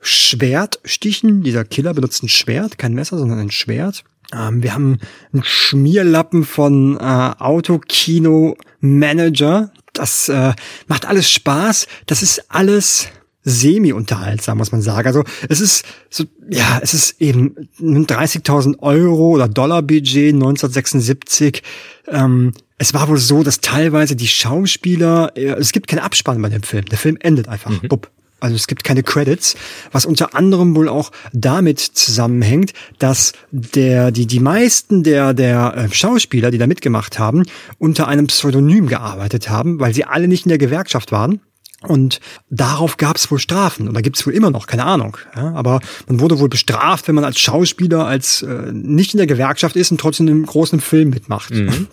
Schwertstichen. 0.01 1.43
Dieser 1.43 1.65
Killer 1.65 1.93
benutzt 1.93 2.23
ein 2.23 2.31
Schwert, 2.31 2.79
kein 2.79 2.95
Messer, 2.95 3.19
sondern 3.19 3.39
ein 3.39 3.51
Schwert. 3.51 4.03
Ähm, 4.33 4.63
wir 4.63 4.73
haben 4.75 4.99
einen 5.33 5.45
Schmierlappen 5.45 6.45
von 6.45 6.97
äh, 6.99 7.33
Autokino-Manager. 7.39 9.71
Das 9.93 10.31
äh, 10.31 10.55
macht 10.87 11.05
alles 11.07 11.31
Spaß. 11.31 11.87
Das 12.07 12.23
ist 12.23 12.51
alles 12.51 13.09
semi-unterhaltsam, 13.45 14.59
muss 14.59 14.73
man 14.73 14.83
sagen. 14.83 15.07
Also 15.07 15.23
es 15.49 15.61
ist 15.61 15.85
so, 16.11 16.25
ja, 16.51 16.81
es 16.83 16.95
ist 16.95 17.21
eben 17.21 17.69
ein 17.79 18.07
30.000 18.07 18.79
Euro 18.81 19.31
oder 19.31 19.49
Dollar 19.49 19.83
Budget 19.83 20.35
1976. 20.35 21.63
Ähm, 22.09 22.53
es 22.79 22.95
war 22.95 23.09
wohl 23.09 23.19
so, 23.19 23.43
dass 23.43 23.61
teilweise 23.61 24.17
die 24.17 24.27
Schauspieler, 24.27 25.33
äh, 25.37 25.53
es 25.53 25.73
gibt 25.73 25.89
keinen 25.89 26.01
Abspann 26.01 26.41
bei 26.41 26.49
dem 26.49 26.63
Film. 26.63 26.87
Der 26.87 26.99
Film 26.99 27.17
endet 27.21 27.49
einfach. 27.49 27.71
Mhm. 27.71 27.89
Bupp. 27.89 28.11
Also 28.41 28.57
es 28.57 28.67
gibt 28.67 28.85
keine 28.85 29.03
Credits, 29.03 29.57
was 29.91 30.05
unter 30.05 30.35
anderem 30.35 30.77
wohl 30.77 30.91
auch 30.91 31.13
damit 31.33 31.81
zusammenhängt, 31.81 32.75
dass 32.99 33.33
der 33.53 34.11
die 34.11 34.27
die 34.27 34.41
meisten 34.41 35.03
der 35.03 35.33
der 35.33 35.75
äh, 35.75 35.95
Schauspieler, 35.95 36.51
die 36.51 36.59
da 36.59 36.67
mitgemacht 36.67 37.19
haben, 37.19 37.45
unter 37.79 38.07
einem 38.07 38.27
Pseudonym 38.27 38.87
gearbeitet 38.87 39.49
haben, 39.49 39.81
weil 39.81 39.95
sie 39.95 40.05
alle 40.05 40.29
nicht 40.29 40.45
in 40.45 40.51
der 40.51 40.59
Gewerkschaft 40.59 41.11
waren 41.11 41.41
und 41.87 42.21
darauf 42.51 42.97
gab 42.97 43.17
es 43.17 43.31
wohl 43.31 43.39
Strafen 43.39 43.89
oder 43.89 44.03
gibt 44.03 44.17
es 44.17 44.27
wohl 44.27 44.33
immer 44.33 44.51
noch, 44.51 44.67
keine 44.67 44.85
Ahnung. 44.85 45.17
Ja, 45.37 45.53
aber 45.55 45.81
man 46.07 46.21
wurde 46.21 46.39
wohl 46.39 46.49
bestraft, 46.49 47.09
wenn 47.09 47.15
man 47.15 47.25
als 47.25 47.39
Schauspieler 47.39 48.07
als 48.07 48.43
äh, 48.43 48.73
nicht 48.73 49.15
in 49.15 49.19
der 49.19 49.27
Gewerkschaft 49.27 49.77
ist 49.77 49.91
und 49.91 50.01
trotzdem 50.01 50.29
im 50.29 50.47
großen 50.47 50.81
Film 50.81 51.11
mitmacht. 51.11 51.51
Mhm. 51.51 51.87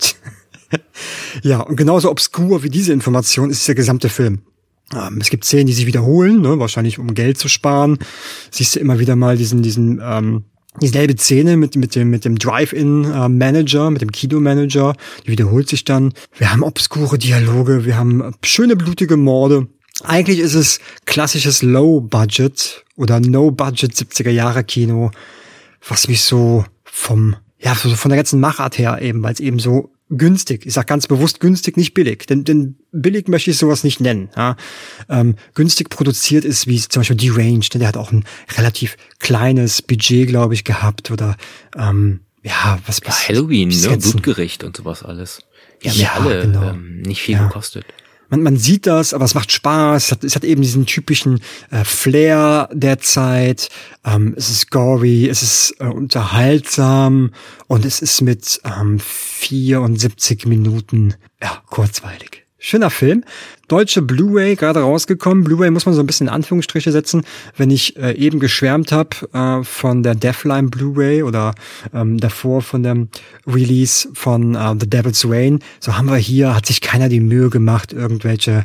ja, 1.43 1.59
und 1.59 1.75
genauso 1.75 2.09
obskur 2.09 2.63
wie 2.63 2.69
diese 2.69 2.93
Information 2.93 3.49
ist 3.49 3.67
der 3.67 3.75
gesamte 3.75 4.09
Film. 4.09 4.41
Ähm, 4.93 5.19
es 5.21 5.29
gibt 5.29 5.45
Szenen, 5.45 5.67
die 5.67 5.73
sich 5.73 5.85
wiederholen, 5.85 6.41
ne, 6.41 6.59
wahrscheinlich 6.59 6.99
um 6.99 7.13
Geld 7.13 7.37
zu 7.37 7.47
sparen. 7.47 7.97
Siehst 8.49 8.75
du 8.75 8.79
immer 8.79 8.99
wieder 8.99 9.15
mal 9.15 9.37
diesen, 9.37 9.61
diesen 9.61 10.01
ähm, 10.03 10.45
dieselbe 10.79 11.17
Szene 11.17 11.57
mit, 11.57 11.75
mit 11.75 11.95
dem, 11.95 12.09
mit 12.09 12.23
dem 12.23 12.37
Drive-In-Manager, 12.37 13.91
mit 13.91 14.01
dem 14.01 14.11
Kino-Manager, 14.11 14.95
die 15.25 15.31
wiederholt 15.31 15.67
sich 15.67 15.83
dann. 15.83 16.13
Wir 16.37 16.51
haben 16.51 16.63
obskure 16.63 17.17
Dialoge, 17.17 17.85
wir 17.85 17.97
haben 17.97 18.33
schöne 18.43 18.75
blutige 18.75 19.17
Morde. 19.17 19.67
Eigentlich 20.03 20.39
ist 20.39 20.55
es 20.55 20.79
klassisches 21.05 21.61
Low-Budget 21.61 22.85
oder 22.95 23.19
No-Budget 23.19 23.93
70er 23.93 24.29
Jahre 24.29 24.63
Kino, 24.63 25.11
was 25.87 26.07
mich 26.07 26.21
so 26.21 26.65
vom, 26.83 27.35
ja, 27.59 27.75
so 27.75 27.95
von 27.95 28.09
der 28.09 28.17
ganzen 28.17 28.39
Machart 28.39 28.77
her 28.77 29.01
eben, 29.01 29.23
weil 29.23 29.33
es 29.33 29.39
eben 29.39 29.59
so 29.59 29.91
günstig, 30.09 30.65
ich 30.65 30.73
sag 30.73 30.87
ganz 30.87 31.07
bewusst 31.07 31.39
günstig, 31.39 31.77
nicht 31.77 31.93
billig, 31.93 32.27
denn, 32.27 32.43
denn 32.43 32.75
billig 32.91 33.27
möchte 33.29 33.51
ich 33.51 33.57
sowas 33.57 33.83
nicht 33.83 34.01
nennen. 34.01 34.29
Ja. 34.35 34.57
Ähm, 35.09 35.35
günstig 35.53 35.89
produziert 35.89 36.43
ist 36.43 36.67
wie 36.67 36.79
zum 36.81 36.99
Beispiel 37.01 37.31
Range, 37.31 37.65
denn 37.71 37.79
der 37.79 37.87
hat 37.87 37.97
auch 37.97 38.11
ein 38.11 38.25
relativ 38.57 38.97
kleines 39.19 39.81
Budget, 39.81 40.27
glaube 40.27 40.53
ich, 40.53 40.65
gehabt 40.65 41.11
oder 41.11 41.37
ähm, 41.77 42.21
ja, 42.43 42.79
was 42.85 42.99
was 43.05 43.29
Halloween, 43.29 43.69
ne? 43.69 43.97
Blutgericht 43.97 44.63
und 44.63 44.75
sowas 44.75 45.03
alles. 45.03 45.39
Ja, 45.81 45.93
ja 45.93 46.13
alle 46.13 46.41
genau. 46.41 46.71
ähm, 46.71 47.01
nicht 47.01 47.21
viel 47.21 47.35
ja. 47.35 47.47
gekostet 47.47 47.85
man, 48.31 48.41
man 48.41 48.57
sieht 48.57 48.87
das, 48.87 49.13
aber 49.13 49.25
es 49.25 49.35
macht 49.35 49.51
Spaß. 49.51 50.05
Es 50.05 50.11
hat, 50.11 50.23
es 50.23 50.35
hat 50.35 50.43
eben 50.43 50.61
diesen 50.61 50.87
typischen 50.87 51.41
äh, 51.69 51.83
Flair 51.83 52.69
der 52.73 52.99
Zeit. 52.99 53.69
Ähm, 54.03 54.33
es 54.35 54.49
ist 54.49 54.71
gory, 54.71 55.27
es 55.29 55.43
ist 55.43 55.75
äh, 55.79 55.85
unterhaltsam 55.85 57.31
und 57.67 57.85
es 57.85 58.01
ist 58.01 58.21
mit 58.21 58.59
ähm, 58.65 58.99
74 58.99 60.47
Minuten 60.47 61.13
ja, 61.41 61.61
kurzweilig. 61.69 62.40
Schöner 62.63 62.91
Film. 62.91 63.23
Deutsche 63.67 64.03
Blu-ray 64.03 64.55
gerade 64.55 64.81
rausgekommen. 64.81 65.43
Blu-ray 65.43 65.71
muss 65.71 65.87
man 65.87 65.95
so 65.95 66.01
ein 66.01 66.05
bisschen 66.05 66.27
in 66.27 66.33
Anführungsstriche 66.33 66.91
setzen. 66.91 67.23
Wenn 67.57 67.71
ich 67.71 67.97
äh, 67.97 68.11
eben 68.11 68.39
geschwärmt 68.39 68.91
habe 68.91 69.15
äh, 69.33 69.63
von 69.63 70.03
der 70.03 70.13
Deathline 70.13 70.69
Blu-ray 70.69 71.23
oder 71.23 71.55
ähm, 71.91 72.19
davor 72.19 72.61
von 72.61 72.83
dem 72.83 73.09
Release 73.47 74.07
von 74.13 74.53
äh, 74.53 74.75
The 74.79 74.87
Devil's 74.87 75.25
Rain, 75.27 75.59
so 75.79 75.97
haben 75.97 76.07
wir 76.07 76.17
hier, 76.17 76.53
hat 76.53 76.67
sich 76.67 76.81
keiner 76.81 77.09
die 77.09 77.19
Mühe 77.19 77.49
gemacht, 77.49 77.93
irgendwelche 77.93 78.63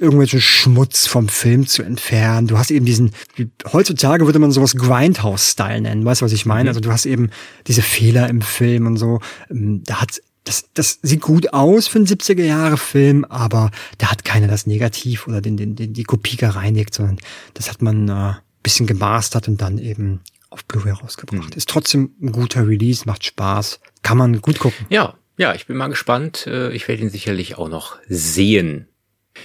irgendwelche 0.00 0.40
Schmutz 0.40 1.06
vom 1.06 1.28
Film 1.28 1.68
zu 1.68 1.84
entfernen. 1.84 2.48
Du 2.48 2.58
hast 2.58 2.72
eben 2.72 2.86
diesen, 2.86 3.12
wie, 3.36 3.48
heutzutage 3.72 4.26
würde 4.26 4.40
man 4.40 4.50
sowas 4.50 4.74
Grindhouse-Style 4.74 5.82
nennen. 5.82 6.04
Weißt 6.04 6.22
du, 6.22 6.24
was 6.24 6.32
ich 6.32 6.44
meine? 6.44 6.64
Mhm. 6.64 6.68
Also 6.68 6.80
du 6.80 6.90
hast 6.90 7.06
eben 7.06 7.30
diese 7.68 7.82
Fehler 7.82 8.28
im 8.28 8.40
Film 8.40 8.88
und 8.88 8.96
so. 8.96 9.20
Ähm, 9.48 9.84
da 9.84 10.00
hat 10.00 10.20
das, 10.48 10.64
das 10.72 10.98
sieht 11.02 11.20
gut 11.20 11.52
aus 11.52 11.88
für 11.88 11.98
einen 11.98 12.06
70er 12.06 12.44
Jahre 12.44 12.78
Film, 12.78 13.24
aber 13.26 13.70
da 13.98 14.10
hat 14.10 14.24
keiner 14.24 14.48
das 14.48 14.66
Negativ 14.66 15.26
oder 15.26 15.42
den, 15.42 15.56
den, 15.56 15.76
den, 15.76 15.92
die 15.92 16.04
Kopie 16.04 16.36
gereinigt, 16.36 16.94
sondern 16.94 17.18
das 17.52 17.68
hat 17.68 17.82
man 17.82 18.08
äh, 18.08 18.32
bisschen 18.62 18.86
gemastert 18.86 19.46
und 19.46 19.60
dann 19.60 19.78
eben 19.78 20.20
auf 20.50 20.64
Blu-ray 20.64 20.92
rausgebracht. 20.92 21.50
Mhm. 21.50 21.56
Ist 21.56 21.68
trotzdem 21.68 22.14
ein 22.22 22.32
guter 22.32 22.66
Release, 22.66 23.04
macht 23.04 23.24
Spaß, 23.24 23.80
kann 24.02 24.16
man 24.16 24.40
gut 24.40 24.58
gucken. 24.58 24.86
Ja, 24.88 25.14
ja, 25.36 25.54
ich 25.54 25.66
bin 25.66 25.76
mal 25.76 25.88
gespannt. 25.88 26.46
Äh, 26.46 26.72
ich 26.72 26.88
werde 26.88 27.02
ihn 27.02 27.10
sicherlich 27.10 27.58
auch 27.58 27.68
noch 27.68 27.96
sehen. 28.08 28.88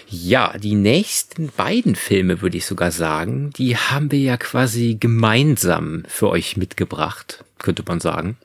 Ja, 0.07 0.57
die 0.57 0.73
nächsten 0.73 1.49
beiden 1.49 1.95
Filme 1.95 2.41
würde 2.41 2.57
ich 2.57 2.65
sogar 2.65 2.91
sagen, 2.91 3.51
die 3.57 3.75
haben 3.77 4.09
wir 4.09 4.19
ja 4.19 4.37
quasi 4.37 4.95
gemeinsam 4.99 6.03
für 6.07 6.29
euch 6.29 6.57
mitgebracht, 6.57 7.43
könnte 7.59 7.83
man 7.85 7.99
sagen. 7.99 8.37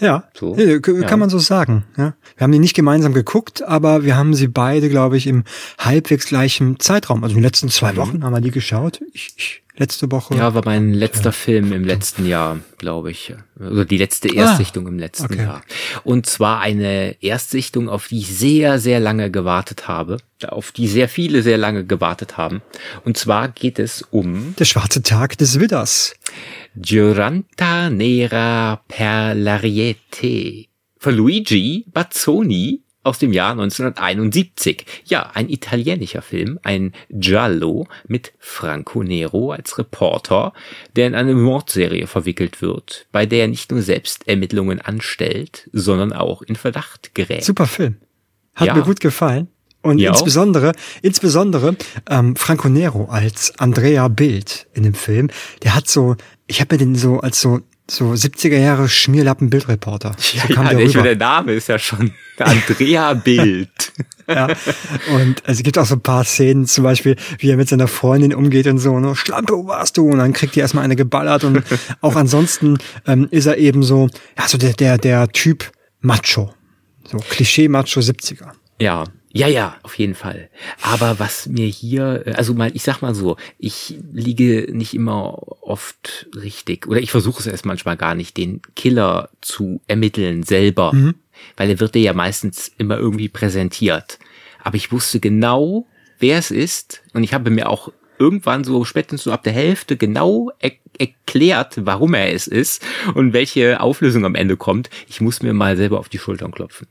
Ja, 0.00 0.24
so. 0.34 0.54
kann 0.54 1.00
ja. 1.00 1.16
man 1.16 1.30
so 1.30 1.38
sagen. 1.38 1.84
Ja. 1.96 2.14
Wir 2.36 2.44
haben 2.44 2.52
die 2.52 2.58
nicht 2.58 2.74
gemeinsam 2.74 3.14
geguckt, 3.14 3.62
aber 3.62 4.04
wir 4.04 4.16
haben 4.16 4.34
sie 4.34 4.48
beide, 4.48 4.88
glaube 4.88 5.16
ich, 5.16 5.26
im 5.26 5.44
halbwegs 5.78 6.26
gleichen 6.26 6.78
Zeitraum. 6.78 7.22
Also 7.24 7.34
in 7.34 7.38
den 7.38 7.44
letzten 7.44 7.70
zwei 7.70 7.92
mhm. 7.92 7.96
Wochen 7.96 8.24
haben 8.24 8.32
wir 8.32 8.40
die 8.40 8.50
geschaut. 8.50 9.00
Ich, 9.12 9.32
ich 9.36 9.62
letzte 9.76 10.10
Woche. 10.10 10.34
Ja, 10.34 10.54
war 10.54 10.62
mein 10.64 10.92
letzter 10.92 11.26
ja. 11.26 11.32
Film 11.32 11.72
im 11.72 11.84
letzten 11.84 12.26
Jahr, 12.26 12.58
glaube 12.78 13.10
ich. 13.10 13.34
Also 13.58 13.84
die 13.84 13.98
letzte 13.98 14.34
Erstsichtung 14.34 14.86
ah, 14.86 14.88
im 14.88 14.98
letzten 14.98 15.34
okay. 15.34 15.42
Jahr. 15.42 15.62
Und 16.04 16.26
zwar 16.26 16.60
eine 16.60 17.16
Erstsichtung, 17.22 17.88
auf 17.88 18.08
die 18.08 18.18
ich 18.18 18.36
sehr, 18.36 18.78
sehr 18.78 19.00
lange 19.00 19.30
gewartet 19.30 19.88
habe. 19.88 20.18
Auf 20.46 20.72
die 20.72 20.88
sehr 20.88 21.08
viele 21.08 21.42
sehr 21.42 21.58
lange 21.58 21.84
gewartet 21.84 22.36
haben. 22.36 22.62
Und 23.04 23.16
zwar 23.16 23.48
geht 23.48 23.78
es 23.78 24.02
um... 24.10 24.54
Der 24.58 24.64
schwarze 24.64 25.02
Tag 25.02 25.38
des 25.38 25.60
Widders. 25.60 26.14
Giuranta 26.76 27.88
Nera 27.90 28.82
per 28.88 29.34
l'Ariete 29.34 30.68
von 30.98 31.14
Luigi 31.14 31.84
Bazzoni 31.92 32.82
aus 33.06 33.18
dem 33.18 33.32
Jahr 33.32 33.52
1971. 33.52 34.84
Ja, 35.04 35.30
ein 35.32 35.48
italienischer 35.48 36.22
Film, 36.22 36.58
ein 36.62 36.92
Giallo 37.08 37.86
mit 38.06 38.32
Franco 38.38 39.02
Nero 39.02 39.52
als 39.52 39.78
Reporter, 39.78 40.52
der 40.96 41.06
in 41.06 41.14
eine 41.14 41.34
Mordserie 41.34 42.06
verwickelt 42.06 42.60
wird, 42.60 43.06
bei 43.12 43.24
der 43.24 43.42
er 43.42 43.48
nicht 43.48 43.70
nur 43.70 43.82
selbst 43.82 44.26
Ermittlungen 44.26 44.80
anstellt, 44.80 45.70
sondern 45.72 46.12
auch 46.12 46.42
in 46.42 46.56
Verdacht 46.56 47.14
gerät. 47.14 47.44
Super 47.44 47.66
Film. 47.66 47.96
Hat 48.54 48.68
ja. 48.68 48.74
mir 48.74 48.82
gut 48.82 49.00
gefallen. 49.00 49.48
Und 49.82 49.98
ja 49.98 50.10
insbesondere, 50.10 50.72
insbesondere 51.02 51.76
ähm, 52.10 52.34
Franco 52.34 52.68
Nero 52.68 53.04
als 53.04 53.52
Andrea 53.58 54.08
Bild 54.08 54.66
in 54.74 54.82
dem 54.82 54.94
Film, 54.94 55.30
der 55.62 55.76
hat 55.76 55.88
so, 55.88 56.16
ich 56.48 56.60
habe 56.60 56.74
mir 56.74 56.78
den 56.78 56.96
so 56.96 57.20
als 57.20 57.40
so 57.40 57.60
so 57.88 58.12
70er 58.12 58.58
Jahre 58.58 58.88
Schmierlappen-Bildreporter. 58.88 60.16
So 60.26 60.38
ja, 60.52 60.72
ja 60.72 60.74
der, 60.74 61.02
der 61.02 61.16
Name 61.16 61.52
ist 61.52 61.68
ja 61.68 61.78
schon 61.78 62.12
Andrea 62.38 63.14
Bild. 63.14 63.92
ja. 64.28 64.48
Und 65.14 65.42
es 65.44 65.62
gibt 65.62 65.78
auch 65.78 65.86
so 65.86 65.94
ein 65.94 66.00
paar 66.00 66.24
Szenen, 66.24 66.66
zum 66.66 66.84
Beispiel, 66.84 67.16
wie 67.38 67.50
er 67.50 67.56
mit 67.56 67.68
seiner 67.68 67.88
Freundin 67.88 68.34
umgeht 68.34 68.66
und 68.66 68.78
so, 68.78 68.98
ne, 68.98 69.14
Schlampe, 69.14 69.54
wo 69.54 69.66
warst 69.66 69.96
du? 69.96 70.08
Und 70.08 70.18
dann 70.18 70.32
kriegt 70.32 70.54
die 70.54 70.60
erstmal 70.60 70.84
eine 70.84 70.96
geballert 70.96 71.44
und 71.44 71.62
auch 72.00 72.16
ansonsten 72.16 72.78
ähm, 73.06 73.28
ist 73.30 73.46
er 73.46 73.56
eben 73.58 73.82
so, 73.82 74.08
ja, 74.38 74.48
so 74.48 74.58
der, 74.58 74.72
der, 74.72 74.98
der 74.98 75.28
Typ 75.28 75.70
Macho. 76.00 76.54
So 77.04 77.18
Klischee-Macho 77.18 78.00
70er. 78.00 78.48
Ja, 78.80 79.04
ja, 79.36 79.48
ja, 79.48 79.76
auf 79.82 79.98
jeden 79.98 80.14
Fall. 80.14 80.48
Aber 80.82 81.18
was 81.18 81.46
mir 81.46 81.66
hier, 81.66 82.24
also 82.36 82.54
mal, 82.54 82.70
ich 82.74 82.82
sag 82.82 83.02
mal 83.02 83.14
so, 83.14 83.36
ich 83.58 83.98
liege 84.12 84.68
nicht 84.72 84.94
immer 84.94 85.42
oft 85.62 86.28
richtig 86.34 86.86
oder 86.86 87.00
ich 87.00 87.10
versuche 87.10 87.40
es 87.40 87.46
erst 87.46 87.66
manchmal 87.66 87.96
gar 87.96 88.14
nicht, 88.14 88.36
den 88.36 88.62
Killer 88.74 89.30
zu 89.40 89.80
ermitteln 89.86 90.42
selber, 90.42 90.92
mhm. 90.92 91.14
weil 91.56 91.70
er 91.70 91.80
wird 91.80 91.94
dir 91.94 92.02
ja 92.02 92.12
meistens 92.12 92.72
immer 92.78 92.98
irgendwie 92.98 93.28
präsentiert. 93.28 94.18
Aber 94.62 94.76
ich 94.76 94.90
wusste 94.92 95.20
genau, 95.20 95.86
wer 96.18 96.38
es 96.38 96.50
ist 96.50 97.02
und 97.12 97.22
ich 97.22 97.34
habe 97.34 97.50
mir 97.50 97.68
auch 97.68 97.92
irgendwann 98.18 98.64
so 98.64 98.84
spätestens 98.84 99.24
so 99.24 99.32
ab 99.32 99.42
der 99.42 99.52
Hälfte 99.52 99.96
genau 99.96 100.50
er 100.58 100.72
erklärt, 100.98 101.84
warum 101.84 102.14
er 102.14 102.32
es 102.32 102.46
ist 102.46 102.82
und 103.14 103.32
welche 103.32 103.80
Auflösung 103.80 104.24
am 104.24 104.34
Ende 104.34 104.56
kommt. 104.56 104.90
Ich 105.08 105.20
muss 105.20 105.42
mir 105.42 105.52
mal 105.52 105.76
selber 105.76 105.98
auf 105.98 106.08
die 106.08 106.18
Schultern 106.18 106.52
klopfen. 106.52 106.86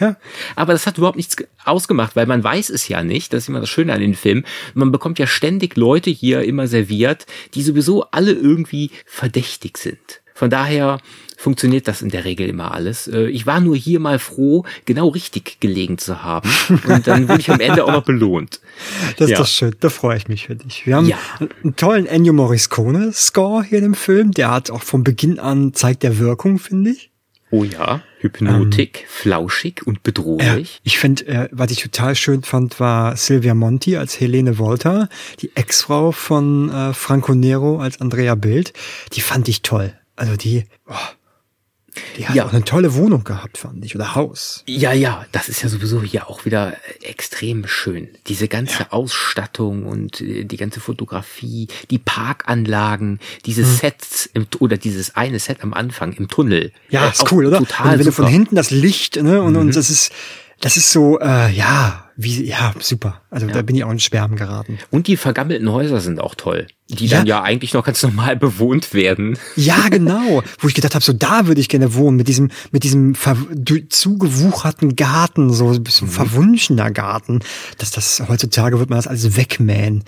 Ja. 0.00 0.16
Aber 0.56 0.72
das 0.72 0.86
hat 0.86 0.98
überhaupt 0.98 1.16
nichts 1.16 1.36
ausgemacht, 1.64 2.16
weil 2.16 2.26
man 2.26 2.42
weiß 2.42 2.70
es 2.70 2.88
ja 2.88 3.02
nicht. 3.02 3.32
Das 3.32 3.44
ist 3.44 3.48
immer 3.48 3.60
das 3.60 3.68
Schöne 3.68 3.92
an 3.92 4.00
den 4.00 4.14
Filmen. 4.14 4.44
Man 4.74 4.92
bekommt 4.92 5.18
ja 5.18 5.26
ständig 5.26 5.76
Leute 5.76 6.10
hier 6.10 6.42
immer 6.42 6.66
serviert, 6.66 7.26
die 7.54 7.62
sowieso 7.62 8.04
alle 8.10 8.32
irgendwie 8.32 8.90
verdächtig 9.04 9.76
sind. 9.78 10.21
Von 10.34 10.50
daher 10.50 10.98
funktioniert 11.36 11.88
das 11.88 12.02
in 12.02 12.08
der 12.08 12.24
Regel 12.24 12.48
immer 12.48 12.72
alles. 12.72 13.08
Äh, 13.08 13.26
ich 13.26 13.46
war 13.46 13.60
nur 13.60 13.76
hier 13.76 14.00
mal 14.00 14.18
froh, 14.18 14.64
genau 14.84 15.08
richtig 15.08 15.58
gelegen 15.60 15.98
zu 15.98 16.22
haben. 16.22 16.48
Und 16.86 17.06
dann 17.06 17.28
wurde 17.28 17.40
ich 17.40 17.50
am 17.50 17.60
Ende 17.60 17.84
auch 17.84 17.92
noch 17.92 18.04
belohnt. 18.04 18.60
Das 19.16 19.26
ist 19.26 19.32
ja. 19.32 19.38
doch 19.38 19.46
schön, 19.46 19.74
da 19.80 19.90
freue 19.90 20.16
ich 20.16 20.28
mich 20.28 20.46
für 20.46 20.56
dich. 20.56 20.86
Wir 20.86 20.96
haben 20.96 21.06
ja. 21.06 21.18
einen 21.62 21.76
tollen 21.76 22.06
Ennio 22.06 22.32
Morricone-Score 22.32 23.64
hier 23.64 23.78
in 23.78 23.84
dem 23.84 23.94
Film. 23.94 24.30
Der 24.30 24.50
hat 24.50 24.70
auch 24.70 24.82
von 24.82 25.02
Beginn 25.02 25.38
an 25.38 25.74
zeigt 25.74 26.04
der 26.04 26.18
Wirkung, 26.18 26.58
finde 26.58 26.92
ich. 26.92 27.10
Oh 27.50 27.64
ja, 27.64 28.02
Hypnotik, 28.20 29.00
ähm, 29.00 29.06
flauschig 29.08 29.86
und 29.86 30.02
bedrohlich. 30.02 30.76
Äh, 30.76 30.80
ich 30.84 30.98
finde, 30.98 31.26
äh, 31.26 31.48
was 31.52 31.70
ich 31.70 31.82
total 31.82 32.16
schön 32.16 32.42
fand, 32.44 32.80
war 32.80 33.14
Silvia 33.18 33.54
Monti 33.54 33.98
als 33.98 34.18
Helene 34.18 34.56
Volta, 34.56 35.10
die 35.40 35.50
Ex-Frau 35.54 36.12
von 36.12 36.70
äh, 36.70 36.94
Franco 36.94 37.34
Nero 37.34 37.78
als 37.78 38.00
Andrea 38.00 38.36
Bild. 38.36 38.72
Die 39.12 39.20
fand 39.20 39.48
ich 39.48 39.60
toll. 39.60 39.92
Also 40.16 40.36
die, 40.36 40.66
oh, 40.86 40.94
die 42.16 42.26
hat 42.26 42.34
ja. 42.34 42.46
auch 42.46 42.52
eine 42.52 42.64
tolle 42.64 42.94
Wohnung 42.94 43.24
gehabt, 43.24 43.58
fand 43.58 43.84
ich, 43.84 43.94
oder 43.94 44.14
Haus. 44.14 44.62
Ja, 44.66 44.92
ja, 44.92 45.26
das 45.32 45.48
ist 45.48 45.62
ja 45.62 45.68
sowieso 45.68 46.02
hier 46.02 46.28
auch 46.28 46.44
wieder 46.44 46.74
extrem 47.02 47.66
schön. 47.66 48.08
Diese 48.28 48.48
ganze 48.48 48.80
ja. 48.80 48.92
Ausstattung 48.92 49.84
und 49.84 50.20
äh, 50.20 50.44
die 50.44 50.56
ganze 50.56 50.80
Fotografie, 50.80 51.68
die 51.90 51.98
Parkanlagen, 51.98 53.20
diese 53.44 53.62
hm. 53.62 53.76
Sets 53.76 54.26
im, 54.32 54.46
oder 54.58 54.78
dieses 54.78 55.16
eine 55.16 55.38
Set 55.38 55.62
am 55.62 55.74
Anfang 55.74 56.12
im 56.12 56.28
Tunnel. 56.28 56.72
Ja, 56.88 57.08
ist 57.08 57.30
cool, 57.30 57.46
oder? 57.46 57.58
Total 57.58 57.92
und 57.92 57.98
wenn 57.98 58.04
super. 58.04 58.16
du 58.16 58.22
von 58.22 58.26
hinten 58.26 58.56
das 58.56 58.70
Licht, 58.70 59.16
ne, 59.16 59.42
und, 59.42 59.52
mhm. 59.52 59.60
und 59.60 59.76
das 59.76 59.90
ist, 59.90 60.12
das 60.60 60.76
ist 60.76 60.92
so, 60.92 61.18
äh, 61.20 61.50
ja, 61.50 62.01
wie, 62.16 62.44
ja, 62.44 62.74
super. 62.78 63.22
Also 63.30 63.46
ja. 63.46 63.52
da 63.52 63.62
bin 63.62 63.74
ich 63.74 63.84
auch 63.84 63.90
in 63.90 63.98
Schwärmen 63.98 64.36
geraten. 64.36 64.78
Und 64.90 65.06
die 65.06 65.16
vergammelten 65.16 65.70
Häuser 65.70 66.00
sind 66.00 66.20
auch 66.20 66.34
toll, 66.34 66.66
die 66.88 67.06
ja. 67.06 67.18
dann 67.18 67.26
ja 67.26 67.42
eigentlich 67.42 67.72
noch 67.72 67.84
ganz 67.84 68.02
normal 68.02 68.36
bewohnt 68.38 68.92
werden. 68.92 69.38
Ja, 69.56 69.88
genau. 69.88 70.42
Wo 70.58 70.68
ich 70.68 70.74
gedacht 70.74 70.94
habe, 70.94 71.04
so 71.04 71.14
da 71.14 71.46
würde 71.46 71.60
ich 71.60 71.70
gerne 71.70 71.94
wohnen, 71.94 72.18
mit 72.18 72.28
diesem, 72.28 72.50
mit 72.70 72.84
diesem 72.84 73.14
zugewucherten 73.88 74.94
Garten, 74.94 75.52
so 75.52 75.70
ein 75.70 75.82
bisschen 75.82 76.08
mhm. 76.08 76.12
verwunschener 76.12 76.90
Garten. 76.90 77.40
Dass 77.78 77.90
das 77.90 78.22
heutzutage 78.28 78.78
wird 78.78 78.90
man 78.90 78.98
das 78.98 79.06
alles 79.06 79.36
wegmähen. 79.36 80.04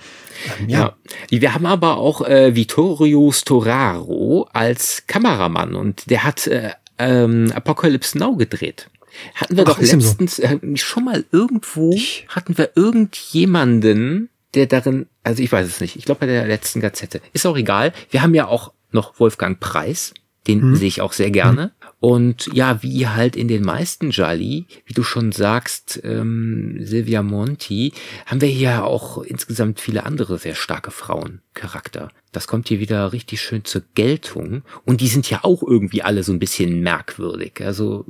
Ähm, 0.59 0.69
ja. 0.69 0.95
ja. 1.31 1.41
Wir 1.41 1.53
haben 1.55 1.65
aber 1.65 1.97
auch 1.97 2.21
äh, 2.21 2.55
Vittorio 2.55 3.31
Storaro 3.31 4.47
als 4.53 5.03
Kameramann 5.07 5.73
und 5.73 6.09
der 6.09 6.23
hat 6.23 6.45
äh, 6.45 6.71
ähm, 6.97 7.51
Apocalypse 7.53 8.17
Now 8.17 8.35
gedreht. 8.35 8.89
Hatten 9.35 9.57
wir 9.57 9.63
Ach, 9.63 9.73
doch 9.73 9.79
letztens 9.79 10.37
so. 10.37 10.43
äh, 10.43 10.59
schon 10.75 11.05
mal 11.05 11.25
irgendwo, 11.31 11.97
hatten 12.29 12.57
wir 12.57 12.71
irgendjemanden, 12.75 14.29
der 14.53 14.67
darin, 14.67 15.07
also 15.23 15.43
ich 15.43 15.51
weiß 15.51 15.67
es 15.67 15.81
nicht, 15.81 15.95
ich 15.95 16.05
glaube 16.05 16.21
bei 16.21 16.27
der 16.27 16.47
letzten 16.47 16.81
Gazette. 16.81 17.21
Ist 17.33 17.45
auch 17.45 17.57
egal. 17.57 17.93
Wir 18.09 18.21
haben 18.21 18.33
ja 18.33 18.47
auch 18.47 18.71
noch 18.91 19.19
Wolfgang 19.19 19.59
Preis, 19.59 20.13
den 20.47 20.61
hm. 20.61 20.75
sehe 20.75 20.87
ich 20.87 21.01
auch 21.01 21.13
sehr 21.13 21.31
gerne. 21.31 21.63
Hm. 21.63 21.71
Und 21.99 22.49
ja, 22.53 22.83
wie 22.83 23.07
halt 23.07 23.35
in 23.35 23.47
den 23.47 23.63
meisten 23.63 24.11
Jolly, 24.11 24.67
wie 24.85 24.93
du 24.93 25.03
schon 25.03 25.31
sagst, 25.31 25.99
ähm, 26.03 26.77
Silvia 26.81 27.23
Monti, 27.23 27.93
haben 28.25 28.41
wir 28.41 28.49
hier 28.49 28.85
auch 28.85 29.23
insgesamt 29.23 29.79
viele 29.79 30.05
andere 30.05 30.37
sehr 30.37 30.55
starke 30.55 30.91
Frauencharakter. 31.55 32.09
Das 32.31 32.47
kommt 32.47 32.67
hier 32.67 32.79
wieder 32.79 33.13
richtig 33.13 33.41
schön 33.41 33.63
zur 33.63 33.81
Geltung. 33.95 34.63
Und 34.83 34.99
die 34.99 35.07
sind 35.07 35.29
ja 35.29 35.39
auch 35.43 35.63
irgendwie 35.63 36.01
alle 36.01 36.21
so 36.23 36.33
ein 36.33 36.39
bisschen 36.39 36.81
merkwürdig. 36.81 37.61
Also 37.61 38.05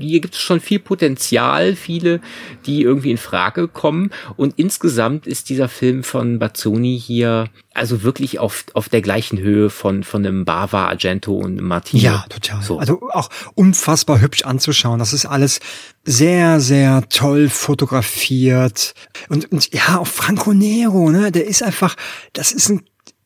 hier 0.00 0.20
gibt 0.20 0.34
es 0.34 0.40
schon 0.40 0.60
viel 0.60 0.78
Potenzial, 0.78 1.76
viele, 1.76 2.20
die 2.64 2.82
irgendwie 2.82 3.10
in 3.10 3.18
Frage 3.18 3.68
kommen. 3.68 4.10
Und 4.36 4.54
insgesamt 4.56 5.26
ist 5.26 5.50
dieser 5.50 5.68
Film 5.68 6.02
von 6.02 6.38
Bazzoni 6.38 6.98
hier 6.98 7.50
also 7.74 8.02
wirklich 8.02 8.38
auf, 8.38 8.64
auf 8.72 8.88
der 8.88 9.02
gleichen 9.02 9.38
Höhe 9.38 9.70
von, 9.70 10.02
von 10.02 10.24
einem 10.24 10.44
Bava, 10.44 10.86
Argento 10.86 11.34
und 11.34 11.60
Martino. 11.60 12.02
Ja, 12.02 12.24
total. 12.28 12.62
So. 12.62 12.78
Also 12.78 13.00
auch 13.12 13.28
unfassbar 13.54 14.20
hübsch 14.20 14.44
anzuschauen. 14.44 14.98
Das 14.98 15.12
ist 15.12 15.26
alles 15.26 15.60
sehr, 16.08 16.60
sehr 16.60 17.08
toll 17.08 17.48
fotografiert. 17.48 18.94
Und, 19.28 19.50
und 19.52 19.72
ja, 19.74 19.98
auch 19.98 20.06
Franco 20.06 20.52
Nero, 20.52 21.10
ne, 21.10 21.30
der 21.30 21.46
ist 21.46 21.62
einfach, 21.62 21.96
das 22.32 22.52
ist 22.52 22.68
ein 22.70 22.82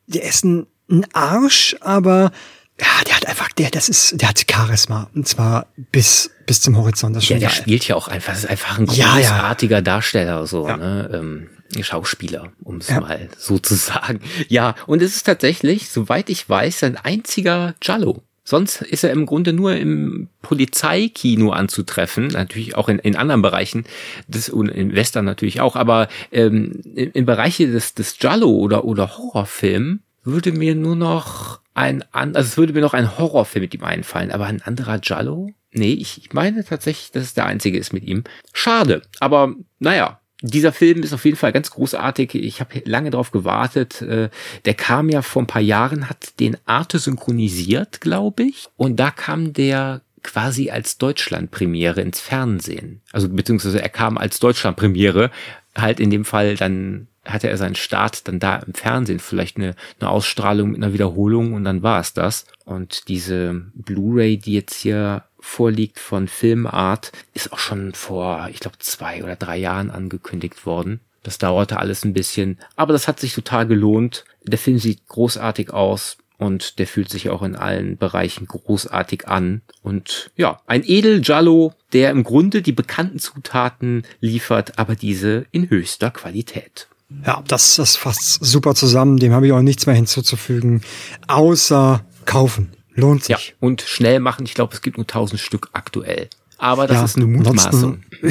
der 0.06 0.22
ist 0.24 0.44
ein, 0.44 0.66
ein 0.90 1.06
Arsch, 1.12 1.76
aber 1.80 2.32
ja, 2.80 2.86
der 3.06 3.16
hat 3.16 3.26
einfach, 3.26 3.48
der, 3.52 3.70
das 3.70 3.88
ist, 3.88 4.20
der 4.20 4.28
hat 4.28 4.44
Charisma. 4.50 5.08
Und 5.14 5.28
zwar 5.28 5.66
bis, 5.92 6.30
bis 6.46 6.60
zum 6.60 6.76
Horizont. 6.76 7.14
Das 7.16 7.24
ist 7.24 7.30
ja, 7.30 7.38
der 7.38 7.48
geil. 7.48 7.58
spielt 7.58 7.86
ja 7.86 7.96
auch 7.96 8.08
einfach, 8.08 8.32
ist 8.32 8.46
einfach 8.46 8.78
ein 8.78 8.86
großartiger 8.86 9.76
ja, 9.76 9.78
ja. 9.78 9.82
Darsteller, 9.82 10.46
so, 10.46 10.66
ja. 10.68 10.76
ne, 10.76 11.10
ähm, 11.12 11.48
Schauspieler, 11.82 12.52
um 12.62 12.78
es 12.78 12.90
mal 12.90 13.28
so 13.38 13.58
zu 13.58 13.74
sagen. 13.74 14.20
Ja, 14.48 14.74
und 14.86 15.00
es 15.00 15.16
ist 15.16 15.24
tatsächlich, 15.24 15.88
soweit 15.88 16.28
ich 16.28 16.48
weiß, 16.48 16.80
sein 16.80 16.96
einziger 16.96 17.74
Jallo. 17.82 18.22
Sonst 18.52 18.82
ist 18.82 19.02
er 19.02 19.12
im 19.12 19.24
Grunde 19.24 19.54
nur 19.54 19.74
im 19.76 20.28
Polizeikino 20.42 21.52
anzutreffen, 21.52 22.26
natürlich 22.26 22.76
auch 22.76 22.90
in, 22.90 22.98
in 22.98 23.16
anderen 23.16 23.40
Bereichen, 23.40 23.84
das, 24.28 24.50
und 24.50 24.68
in 24.68 24.94
Western 24.94 25.24
natürlich 25.24 25.62
auch, 25.62 25.74
aber 25.74 26.06
ähm, 26.32 26.82
in, 26.94 27.12
in 27.12 27.24
Bereiche 27.24 27.66
des, 27.72 27.94
des 27.94 28.18
Jallo 28.20 28.50
oder, 28.50 28.84
oder 28.84 29.16
Horrorfilm 29.16 30.00
würde 30.22 30.52
mir 30.52 30.74
nur 30.74 30.96
noch 30.96 31.60
ein, 31.72 32.04
also 32.12 32.40
es 32.40 32.58
würde 32.58 32.74
mir 32.74 32.82
noch 32.82 32.92
ein 32.92 33.16
Horrorfilm 33.16 33.62
mit 33.62 33.72
ihm 33.72 33.84
einfallen, 33.84 34.30
aber 34.30 34.44
ein 34.44 34.60
anderer 34.60 35.00
Jallo? 35.02 35.48
Nee, 35.72 35.94
ich 35.94 36.34
meine 36.34 36.62
tatsächlich, 36.62 37.10
dass 37.10 37.22
es 37.22 37.32
der 37.32 37.46
einzige 37.46 37.78
ist 37.78 37.94
mit 37.94 38.04
ihm. 38.04 38.22
Schade, 38.52 39.00
aber 39.18 39.54
naja, 39.78 40.20
dieser 40.42 40.72
Film 40.72 41.02
ist 41.02 41.12
auf 41.12 41.24
jeden 41.24 41.36
Fall 41.36 41.52
ganz 41.52 41.70
großartig. 41.70 42.34
Ich 42.34 42.60
habe 42.60 42.82
lange 42.84 43.10
darauf 43.10 43.30
gewartet. 43.30 44.02
Äh, 44.02 44.28
der 44.64 44.74
kam 44.74 45.08
ja 45.08 45.22
vor 45.22 45.42
ein 45.42 45.46
paar 45.46 45.62
Jahren, 45.62 46.08
hat 46.08 46.40
den 46.40 46.56
Arte 46.66 46.98
synchronisiert, 46.98 48.00
glaube 48.00 48.42
ich. 48.44 48.68
Und 48.76 48.96
da 48.96 49.10
kam 49.10 49.52
der 49.52 50.02
quasi 50.22 50.70
als 50.70 50.98
Deutschlandpremiere 50.98 52.00
ins 52.00 52.20
Fernsehen. 52.20 53.00
Also 53.12 53.28
beziehungsweise 53.28 53.82
er 53.82 53.88
kam 53.88 54.18
als 54.18 54.38
Deutschlandpremiere, 54.40 55.30
halt 55.76 56.00
in 56.00 56.10
dem 56.10 56.24
Fall 56.24 56.56
dann 56.56 57.08
hatte 57.24 57.48
er 57.48 57.56
seinen 57.56 57.76
Start 57.76 58.26
dann 58.26 58.40
da 58.40 58.56
im 58.56 58.74
Fernsehen, 58.74 59.20
vielleicht 59.20 59.56
eine, 59.56 59.76
eine 60.00 60.10
Ausstrahlung 60.10 60.72
mit 60.72 60.82
einer 60.82 60.92
Wiederholung 60.92 61.52
und 61.54 61.64
dann 61.64 61.82
war 61.82 62.00
es 62.00 62.14
das. 62.14 62.46
Und 62.64 63.08
diese 63.08 63.62
Blu-ray, 63.74 64.38
die 64.38 64.54
jetzt 64.54 64.74
hier 64.74 65.22
vorliegt 65.42 65.98
von 65.98 66.28
Filmart, 66.28 67.12
ist 67.34 67.52
auch 67.52 67.58
schon 67.58 67.92
vor, 67.92 68.48
ich 68.50 68.60
glaube, 68.60 68.78
zwei 68.78 69.22
oder 69.22 69.36
drei 69.36 69.58
Jahren 69.58 69.90
angekündigt 69.90 70.64
worden. 70.64 71.00
Das 71.22 71.38
dauerte 71.38 71.78
alles 71.78 72.04
ein 72.04 72.14
bisschen, 72.14 72.58
aber 72.74 72.92
das 72.92 73.06
hat 73.06 73.20
sich 73.20 73.34
total 73.34 73.66
gelohnt. 73.66 74.24
Der 74.44 74.58
Film 74.58 74.78
sieht 74.78 75.06
großartig 75.06 75.72
aus 75.72 76.16
und 76.38 76.78
der 76.78 76.86
fühlt 76.86 77.10
sich 77.10 77.30
auch 77.30 77.42
in 77.42 77.54
allen 77.54 77.96
Bereichen 77.96 78.46
großartig 78.46 79.28
an. 79.28 79.62
Und 79.82 80.30
ja, 80.36 80.60
ein 80.66 80.82
Edel 80.84 81.20
Jallo, 81.22 81.74
der 81.92 82.10
im 82.10 82.24
Grunde 82.24 82.62
die 82.62 82.72
bekannten 82.72 83.18
Zutaten 83.18 84.04
liefert, 84.20 84.78
aber 84.78 84.96
diese 84.96 85.46
in 85.52 85.70
höchster 85.70 86.10
Qualität. 86.10 86.88
Ja, 87.26 87.44
das, 87.46 87.76
das 87.76 87.96
fasst 87.96 88.44
super 88.44 88.74
zusammen. 88.74 89.18
Dem 89.18 89.32
habe 89.32 89.46
ich 89.46 89.52
auch 89.52 89.60
nichts 89.60 89.86
mehr 89.86 89.94
hinzuzufügen, 89.94 90.82
außer 91.28 92.04
kaufen. 92.24 92.70
Lohnt 92.94 93.24
sich. 93.24 93.48
Ja, 93.48 93.54
und 93.60 93.82
schnell 93.82 94.20
machen. 94.20 94.44
Ich 94.44 94.54
glaube, 94.54 94.74
es 94.74 94.82
gibt 94.82 94.98
nur 94.98 95.04
1000 95.04 95.40
Stück 95.40 95.70
aktuell. 95.72 96.28
Aber 96.58 96.86
das 96.86 96.98
ja, 96.98 97.04
ist 97.04 97.16
eine 97.16 97.26
Mutmaßung. 97.26 98.02
ja, 98.22 98.30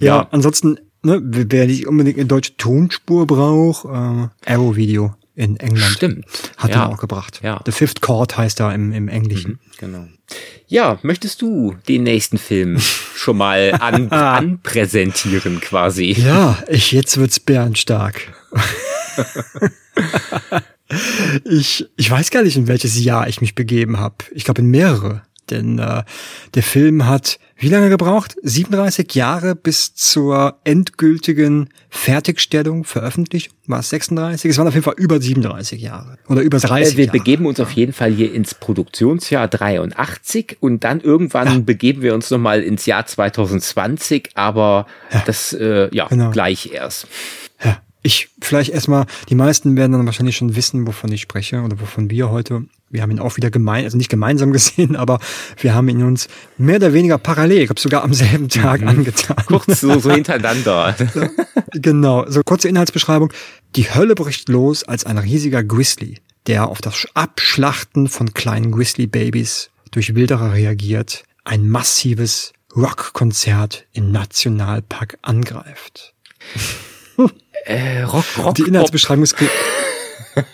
ja, 0.00 0.28
ansonsten, 0.30 0.78
ne, 1.02 1.20
wer 1.22 1.66
nicht 1.66 1.86
unbedingt 1.86 2.18
eine 2.18 2.26
deutsche 2.26 2.56
Tonspur 2.56 3.26
braucht, 3.26 3.84
äh, 3.84 4.50
Arrow-Video 4.50 5.14
in 5.34 5.56
England. 5.56 5.92
Stimmt. 5.92 6.26
Hat 6.56 6.70
ja. 6.70 6.84
er 6.84 6.90
auch 6.90 6.98
gebracht. 6.98 7.40
Ja. 7.42 7.60
The 7.64 7.72
Fifth 7.72 8.00
Chord 8.00 8.36
heißt 8.36 8.60
er 8.60 8.74
im, 8.74 8.92
im 8.92 9.08
Englischen. 9.08 9.52
Mhm, 9.52 9.58
genau. 9.78 10.06
Ja, 10.66 10.98
möchtest 11.02 11.42
du 11.42 11.74
den 11.88 12.04
nächsten 12.04 12.38
Film 12.38 12.78
schon 13.16 13.38
mal 13.38 13.76
an, 13.80 14.08
anpräsentieren 14.10 15.60
quasi? 15.60 16.12
Ja, 16.12 16.62
ich, 16.68 16.92
jetzt 16.92 17.16
wird's 17.16 17.40
bärenstark. 17.40 18.32
Ich, 21.44 21.86
ich 21.96 22.10
weiß 22.10 22.30
gar 22.30 22.42
nicht, 22.42 22.56
in 22.56 22.68
welches 22.68 23.02
Jahr 23.02 23.28
ich 23.28 23.40
mich 23.40 23.54
begeben 23.54 23.98
habe. 23.98 24.16
Ich 24.32 24.44
glaube 24.44 24.62
in 24.62 24.70
mehrere. 24.70 25.22
Denn 25.50 25.78
äh, 25.78 26.04
der 26.54 26.62
Film 26.62 27.06
hat 27.06 27.38
wie 27.62 27.68
lange 27.68 27.90
gebraucht? 27.90 28.34
37 28.42 29.14
Jahre 29.14 29.54
bis 29.54 29.94
zur 29.94 30.58
endgültigen 30.64 31.68
Fertigstellung, 31.90 32.82
Veröffentlichung? 32.82 33.54
War 33.66 33.78
es 33.78 33.90
36? 33.90 34.50
Es 34.50 34.58
waren 34.58 34.66
auf 34.66 34.74
jeden 34.74 34.82
Fall 34.82 34.96
über 34.96 35.20
37 35.20 35.80
Jahre. 35.80 36.18
Oder 36.26 36.40
über 36.40 36.58
30 36.58 36.94
äh, 36.94 36.96
Wir 36.96 37.04
Jahre. 37.04 37.18
begeben 37.18 37.46
uns 37.46 37.60
auf 37.60 37.70
jeden 37.70 37.92
Fall 37.92 38.10
hier 38.10 38.34
ins 38.34 38.54
Produktionsjahr 38.54 39.46
83 39.46 40.56
und 40.58 40.82
dann 40.82 41.00
irgendwann 41.00 41.46
ja. 41.46 41.58
begeben 41.60 42.02
wir 42.02 42.14
uns 42.14 42.30
nochmal 42.30 42.62
ins 42.62 42.84
Jahr 42.86 43.06
2020, 43.06 44.30
aber 44.34 44.86
ja. 45.12 45.22
das 45.24 45.52
äh, 45.52 45.88
ja 45.94 46.08
genau. 46.08 46.30
gleich 46.30 46.72
erst. 46.72 47.06
Ich 48.02 48.28
vielleicht 48.40 48.70
erstmal, 48.70 49.06
die 49.28 49.34
meisten 49.34 49.76
werden 49.76 49.92
dann 49.92 50.06
wahrscheinlich 50.06 50.36
schon 50.36 50.56
wissen, 50.56 50.86
wovon 50.86 51.12
ich 51.12 51.22
spreche 51.22 51.62
oder 51.62 51.80
wovon 51.80 52.10
wir 52.10 52.30
heute. 52.30 52.64
Wir 52.90 53.02
haben 53.02 53.10
ihn 53.10 53.20
auch 53.20 53.36
wieder 53.36 53.50
gemein, 53.50 53.84
also 53.84 53.96
nicht 53.96 54.10
gemeinsam 54.10 54.52
gesehen, 54.52 54.96
aber 54.96 55.20
wir 55.58 55.74
haben 55.74 55.88
ihn 55.88 56.02
uns 56.02 56.28
mehr 56.58 56.76
oder 56.76 56.92
weniger 56.92 57.18
parallel, 57.18 57.60
ich 57.60 57.66
glaube 57.66 57.80
sogar 57.80 58.02
am 58.02 58.12
selben 58.12 58.48
Tag 58.48 58.80
mhm. 58.80 58.88
angetan. 58.88 59.36
Kurz 59.46 59.80
so, 59.80 59.98
so 59.98 60.10
hintereinander. 60.14 60.96
genau, 61.72 62.28
so 62.28 62.42
kurze 62.42 62.68
Inhaltsbeschreibung. 62.68 63.32
Die 63.76 63.94
Hölle 63.94 64.14
bricht 64.14 64.48
los, 64.48 64.84
als 64.84 65.06
ein 65.06 65.18
riesiger 65.18 65.62
Grizzly 65.62 66.18
der 66.46 66.68
auf 66.68 66.80
das 66.80 67.06
Abschlachten 67.14 68.08
von 68.08 68.34
kleinen 68.34 68.72
Grizzly-Babys 68.72 69.70
durch 69.90 70.14
Wilderer 70.14 70.52
reagiert, 70.52 71.24
ein 71.44 71.68
massives 71.68 72.52
Rockkonzert 72.74 73.86
im 73.92 74.10
Nationalpark 74.12 75.18
angreift. 75.22 76.14
Äh, 77.64 78.02
Rock, 78.02 78.24
Rock, 78.38 78.54
Die 78.56 78.62
Inhaltsbeschreibung 78.62 79.24
ist 79.24 79.36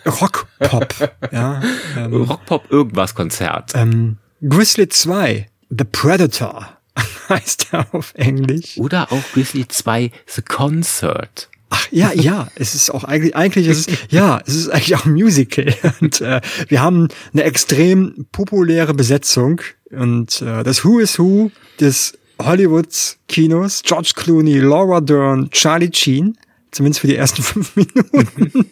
Rockpop. 0.06 1.12
ja, 1.32 1.62
ähm, 1.96 2.12
Rockpop 2.14 2.70
irgendwas 2.70 3.14
Konzert. 3.14 3.72
ähm, 3.74 4.18
Grizzly 4.46 4.88
2, 4.88 5.46
The 5.70 5.84
Predator 5.84 6.68
heißt 7.28 7.68
er 7.72 7.86
auf 7.94 8.12
Englisch. 8.14 8.76
Oder 8.78 9.12
auch 9.12 9.22
Grizzly 9.32 9.66
2 9.66 10.10
The 10.26 10.42
Concert. 10.42 11.48
Ach 11.70 11.86
ja, 11.90 12.12
ja, 12.14 12.48
es 12.54 12.74
ist 12.74 12.90
auch 12.90 13.04
eigentlich, 13.04 13.36
eigentlich 13.36 13.66
ist 13.68 13.88
es, 13.90 13.98
ja, 14.10 14.40
es 14.46 14.54
ist 14.54 14.70
eigentlich 14.70 14.96
auch 14.96 15.04
ein 15.04 15.12
Musical. 15.12 15.74
Und 16.00 16.20
äh, 16.22 16.40
wir 16.68 16.80
haben 16.80 17.08
eine 17.32 17.42
extrem 17.44 18.26
populäre 18.32 18.94
Besetzung 18.94 19.60
und 19.90 20.42
äh, 20.42 20.62
das 20.64 20.84
Who 20.84 20.98
is 20.98 21.18
Who 21.18 21.50
des 21.80 22.16
Hollywoods 22.42 23.18
Kinos, 23.28 23.82
George 23.84 24.12
Clooney, 24.14 24.58
Laura 24.58 25.00
Dern, 25.00 25.50
Charlie 25.50 25.90
Sheen, 25.92 26.36
zumindest 26.78 27.00
für 27.00 27.06
die 27.08 27.16
ersten 27.16 27.42
fünf 27.50 27.76
Minuten. 27.76 28.66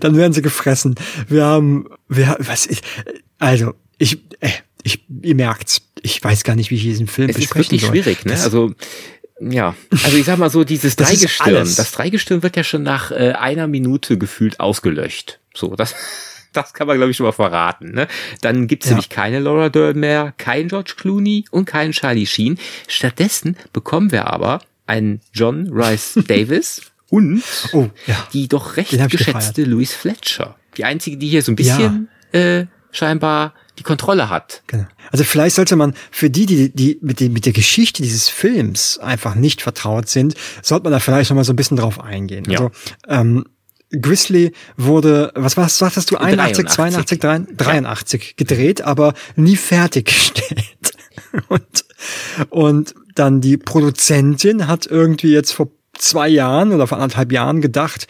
Dann 0.00 0.16
werden 0.16 0.32
sie 0.32 0.42
gefressen. 0.42 0.94
Wir 1.28 1.44
haben, 1.44 1.86
wir, 2.08 2.36
was 2.40 2.66
ich, 2.66 2.80
also 3.38 3.74
ich, 3.98 4.18
äh, 4.40 4.48
ich, 4.82 5.04
ihr 5.22 5.34
merkt's, 5.34 5.82
ich 6.02 6.22
weiß 6.22 6.44
gar 6.44 6.56
nicht, 6.56 6.70
wie 6.70 6.76
ich 6.76 6.82
diesen 6.82 7.06
Film 7.06 7.28
Es 7.30 7.36
ist 7.36 7.42
besprechen 7.42 7.72
wirklich 7.72 7.80
soll. 7.82 7.90
schwierig, 7.90 8.24
ne? 8.24 8.32
Das- 8.32 8.44
Also 8.44 8.72
ja, 9.40 9.74
also 10.04 10.16
ich 10.16 10.24
sag 10.24 10.38
mal 10.38 10.50
so, 10.50 10.64
dieses 10.64 10.96
Das 10.96 11.12
ist 11.12 11.20
Dreigestirn, 11.38 11.74
das 11.76 11.92
Dreigestirn 11.92 12.42
wird 12.42 12.56
ja 12.56 12.64
schon 12.64 12.82
nach 12.82 13.12
äh, 13.12 13.32
einer 13.38 13.68
Minute 13.68 14.18
gefühlt 14.18 14.58
ausgelöscht. 14.58 15.38
So, 15.54 15.76
das, 15.76 15.94
das 16.52 16.72
kann 16.72 16.86
man 16.88 16.96
glaube 16.96 17.10
ich 17.12 17.16
schon 17.16 17.26
mal 17.26 17.32
verraten. 17.32 17.92
Ne? 17.92 18.08
Dann 18.40 18.66
gibt's 18.66 18.86
Ja. 18.86 18.92
nämlich 18.92 19.10
keine 19.10 19.38
Laura 19.38 19.68
Dern 19.68 20.00
mehr, 20.00 20.34
kein 20.38 20.66
George 20.68 20.94
Clooney 20.96 21.44
und 21.52 21.66
keinen 21.66 21.92
Charlie 21.92 22.26
Sheen. 22.26 22.58
Stattdessen 22.88 23.56
bekommen 23.72 24.10
wir 24.10 24.26
aber 24.26 24.60
einen 24.88 25.20
John 25.32 25.68
Rice 25.72 26.18
Davis 26.26 26.82
und 27.10 27.42
Oh, 27.72 27.88
ja. 28.06 28.26
die 28.32 28.48
doch 28.48 28.76
recht 28.76 28.90
geschätzte 29.10 29.64
Louise 29.64 29.94
Fletcher. 29.94 30.56
Die 30.76 30.84
einzige, 30.84 31.16
die 31.16 31.28
hier 31.28 31.42
so 31.42 31.52
ein 31.52 31.56
bisschen 31.56 32.08
äh, 32.32 32.66
scheinbar 32.90 33.54
die 33.78 33.82
Kontrolle 33.82 34.28
hat. 34.28 34.62
Genau. 34.66 34.86
Also 35.10 35.24
vielleicht 35.24 35.56
sollte 35.56 35.76
man 35.76 35.94
für 36.10 36.30
die, 36.30 36.46
die, 36.46 36.70
die 36.70 36.98
mit, 37.00 37.20
dem, 37.20 37.32
mit 37.32 37.46
der 37.46 37.52
Geschichte 37.52 38.02
dieses 38.02 38.28
Films 38.28 38.98
einfach 38.98 39.34
nicht 39.34 39.62
vertraut 39.62 40.08
sind, 40.08 40.34
sollte 40.62 40.84
man 40.84 40.92
da 40.92 41.00
vielleicht 41.00 41.30
noch 41.30 41.36
mal 41.36 41.44
so 41.44 41.52
ein 41.52 41.56
bisschen 41.56 41.76
drauf 41.76 42.00
eingehen. 42.00 42.44
Ja. 42.50 42.58
Also 42.58 42.70
ähm, 43.08 43.44
Grizzly 43.90 44.52
wurde, 44.76 45.32
was 45.34 45.56
war 45.56 45.64
was 45.64 45.78
sagtest 45.78 46.10
du, 46.10 46.18
81, 46.18 46.66
83. 46.66 47.20
82, 47.20 47.20
83, 47.20 47.56
83 47.56 48.36
gedreht, 48.36 48.82
aber 48.82 49.14
nie 49.36 49.56
fertiggestellt. 49.56 50.64
Und, 51.48 51.84
und 52.48 52.94
dann 53.18 53.40
die 53.40 53.56
Produzentin 53.56 54.66
hat 54.66 54.86
irgendwie 54.86 55.32
jetzt 55.32 55.52
vor 55.52 55.68
zwei 55.94 56.28
Jahren 56.28 56.72
oder 56.72 56.86
vor 56.86 56.98
anderthalb 56.98 57.32
Jahren 57.32 57.60
gedacht, 57.60 58.06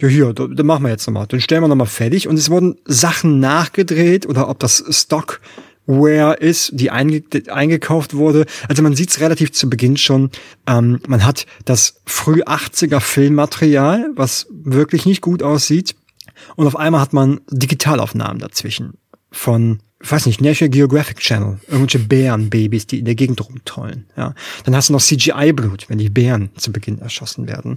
ja 0.00 0.08
hier, 0.08 0.32
da- 0.32 0.46
machen 0.62 0.84
wir 0.84 0.90
jetzt 0.90 1.06
nochmal, 1.06 1.26
dann 1.26 1.40
stellen 1.40 1.62
wir 1.62 1.68
nochmal 1.68 1.86
fertig. 1.86 2.28
Und 2.28 2.38
es 2.38 2.50
wurden 2.50 2.76
Sachen 2.84 3.40
nachgedreht 3.40 4.26
oder 4.26 4.48
ob 4.48 4.58
das 4.60 4.84
Stockware 4.90 6.34
ist, 6.38 6.70
die 6.74 6.90
einge 6.90 7.22
eingekauft 7.48 8.14
wurde. 8.14 8.46
Also 8.68 8.82
man 8.82 8.94
sieht 8.94 9.10
es 9.10 9.20
relativ 9.20 9.52
zu 9.52 9.68
Beginn 9.68 9.96
schon. 9.96 10.30
Ähm, 10.66 11.00
man 11.08 11.24
hat 11.24 11.46
das 11.64 12.00
früh 12.06 12.42
80er 12.42 13.00
Filmmaterial, 13.00 14.10
was 14.14 14.46
wirklich 14.50 15.04
nicht 15.06 15.20
gut 15.20 15.42
aussieht. 15.42 15.94
Und 16.56 16.66
auf 16.66 16.76
einmal 16.76 17.00
hat 17.00 17.12
man 17.12 17.40
Digitalaufnahmen 17.50 18.38
dazwischen 18.38 18.94
von, 19.32 19.80
weiß 20.00 20.26
nicht, 20.26 20.40
National 20.40 20.70
Geographic 20.70 21.18
Channel, 21.18 21.58
irgendwelche 21.66 21.98
Bärenbabys, 21.98 22.86
die 22.86 23.00
in 23.00 23.04
der 23.04 23.14
Gegend 23.14 23.44
rumtollen. 23.46 24.06
Ja. 24.16 24.34
Dann 24.64 24.76
hast 24.76 24.88
du 24.88 24.92
noch 24.92 25.02
CGI-Blut, 25.02 25.88
wenn 25.88 25.98
die 25.98 26.10
Bären 26.10 26.50
zu 26.56 26.72
Beginn 26.72 27.00
erschossen 27.00 27.48
werden. 27.48 27.76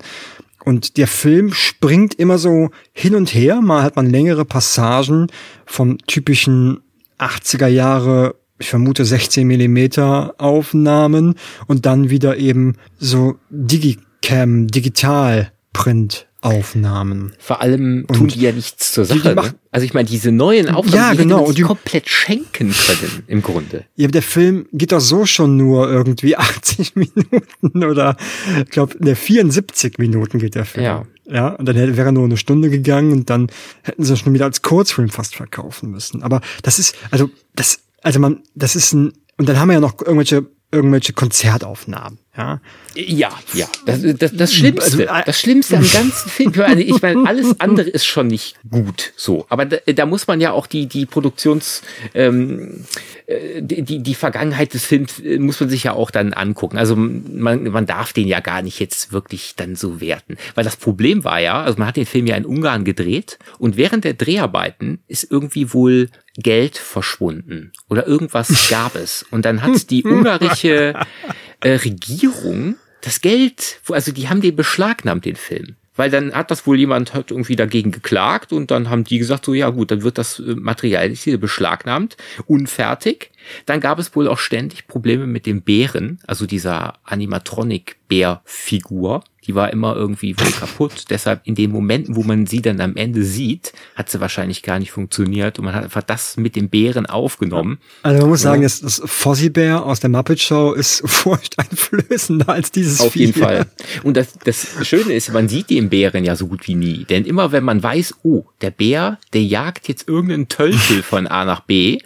Und 0.63 0.97
der 0.97 1.07
Film 1.07 1.53
springt 1.53 2.13
immer 2.13 2.37
so 2.37 2.69
hin 2.93 3.15
und 3.15 3.33
her. 3.33 3.61
Mal 3.61 3.81
hat 3.81 3.95
man 3.95 4.09
längere 4.09 4.45
Passagen 4.45 5.27
vom 5.65 5.97
typischen 6.05 6.81
80er 7.17 7.67
Jahre, 7.67 8.35
ich 8.59 8.69
vermute 8.69 9.05
16 9.05 9.47
Millimeter 9.47 10.35
Aufnahmen 10.37 11.35
und 11.65 11.87
dann 11.87 12.11
wieder 12.11 12.37
eben 12.37 12.75
so 12.99 13.39
Digicam, 13.49 14.67
Digitalprint 14.67 16.27
Aufnahmen. 16.41 17.33
Vor 17.39 17.61
allem 17.61 18.05
tun 18.07 18.21
Und 18.23 18.35
die 18.35 18.41
ja 18.41 18.51
nichts 18.51 18.91
zur 18.93 19.05
die- 19.05 19.13
die 19.13 19.19
Sache. 19.19 19.35
machen- 19.35 19.47
ne? 19.51 19.59
Also 19.71 19.85
ich 19.85 19.93
meine, 19.93 20.09
diese 20.09 20.31
neuen 20.31 20.69
Aufnahmen, 20.69 20.95
Ja, 20.97 21.11
die 21.11 21.17
genau, 21.17 21.51
die- 21.51 21.61
komplett 21.61 22.09
schenken 22.09 22.73
können, 22.73 23.23
im 23.27 23.41
Grunde. 23.41 23.85
Ja, 23.95 24.05
aber 24.07 24.11
der 24.11 24.21
Film 24.23 24.65
geht 24.73 24.91
doch 24.91 24.99
so 24.99 25.25
schon 25.25 25.55
nur 25.57 25.89
irgendwie 25.89 26.35
80 26.37 26.95
Minuten 26.95 27.83
oder 27.83 28.17
ich 28.59 28.69
glaube, 28.69 28.95
ne 28.99 29.15
74 29.15 29.97
Minuten 29.99 30.39
geht 30.39 30.55
der 30.55 30.65
Film. 30.65 30.83
Ja. 30.85 31.05
Ja, 31.29 31.49
und 31.49 31.65
dann 31.65 31.75
hätte, 31.77 31.95
wäre 31.95 32.09
er 32.09 32.11
nur 32.11 32.25
eine 32.25 32.35
Stunde 32.35 32.69
gegangen 32.69 33.11
und 33.13 33.29
dann 33.29 33.47
hätten 33.83 34.03
sie 34.03 34.17
schon 34.17 34.33
wieder 34.33 34.45
als 34.45 34.61
Kurzfilm 34.63 35.07
fast 35.09 35.35
verkaufen 35.35 35.89
müssen. 35.91 36.23
Aber 36.23 36.41
das 36.63 36.77
ist, 36.79 36.95
also, 37.11 37.29
das, 37.55 37.79
also 38.01 38.19
man, 38.19 38.41
das 38.55 38.75
ist 38.75 38.91
ein, 38.93 39.13
und 39.37 39.47
dann 39.47 39.57
haben 39.57 39.69
wir 39.69 39.75
ja 39.75 39.79
noch 39.79 40.01
irgendwelche, 40.01 40.45
irgendwelche 40.73 41.13
Konzertaufnahmen, 41.13 42.17
ja. 42.37 42.61
Ja, 42.95 43.29
ja. 43.53 43.67
Das, 43.85 44.01
das, 44.17 44.31
das 44.35 44.53
Schlimmste, 44.53 44.83
Also, 44.83 45.01
äh, 45.03 45.23
das 45.25 45.39
Schlimmste 45.39 45.77
am 45.77 45.89
ganzen 45.91 46.29
Film. 46.29 46.53
Also 46.61 46.79
ich 46.79 47.01
meine, 47.01 47.27
alles 47.27 47.59
andere 47.59 47.89
ist 47.89 48.05
schon 48.05 48.27
nicht 48.27 48.55
gut 48.69 49.13
so. 49.15 49.45
Aber 49.49 49.65
da, 49.65 49.77
da 49.93 50.05
muss 50.05 50.27
man 50.27 50.41
ja 50.41 50.51
auch 50.51 50.67
die, 50.67 50.87
die 50.87 51.05
Produktions, 51.05 51.81
ähm, 52.13 52.85
äh, 53.27 53.61
die, 53.61 53.81
die- 53.83 53.99
die 54.03 54.15
Vergangenheit 54.15 54.73
des 54.73 54.85
Films 54.85 55.19
äh, 55.19 55.39
muss 55.39 55.59
man 55.59 55.69
sich 55.69 55.83
ja 55.85 55.93
auch 55.93 56.11
dann 56.11 56.33
angucken. 56.33 56.77
Also 56.77 56.95
man, 56.97 57.63
man 57.69 57.85
darf 57.85 58.11
den 58.13 58.27
ja 58.27 58.39
gar 58.41 58.61
nicht 58.61 58.79
jetzt 58.79 59.11
wirklich 59.13 59.53
dann 59.55 59.75
so 59.75 60.01
werten. 60.01 60.37
Weil 60.55 60.63
das 60.65 60.75
Problem 60.75 61.23
war 61.23 61.39
ja, 61.39 61.61
also 61.61 61.77
man 61.79 61.87
hat 61.87 61.95
den 61.97 62.05
Film 62.05 62.27
ja 62.27 62.35
in 62.35 62.45
Ungarn 62.45 62.83
gedreht 62.83 63.39
und 63.57 63.77
während 63.77 64.03
der 64.03 64.13
Dreharbeiten 64.13 64.99
ist 65.07 65.29
irgendwie 65.31 65.73
wohl 65.73 66.09
Geld 66.37 66.77
verschwunden 66.77 67.71
oder 67.89 68.07
irgendwas 68.07 68.67
gab 68.69 68.95
es. 68.95 69.25
Und 69.31 69.43
dann 69.45 69.61
hat 69.61 69.89
die 69.89 70.03
ungarische 70.03 70.93
äh, 71.61 71.75
Regierung 71.75 72.75
das 73.01 73.21
Geld, 73.21 73.79
also 73.89 74.11
die 74.11 74.29
haben 74.29 74.41
den 74.41 74.55
beschlagnahmt, 74.55 75.25
den 75.25 75.35
Film. 75.35 75.75
Weil 75.95 76.09
dann 76.09 76.33
hat 76.33 76.49
das 76.51 76.65
wohl 76.65 76.79
jemand 76.79 77.13
hat 77.13 77.31
irgendwie 77.31 77.57
dagegen 77.57 77.91
geklagt 77.91 78.53
und 78.53 78.71
dann 78.71 78.89
haben 78.89 79.03
die 79.03 79.17
gesagt, 79.17 79.43
so 79.45 79.53
ja 79.53 79.69
gut, 79.69 79.91
dann 79.91 80.03
wird 80.03 80.17
das 80.17 80.39
äh, 80.39 80.55
Material 80.55 81.09
jetzt 81.09 81.23
hier 81.23 81.37
beschlagnahmt, 81.39 82.15
unfertig. 82.47 83.31
Dann 83.65 83.81
gab 83.81 83.99
es 83.99 84.15
wohl 84.15 84.29
auch 84.29 84.37
ständig 84.37 84.87
Probleme 84.87 85.27
mit 85.27 85.45
dem 85.45 85.63
Bären, 85.63 86.19
also 86.25 86.45
dieser 86.45 86.93
Animatronic-Bär-Figur. 87.03 89.25
Die 89.47 89.55
war 89.55 89.73
immer 89.73 89.95
irgendwie 89.95 90.37
wohl 90.39 90.51
kaputt. 90.51 91.05
Deshalb 91.09 91.41
in 91.45 91.55
den 91.55 91.71
Momenten, 91.71 92.15
wo 92.15 92.23
man 92.23 92.45
sie 92.45 92.61
dann 92.61 92.79
am 92.79 92.95
Ende 92.95 93.23
sieht, 93.23 93.73
hat 93.95 94.09
sie 94.09 94.21
wahrscheinlich 94.21 94.61
gar 94.61 94.77
nicht 94.77 94.91
funktioniert 94.91 95.57
und 95.57 95.65
man 95.65 95.73
hat 95.73 95.83
einfach 95.85 96.03
das 96.03 96.37
mit 96.37 96.55
dem 96.55 96.69
Bären 96.69 97.07
aufgenommen. 97.07 97.79
Also 98.03 98.21
man 98.21 98.29
muss 98.29 98.41
sagen, 98.41 98.61
das, 98.61 98.81
das 98.81 99.01
Fozzie 99.03 99.49
Bear 99.49 99.85
aus 99.85 99.99
der 99.99 100.11
Muppet 100.11 100.39
Show 100.39 100.73
ist 100.73 101.01
furchteinflößender 101.05 102.49
als 102.49 102.71
dieses 102.71 103.01
Auf 103.01 103.13
Vieh. 103.13 103.25
jeden 103.25 103.41
Fall. 103.41 103.65
Und 104.03 104.15
das, 104.15 104.33
das 104.43 104.87
Schöne 104.87 105.13
ist, 105.13 105.33
man 105.33 105.49
sieht 105.49 105.69
den 105.69 105.89
Bären 105.89 106.23
ja 106.23 106.35
so 106.35 106.47
gut 106.47 106.67
wie 106.67 106.75
nie. 106.75 107.05
Denn 107.05 107.25
immer 107.25 107.51
wenn 107.51 107.63
man 107.63 107.81
weiß, 107.81 108.15
oh, 108.23 108.45
der 108.61 108.71
Bär, 108.71 109.17
der 109.33 109.43
jagt 109.43 109.87
jetzt 109.87 110.07
irgendeinen 110.07 110.49
Tölpel 110.49 111.01
von 111.01 111.27
A 111.27 111.45
nach 111.45 111.61
B, 111.61 111.99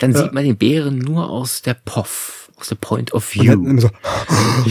dann 0.00 0.14
sieht 0.14 0.32
man 0.32 0.44
den 0.44 0.56
Bären 0.56 0.98
nur 0.98 1.28
aus 1.28 1.60
der 1.60 1.74
POV, 1.74 2.39
aus 2.60 2.68
der 2.68 2.76
Point 2.76 3.12
of 3.12 3.30
Und 3.36 3.42
View. 3.42 3.52
immer 3.52 3.80
so 3.80 3.90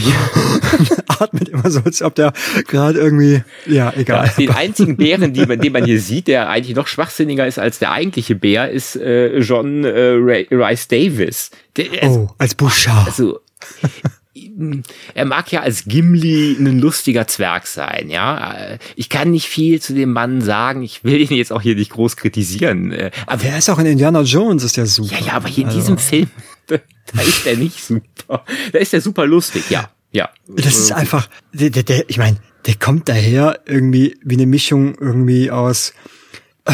atmet 1.08 1.48
immer 1.48 1.70
so, 1.70 1.80
als 1.80 2.02
ob 2.02 2.14
der 2.14 2.32
gerade 2.66 2.98
irgendwie, 2.98 3.42
ja, 3.66 3.92
egal. 3.96 4.26
Ja, 4.26 4.32
den 4.34 4.50
einzigen 4.50 4.96
Bären, 4.96 5.32
die 5.32 5.46
man, 5.46 5.58
den 5.60 5.72
man 5.72 5.84
hier 5.84 6.00
sieht, 6.00 6.28
der 6.28 6.48
eigentlich 6.48 6.76
noch 6.76 6.86
schwachsinniger 6.86 7.46
ist 7.46 7.58
als 7.58 7.78
der 7.78 7.92
eigentliche 7.92 8.34
Bär, 8.34 8.70
ist 8.70 8.96
äh, 8.96 9.38
John 9.38 9.84
äh, 9.84 9.90
Ray, 9.90 10.46
Rice 10.50 10.88
Davis. 10.88 11.50
Der, 11.76 11.86
oh, 12.04 12.30
als 12.38 12.54
Bouchard. 12.54 13.06
also 13.06 13.40
er 15.14 15.24
mag 15.24 15.50
ja 15.52 15.60
als 15.60 15.84
Gimli 15.84 16.56
ein 16.58 16.78
lustiger 16.78 17.26
Zwerg 17.26 17.66
sein, 17.66 18.08
ja. 18.08 18.76
Ich 18.96 19.08
kann 19.08 19.30
nicht 19.30 19.46
viel 19.48 19.80
zu 19.80 19.92
dem 19.94 20.12
Mann 20.12 20.40
sagen. 20.40 20.82
Ich 20.82 21.04
will 21.04 21.20
ihn 21.20 21.36
jetzt 21.36 21.52
auch 21.52 21.62
hier 21.62 21.74
nicht 21.74 21.90
groß 21.90 22.16
kritisieren. 22.16 22.94
Aber 23.26 23.42
Der 23.42 23.58
ist 23.58 23.68
auch 23.70 23.78
in 23.78 23.86
Indiana 23.86 24.22
Jones, 24.22 24.62
ist 24.64 24.76
der 24.76 24.86
super. 24.86 25.14
ja, 25.18 25.26
ja, 25.26 25.32
aber 25.34 25.48
hier 25.48 25.64
in 25.64 25.68
Also, 25.68 25.80
diesem 25.80 25.98
Film, 25.98 26.30
da, 27.14 27.22
ist 27.22 27.46
er 27.46 27.56
nicht 27.56 27.82
super. 27.82 28.44
Da 28.72 28.78
ist 28.78 28.94
er 28.94 29.00
super 29.00 29.26
lustig, 29.26 29.70
ja. 29.70 29.90
Ja. 30.12 30.28
Das 30.48 30.76
ist 30.76 30.92
einfach, 30.92 31.28
der, 31.52 31.70
der, 31.70 31.84
der 31.84 32.10
ich 32.10 32.18
meine, 32.18 32.38
der 32.66 32.74
kommt 32.74 33.08
daher 33.08 33.60
irgendwie 33.66 34.18
wie 34.22 34.34
eine 34.34 34.46
Mischung 34.46 34.96
irgendwie 34.96 35.50
aus, 35.50 35.92
äh, 36.64 36.72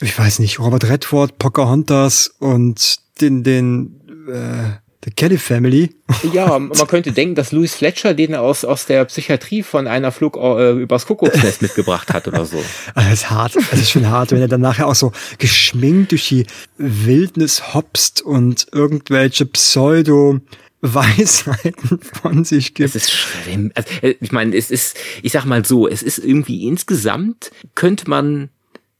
ich 0.00 0.18
weiß 0.18 0.40
nicht, 0.40 0.58
Robert 0.58 0.88
Redford, 0.88 1.38
Pocahontas 1.38 2.28
und 2.38 2.96
den, 3.20 3.44
den, 3.44 4.00
äh, 4.28 4.81
The 5.04 5.10
Kelly 5.10 5.38
Family. 5.38 5.90
Ja, 6.32 6.58
man 6.58 6.86
könnte 6.86 7.10
denken, 7.10 7.34
dass 7.34 7.52
Louis 7.52 7.74
Fletcher 7.74 8.14
den 8.14 8.34
aus, 8.34 8.64
aus 8.64 8.86
der 8.86 9.04
Psychiatrie 9.06 9.62
von 9.62 9.88
einer 9.88 10.12
Flug 10.12 10.36
äh, 10.36 10.72
übers 10.72 11.06
Kuckucksnest 11.06 11.62
mitgebracht 11.62 12.12
hat 12.12 12.28
oder 12.28 12.44
so. 12.44 12.62
Das 12.94 13.12
ist 13.12 13.30
hart. 13.30 13.56
Das 13.56 13.80
ist 13.80 13.90
schon 13.90 14.08
hart, 14.08 14.30
wenn 14.30 14.40
er 14.40 14.46
dann 14.46 14.60
nachher 14.60 14.86
auch 14.86 14.94
so 14.94 15.12
geschminkt 15.38 16.12
durch 16.12 16.28
die 16.28 16.46
Wildnis 16.76 17.74
hopst 17.74 18.22
und 18.22 18.68
irgendwelche 18.72 19.46
Pseudo 19.46 20.40
Weisheiten 20.82 22.00
von 22.22 22.44
sich 22.44 22.74
gibt. 22.74 22.90
Es 22.90 22.96
ist 22.96 23.10
schlimm. 23.10 23.72
Also, 23.74 23.88
äh, 24.02 24.16
ich 24.20 24.32
meine, 24.32 24.54
es 24.56 24.70
ist, 24.70 24.96
ich 25.22 25.32
sag 25.32 25.44
mal 25.44 25.64
so, 25.64 25.88
es 25.88 26.02
ist 26.02 26.18
irgendwie 26.18 26.66
insgesamt 26.66 27.52
könnte 27.74 28.10
man 28.10 28.50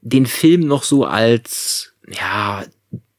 den 0.01 0.25
Film 0.25 0.61
noch 0.61 0.83
so 0.83 1.05
als, 1.05 1.93
ja, 2.09 2.65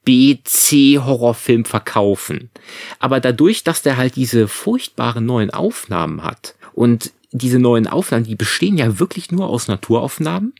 B-C-Horrorfilm 0.04 1.64
verkaufen. 1.64 2.50
Aber 2.98 3.20
dadurch, 3.20 3.64
dass 3.64 3.82
der 3.82 3.96
halt 3.96 4.16
diese 4.16 4.48
furchtbaren 4.48 5.24
neuen 5.24 5.50
Aufnahmen 5.50 6.22
hat 6.22 6.54
und 6.72 7.12
diese 7.32 7.58
neuen 7.58 7.88
Aufnahmen, 7.88 8.24
die 8.24 8.36
bestehen 8.36 8.78
ja 8.78 9.00
wirklich 9.00 9.32
nur 9.32 9.48
aus 9.48 9.66
Naturaufnahmen, 9.66 10.54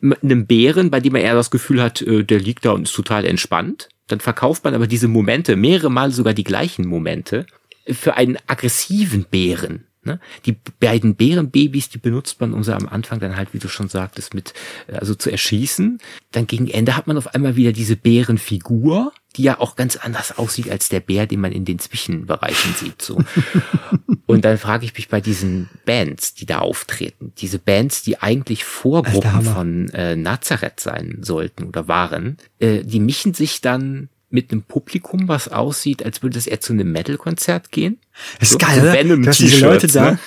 einem 0.00 0.46
Bären, 0.46 0.90
bei 0.90 1.00
dem 1.00 1.14
er 1.14 1.22
eher 1.22 1.34
das 1.34 1.50
Gefühl 1.50 1.82
hat, 1.82 2.00
äh, 2.00 2.24
der 2.24 2.40
liegt 2.40 2.64
da 2.64 2.72
und 2.72 2.84
ist 2.84 2.94
total 2.94 3.26
entspannt. 3.26 3.90
Dann 4.06 4.20
verkauft 4.20 4.64
man 4.64 4.74
aber 4.74 4.86
diese 4.86 5.08
Momente, 5.08 5.54
mehrere 5.56 5.90
Mal 5.90 6.10
sogar 6.12 6.32
die 6.32 6.44
gleichen 6.44 6.86
Momente, 6.86 7.46
für 7.86 8.16
einen 8.16 8.38
aggressiven 8.46 9.26
Bären. 9.30 9.86
Ne? 10.06 10.20
Die 10.46 10.56
beiden 10.80 11.14
Bärenbabys, 11.14 11.88
die 11.88 11.98
benutzt 11.98 12.40
man, 12.40 12.52
um 12.52 12.62
sie 12.62 12.74
am 12.74 12.88
Anfang 12.88 13.20
dann 13.20 13.36
halt, 13.36 13.52
wie 13.52 13.58
du 13.58 13.68
schon 13.68 13.88
sagtest, 13.88 14.34
mit, 14.34 14.54
äh, 14.86 14.96
also 14.96 15.14
zu 15.14 15.30
erschießen. 15.30 15.98
Dann 16.32 16.46
gegen 16.46 16.68
Ende 16.68 16.96
hat 16.96 17.06
man 17.06 17.16
auf 17.16 17.34
einmal 17.34 17.56
wieder 17.56 17.72
diese 17.72 17.96
Bärenfigur, 17.96 19.12
die 19.36 19.42
ja 19.42 19.60
auch 19.60 19.76
ganz 19.76 19.96
anders 19.96 20.38
aussieht 20.38 20.70
als 20.70 20.88
der 20.88 21.00
Bär, 21.00 21.26
den 21.26 21.40
man 21.40 21.52
in 21.52 21.64
den 21.64 21.78
Zwischenbereichen 21.78 22.74
sieht, 22.74 23.02
so. 23.02 23.18
Und 24.26 24.44
dann 24.44 24.56
frage 24.56 24.86
ich 24.86 24.94
mich 24.94 25.08
bei 25.08 25.20
diesen 25.20 25.68
Bands, 25.84 26.34
die 26.34 26.46
da 26.46 26.60
auftreten, 26.60 27.32
diese 27.38 27.58
Bands, 27.58 28.02
die 28.02 28.22
eigentlich 28.22 28.64
Vorgruppen 28.64 29.42
von 29.42 29.88
äh, 29.90 30.16
Nazareth 30.16 30.80
sein 30.80 31.18
sollten 31.20 31.64
oder 31.64 31.88
waren, 31.88 32.38
äh, 32.58 32.82
die 32.84 33.00
mischen 33.00 33.34
sich 33.34 33.60
dann 33.60 34.08
mit 34.34 34.50
einem 34.50 34.62
Publikum, 34.62 35.28
was 35.28 35.48
aussieht, 35.48 36.04
als 36.04 36.22
würde 36.22 36.38
es 36.38 36.46
eher 36.46 36.60
zu 36.60 36.72
einem 36.72 36.90
Metal-Konzert 36.90 37.70
gehen. 37.70 37.98
Das 38.40 38.50
ist 38.50 38.60
so, 38.60 38.66
geil, 38.66 38.80
so 38.80 38.92
Venom 38.92 39.22
du 39.22 39.28
hast 39.28 39.38
diese 39.38 39.64
Leute 39.64 39.86
da. 39.86 40.12
Ne? 40.12 40.18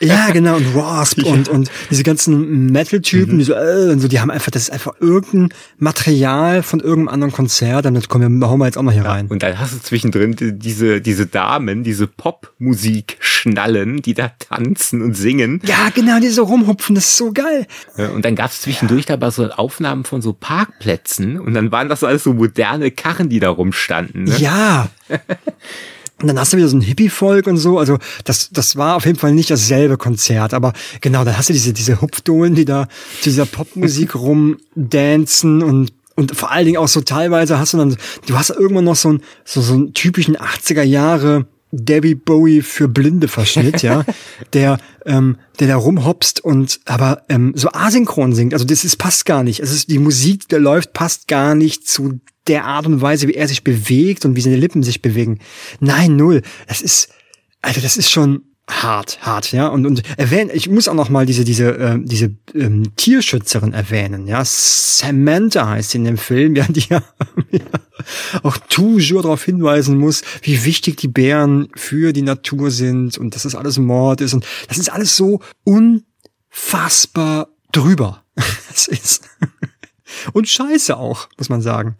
Ja, 0.00 0.30
genau, 0.30 0.56
und 0.56 0.74
Wasp 0.74 1.18
ja. 1.22 1.32
und, 1.32 1.48
und 1.48 1.70
diese 1.90 2.02
ganzen 2.02 2.66
Metal-Typen, 2.66 3.34
mhm. 3.34 3.38
die 3.38 3.44
so, 3.44 3.54
äh, 3.54 3.90
und 3.90 4.00
so, 4.00 4.08
die 4.08 4.20
haben 4.20 4.30
einfach, 4.30 4.50
das 4.50 4.62
ist 4.62 4.70
einfach 4.70 4.92
irgendein 5.00 5.48
Material 5.78 6.62
von 6.62 6.80
irgendeinem 6.80 7.14
anderen 7.14 7.32
Konzert, 7.32 7.86
und 7.86 7.94
das 7.94 8.08
kommen 8.08 8.40
wir, 8.40 8.48
hauen 8.48 8.58
wir 8.58 8.66
jetzt 8.66 8.78
auch 8.78 8.82
noch 8.82 8.92
hier 8.92 9.02
ja, 9.02 9.10
rein. 9.10 9.26
Und 9.26 9.42
dann 9.42 9.58
hast 9.58 9.74
du 9.74 9.80
zwischendrin 9.80 10.36
diese, 10.38 11.00
diese 11.00 11.26
Damen, 11.26 11.82
diese 11.82 12.06
Popmusik 12.06 13.16
schnallen, 13.20 14.02
die 14.02 14.14
da 14.14 14.30
tanzen 14.38 15.02
und 15.02 15.14
singen. 15.14 15.60
Ja, 15.64 15.90
genau, 15.94 16.20
die 16.20 16.28
so 16.28 16.44
rumhupfen, 16.44 16.94
das 16.94 17.06
ist 17.06 17.16
so 17.16 17.32
geil. 17.32 17.66
Und 18.14 18.24
dann 18.24 18.34
gab's 18.34 18.62
zwischendurch 18.62 19.06
ja. 19.08 19.16
dabei 19.16 19.30
so 19.30 19.48
Aufnahmen 19.50 20.04
von 20.04 20.22
so 20.22 20.32
Parkplätzen 20.32 21.38
und 21.38 21.54
dann 21.54 21.72
waren 21.72 21.88
das 21.88 22.04
alles 22.04 22.24
so 22.24 22.32
moderne 22.32 22.90
Karren, 22.90 23.28
die 23.28 23.40
da 23.40 23.50
rumstanden. 23.50 24.24
Ne? 24.24 24.36
Ja. 24.38 24.88
Und 26.20 26.28
dann 26.28 26.38
hast 26.38 26.52
du 26.52 26.56
wieder 26.56 26.68
so 26.68 26.76
ein 26.76 26.80
Hippie-Volk 26.80 27.46
und 27.46 27.58
so. 27.58 27.78
Also 27.78 27.98
das, 28.24 28.50
das 28.50 28.76
war 28.76 28.96
auf 28.96 29.06
jeden 29.06 29.18
Fall 29.18 29.32
nicht 29.32 29.50
dasselbe 29.50 29.96
Konzert. 29.96 30.52
Aber 30.52 30.72
genau, 31.00 31.24
dann 31.24 31.38
hast 31.38 31.48
du 31.48 31.52
diese, 31.52 31.72
diese 31.72 32.00
Hupfdohlen, 32.00 32.54
die 32.54 32.64
da 32.64 32.88
zu 33.20 33.30
dieser 33.30 33.46
Popmusik 33.46 34.14
rumdancen 34.14 35.62
und 35.62 35.92
und 36.16 36.34
vor 36.34 36.50
allen 36.50 36.66
Dingen 36.66 36.78
auch 36.78 36.88
so 36.88 37.00
teilweise 37.00 37.60
hast 37.60 37.74
du 37.74 37.76
dann, 37.76 37.96
du 38.26 38.36
hast 38.36 38.50
irgendwann 38.50 38.82
noch 38.82 38.96
so 38.96 39.10
einen, 39.10 39.22
so, 39.44 39.60
so 39.60 39.74
einen 39.74 39.94
typischen 39.94 40.36
80er 40.36 40.82
Jahre 40.82 41.46
Debbie 41.70 42.16
Bowie 42.16 42.62
für 42.62 42.88
Blinde 42.88 43.28
Verschnitt, 43.28 43.82
ja, 43.82 44.04
der, 44.52 44.78
ähm, 45.04 45.36
der 45.60 45.68
da 45.68 45.76
rumhopst 45.76 46.42
und 46.42 46.80
aber 46.86 47.22
ähm, 47.28 47.52
so 47.54 47.68
asynchron 47.72 48.34
singt. 48.34 48.52
Also 48.52 48.64
das 48.64 48.84
ist 48.84 48.96
passt 48.96 49.26
gar 49.26 49.44
nicht. 49.44 49.60
Es 49.60 49.72
ist 49.72 49.90
die 49.90 49.98
Musik, 49.98 50.48
der 50.48 50.58
läuft, 50.60 50.92
passt 50.92 51.28
gar 51.28 51.54
nicht 51.54 51.86
zu 51.86 52.20
der 52.48 52.64
Art 52.64 52.86
und 52.86 53.00
Weise, 53.00 53.28
wie 53.28 53.34
er 53.34 53.48
sich 53.48 53.64
bewegt 53.64 54.24
und 54.24 54.36
wie 54.36 54.40
seine 54.40 54.56
Lippen 54.56 54.82
sich 54.82 55.02
bewegen. 55.02 55.38
Nein, 55.80 56.16
null. 56.16 56.42
Das 56.66 56.80
ist, 56.80 57.08
also 57.62 57.80
das 57.80 57.96
ist 57.96 58.10
schon 58.10 58.42
hart, 58.68 59.18
hart, 59.22 59.52
ja. 59.52 59.68
Und, 59.68 59.86
und 59.86 60.02
erwähnen, 60.18 60.50
ich 60.52 60.68
muss 60.68 60.88
auch 60.88 60.94
noch 60.94 61.08
mal 61.08 61.26
diese, 61.26 61.44
diese, 61.44 61.76
äh, 61.76 61.98
diese 62.00 62.34
ähm, 62.54 62.94
Tierschützerin 62.96 63.72
erwähnen, 63.72 64.26
ja. 64.26 64.42
Samantha 64.44 65.68
heißt 65.68 65.90
sie 65.90 65.98
in 65.98 66.04
dem 66.04 66.18
Film, 66.18 66.54
ja, 66.56 66.66
die 66.68 66.84
ja, 66.88 67.02
ja 67.50 67.60
auch 68.42 68.56
toujours 68.68 69.22
darauf 69.22 69.44
hinweisen 69.44 69.98
muss, 69.98 70.22
wie 70.42 70.64
wichtig 70.64 70.96
die 70.96 71.08
Bären 71.08 71.68
für 71.74 72.12
die 72.12 72.22
Natur 72.22 72.70
sind 72.70 73.18
und 73.18 73.34
dass 73.34 73.42
das 73.42 73.54
alles 73.54 73.78
Mord 73.78 74.20
ist. 74.20 74.34
Und 74.34 74.46
das 74.68 74.78
ist 74.78 74.92
alles 74.92 75.16
so 75.16 75.40
unfassbar 75.64 77.48
drüber. 77.72 78.22
Das 78.70 78.86
ist. 78.86 79.24
Und 80.32 80.48
scheiße 80.48 80.96
auch, 80.96 81.28
muss 81.36 81.48
man 81.48 81.60
sagen. 81.60 81.96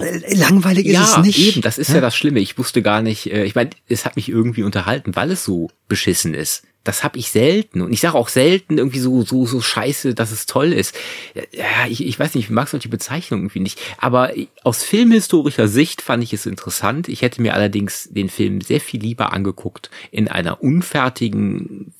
Äh, 0.00 0.34
langweilig 0.34 0.86
ist 0.86 0.94
ja, 0.94 1.16
es 1.18 1.24
nicht. 1.24 1.38
eben, 1.38 1.60
das 1.60 1.78
ist 1.78 1.88
ja? 1.88 1.96
ja 1.96 2.00
das 2.00 2.16
Schlimme. 2.16 2.40
Ich 2.40 2.56
wusste 2.58 2.82
gar 2.82 3.02
nicht, 3.02 3.30
äh, 3.30 3.44
ich 3.44 3.54
meine, 3.54 3.70
es 3.88 4.04
hat 4.04 4.16
mich 4.16 4.28
irgendwie 4.28 4.62
unterhalten, 4.62 5.14
weil 5.16 5.30
es 5.30 5.44
so 5.44 5.70
beschissen 5.88 6.34
ist 6.34 6.62
das 6.84 7.04
habe 7.04 7.18
ich 7.18 7.30
selten. 7.30 7.80
Und 7.80 7.92
ich 7.92 8.00
sage 8.00 8.16
auch 8.16 8.28
selten 8.28 8.78
irgendwie 8.78 8.98
so, 8.98 9.22
so, 9.22 9.46
so 9.46 9.60
scheiße, 9.60 10.14
dass 10.14 10.32
es 10.32 10.46
toll 10.46 10.72
ist. 10.72 10.96
Ja, 11.52 11.86
ich, 11.88 12.04
ich 12.04 12.18
weiß 12.18 12.34
nicht, 12.34 12.46
ich 12.46 12.50
mag 12.50 12.68
solche 12.68 12.88
Bezeichnungen 12.88 13.44
irgendwie 13.44 13.60
nicht. 13.60 13.80
Aber 13.98 14.32
aus 14.64 14.82
filmhistorischer 14.82 15.68
Sicht 15.68 16.02
fand 16.02 16.24
ich 16.24 16.32
es 16.32 16.46
interessant. 16.46 17.08
Ich 17.08 17.22
hätte 17.22 17.40
mir 17.40 17.54
allerdings 17.54 18.08
den 18.10 18.28
Film 18.28 18.60
sehr 18.60 18.80
viel 18.80 19.00
lieber 19.00 19.32
angeguckt 19.32 19.90
in 20.10 20.28
einer 20.28 20.62
unfertigen 20.62 21.94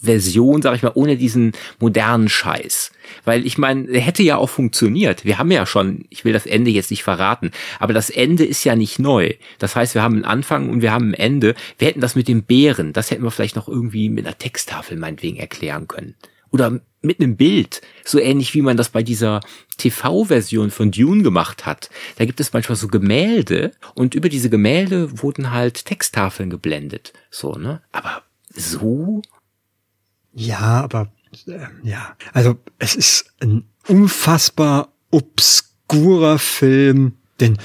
Version, 0.00 0.62
sag 0.62 0.74
ich 0.76 0.82
mal, 0.82 0.92
ohne 0.94 1.16
diesen 1.16 1.52
modernen 1.78 2.28
Scheiß. 2.28 2.92
Weil 3.24 3.46
ich 3.46 3.58
meine, 3.58 3.92
hätte 3.98 4.22
ja 4.22 4.36
auch 4.36 4.50
funktioniert. 4.50 5.24
Wir 5.24 5.38
haben 5.38 5.50
ja 5.50 5.66
schon, 5.66 6.04
ich 6.10 6.24
will 6.24 6.32
das 6.32 6.46
Ende 6.46 6.70
jetzt 6.70 6.90
nicht 6.90 7.02
verraten, 7.02 7.50
aber 7.78 7.92
das 7.92 8.10
Ende 8.10 8.44
ist 8.44 8.64
ja 8.64 8.76
nicht 8.76 8.98
neu. 8.98 9.34
Das 9.58 9.76
heißt, 9.76 9.94
wir 9.94 10.02
haben 10.02 10.16
einen 10.16 10.24
Anfang 10.24 10.68
und 10.68 10.82
wir 10.82 10.92
haben 10.92 11.10
ein 11.10 11.14
Ende. 11.14 11.54
Wir 11.78 11.88
hätten 11.88 12.00
das 12.00 12.14
mit 12.14 12.28
dem 12.28 12.42
Bären, 12.42 12.92
das 12.92 13.10
hätten 13.10 13.22
wir 13.22 13.30
vielleicht 13.30 13.56
noch 13.56 13.68
irgendwie 13.68 14.08
mit 14.08 14.26
einer 14.26 14.38
Texttafel 14.38 14.96
meinetwegen 14.96 15.38
erklären 15.38 15.88
können. 15.88 16.14
Oder 16.50 16.80
mit 17.00 17.20
einem 17.20 17.36
Bild, 17.36 17.80
so 18.04 18.18
ähnlich 18.18 18.54
wie 18.54 18.62
man 18.62 18.76
das 18.76 18.88
bei 18.88 19.02
dieser 19.02 19.40
TV-Version 19.76 20.70
von 20.70 20.90
Dune 20.90 21.22
gemacht 21.22 21.66
hat. 21.66 21.90
Da 22.16 22.24
gibt 22.24 22.40
es 22.40 22.52
manchmal 22.52 22.76
so 22.76 22.88
Gemälde 22.88 23.72
und 23.94 24.14
über 24.14 24.28
diese 24.28 24.50
Gemälde 24.50 25.22
wurden 25.22 25.52
halt 25.52 25.84
Texttafeln 25.84 26.50
geblendet. 26.50 27.12
So, 27.30 27.52
ne? 27.52 27.82
Aber 27.92 28.22
so? 28.50 29.22
Ja, 30.32 30.82
aber 30.82 31.12
äh, 31.46 31.58
ja, 31.82 32.16
also 32.32 32.56
es 32.78 32.94
ist 32.94 33.32
ein 33.40 33.64
unfassbar 33.86 34.92
obskurer 35.10 36.38
Film, 36.38 37.12
den 37.40 37.58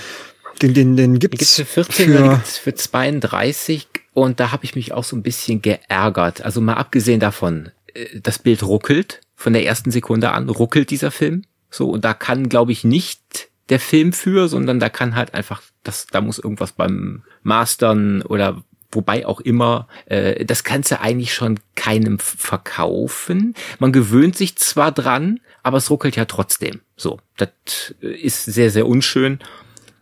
den 0.62 0.74
den 0.74 0.96
den 0.96 1.20
gibt's, 1.20 1.40
gibt's 1.40 1.56
für 1.56 1.66
14 1.66 2.06
für, 2.06 2.30
gibt's 2.30 2.58
für 2.58 2.74
32 2.74 3.88
und 4.14 4.40
da 4.40 4.52
habe 4.52 4.64
ich 4.66 4.76
mich 4.76 4.94
auch 4.94 5.04
so 5.04 5.16
ein 5.16 5.24
bisschen 5.24 5.62
geärgert. 5.62 6.44
Also 6.44 6.62
mal 6.62 6.76
abgesehen 6.76 7.20
davon, 7.20 7.72
äh, 7.94 8.20
das 8.20 8.40
Bild 8.40 8.64
ruckelt 8.64 9.22
von 9.36 9.54
der 9.54 9.66
ersten 9.66 9.92
Sekunde 9.92 10.32
an, 10.32 10.50
ruckelt 10.50 10.90
dieser 10.90 11.12
Film. 11.12 11.44
So, 11.70 11.90
und 11.90 12.06
da 12.06 12.14
kann, 12.14 12.50
glaube 12.50 12.72
ich, 12.72 12.84
nicht 12.84 13.50
der 13.70 13.80
Film 13.80 14.14
für, 14.14 14.48
sondern 14.48 14.80
da 14.80 14.90
kann 14.90 15.16
halt 15.16 15.34
einfach, 15.34 15.64
das, 15.84 16.06
da 16.08 16.22
muss 16.22 16.38
irgendwas 16.38 16.74
beim 16.74 17.24
Mastern 17.42 18.22
oder 18.22 18.64
wobei 18.96 19.26
auch 19.26 19.40
immer, 19.40 19.88
äh, 20.06 20.46
das 20.46 20.64
kannst 20.64 20.92
du 20.92 21.00
eigentlich 21.00 21.34
schon 21.34 21.60
keinem 21.76 22.20
verkaufen. 22.20 23.56
Man 23.80 23.92
gewöhnt 23.92 24.38
sich 24.38 24.56
zwar 24.56 24.92
dran, 24.92 25.40
aber 25.64 25.78
es 25.78 25.90
ruckelt 25.90 26.16
ja 26.16 26.26
trotzdem. 26.26 26.82
So, 26.96 27.20
das 27.38 27.96
ist 28.00 28.46
sehr, 28.46 28.70
sehr 28.70 28.88
unschön. 28.88 29.40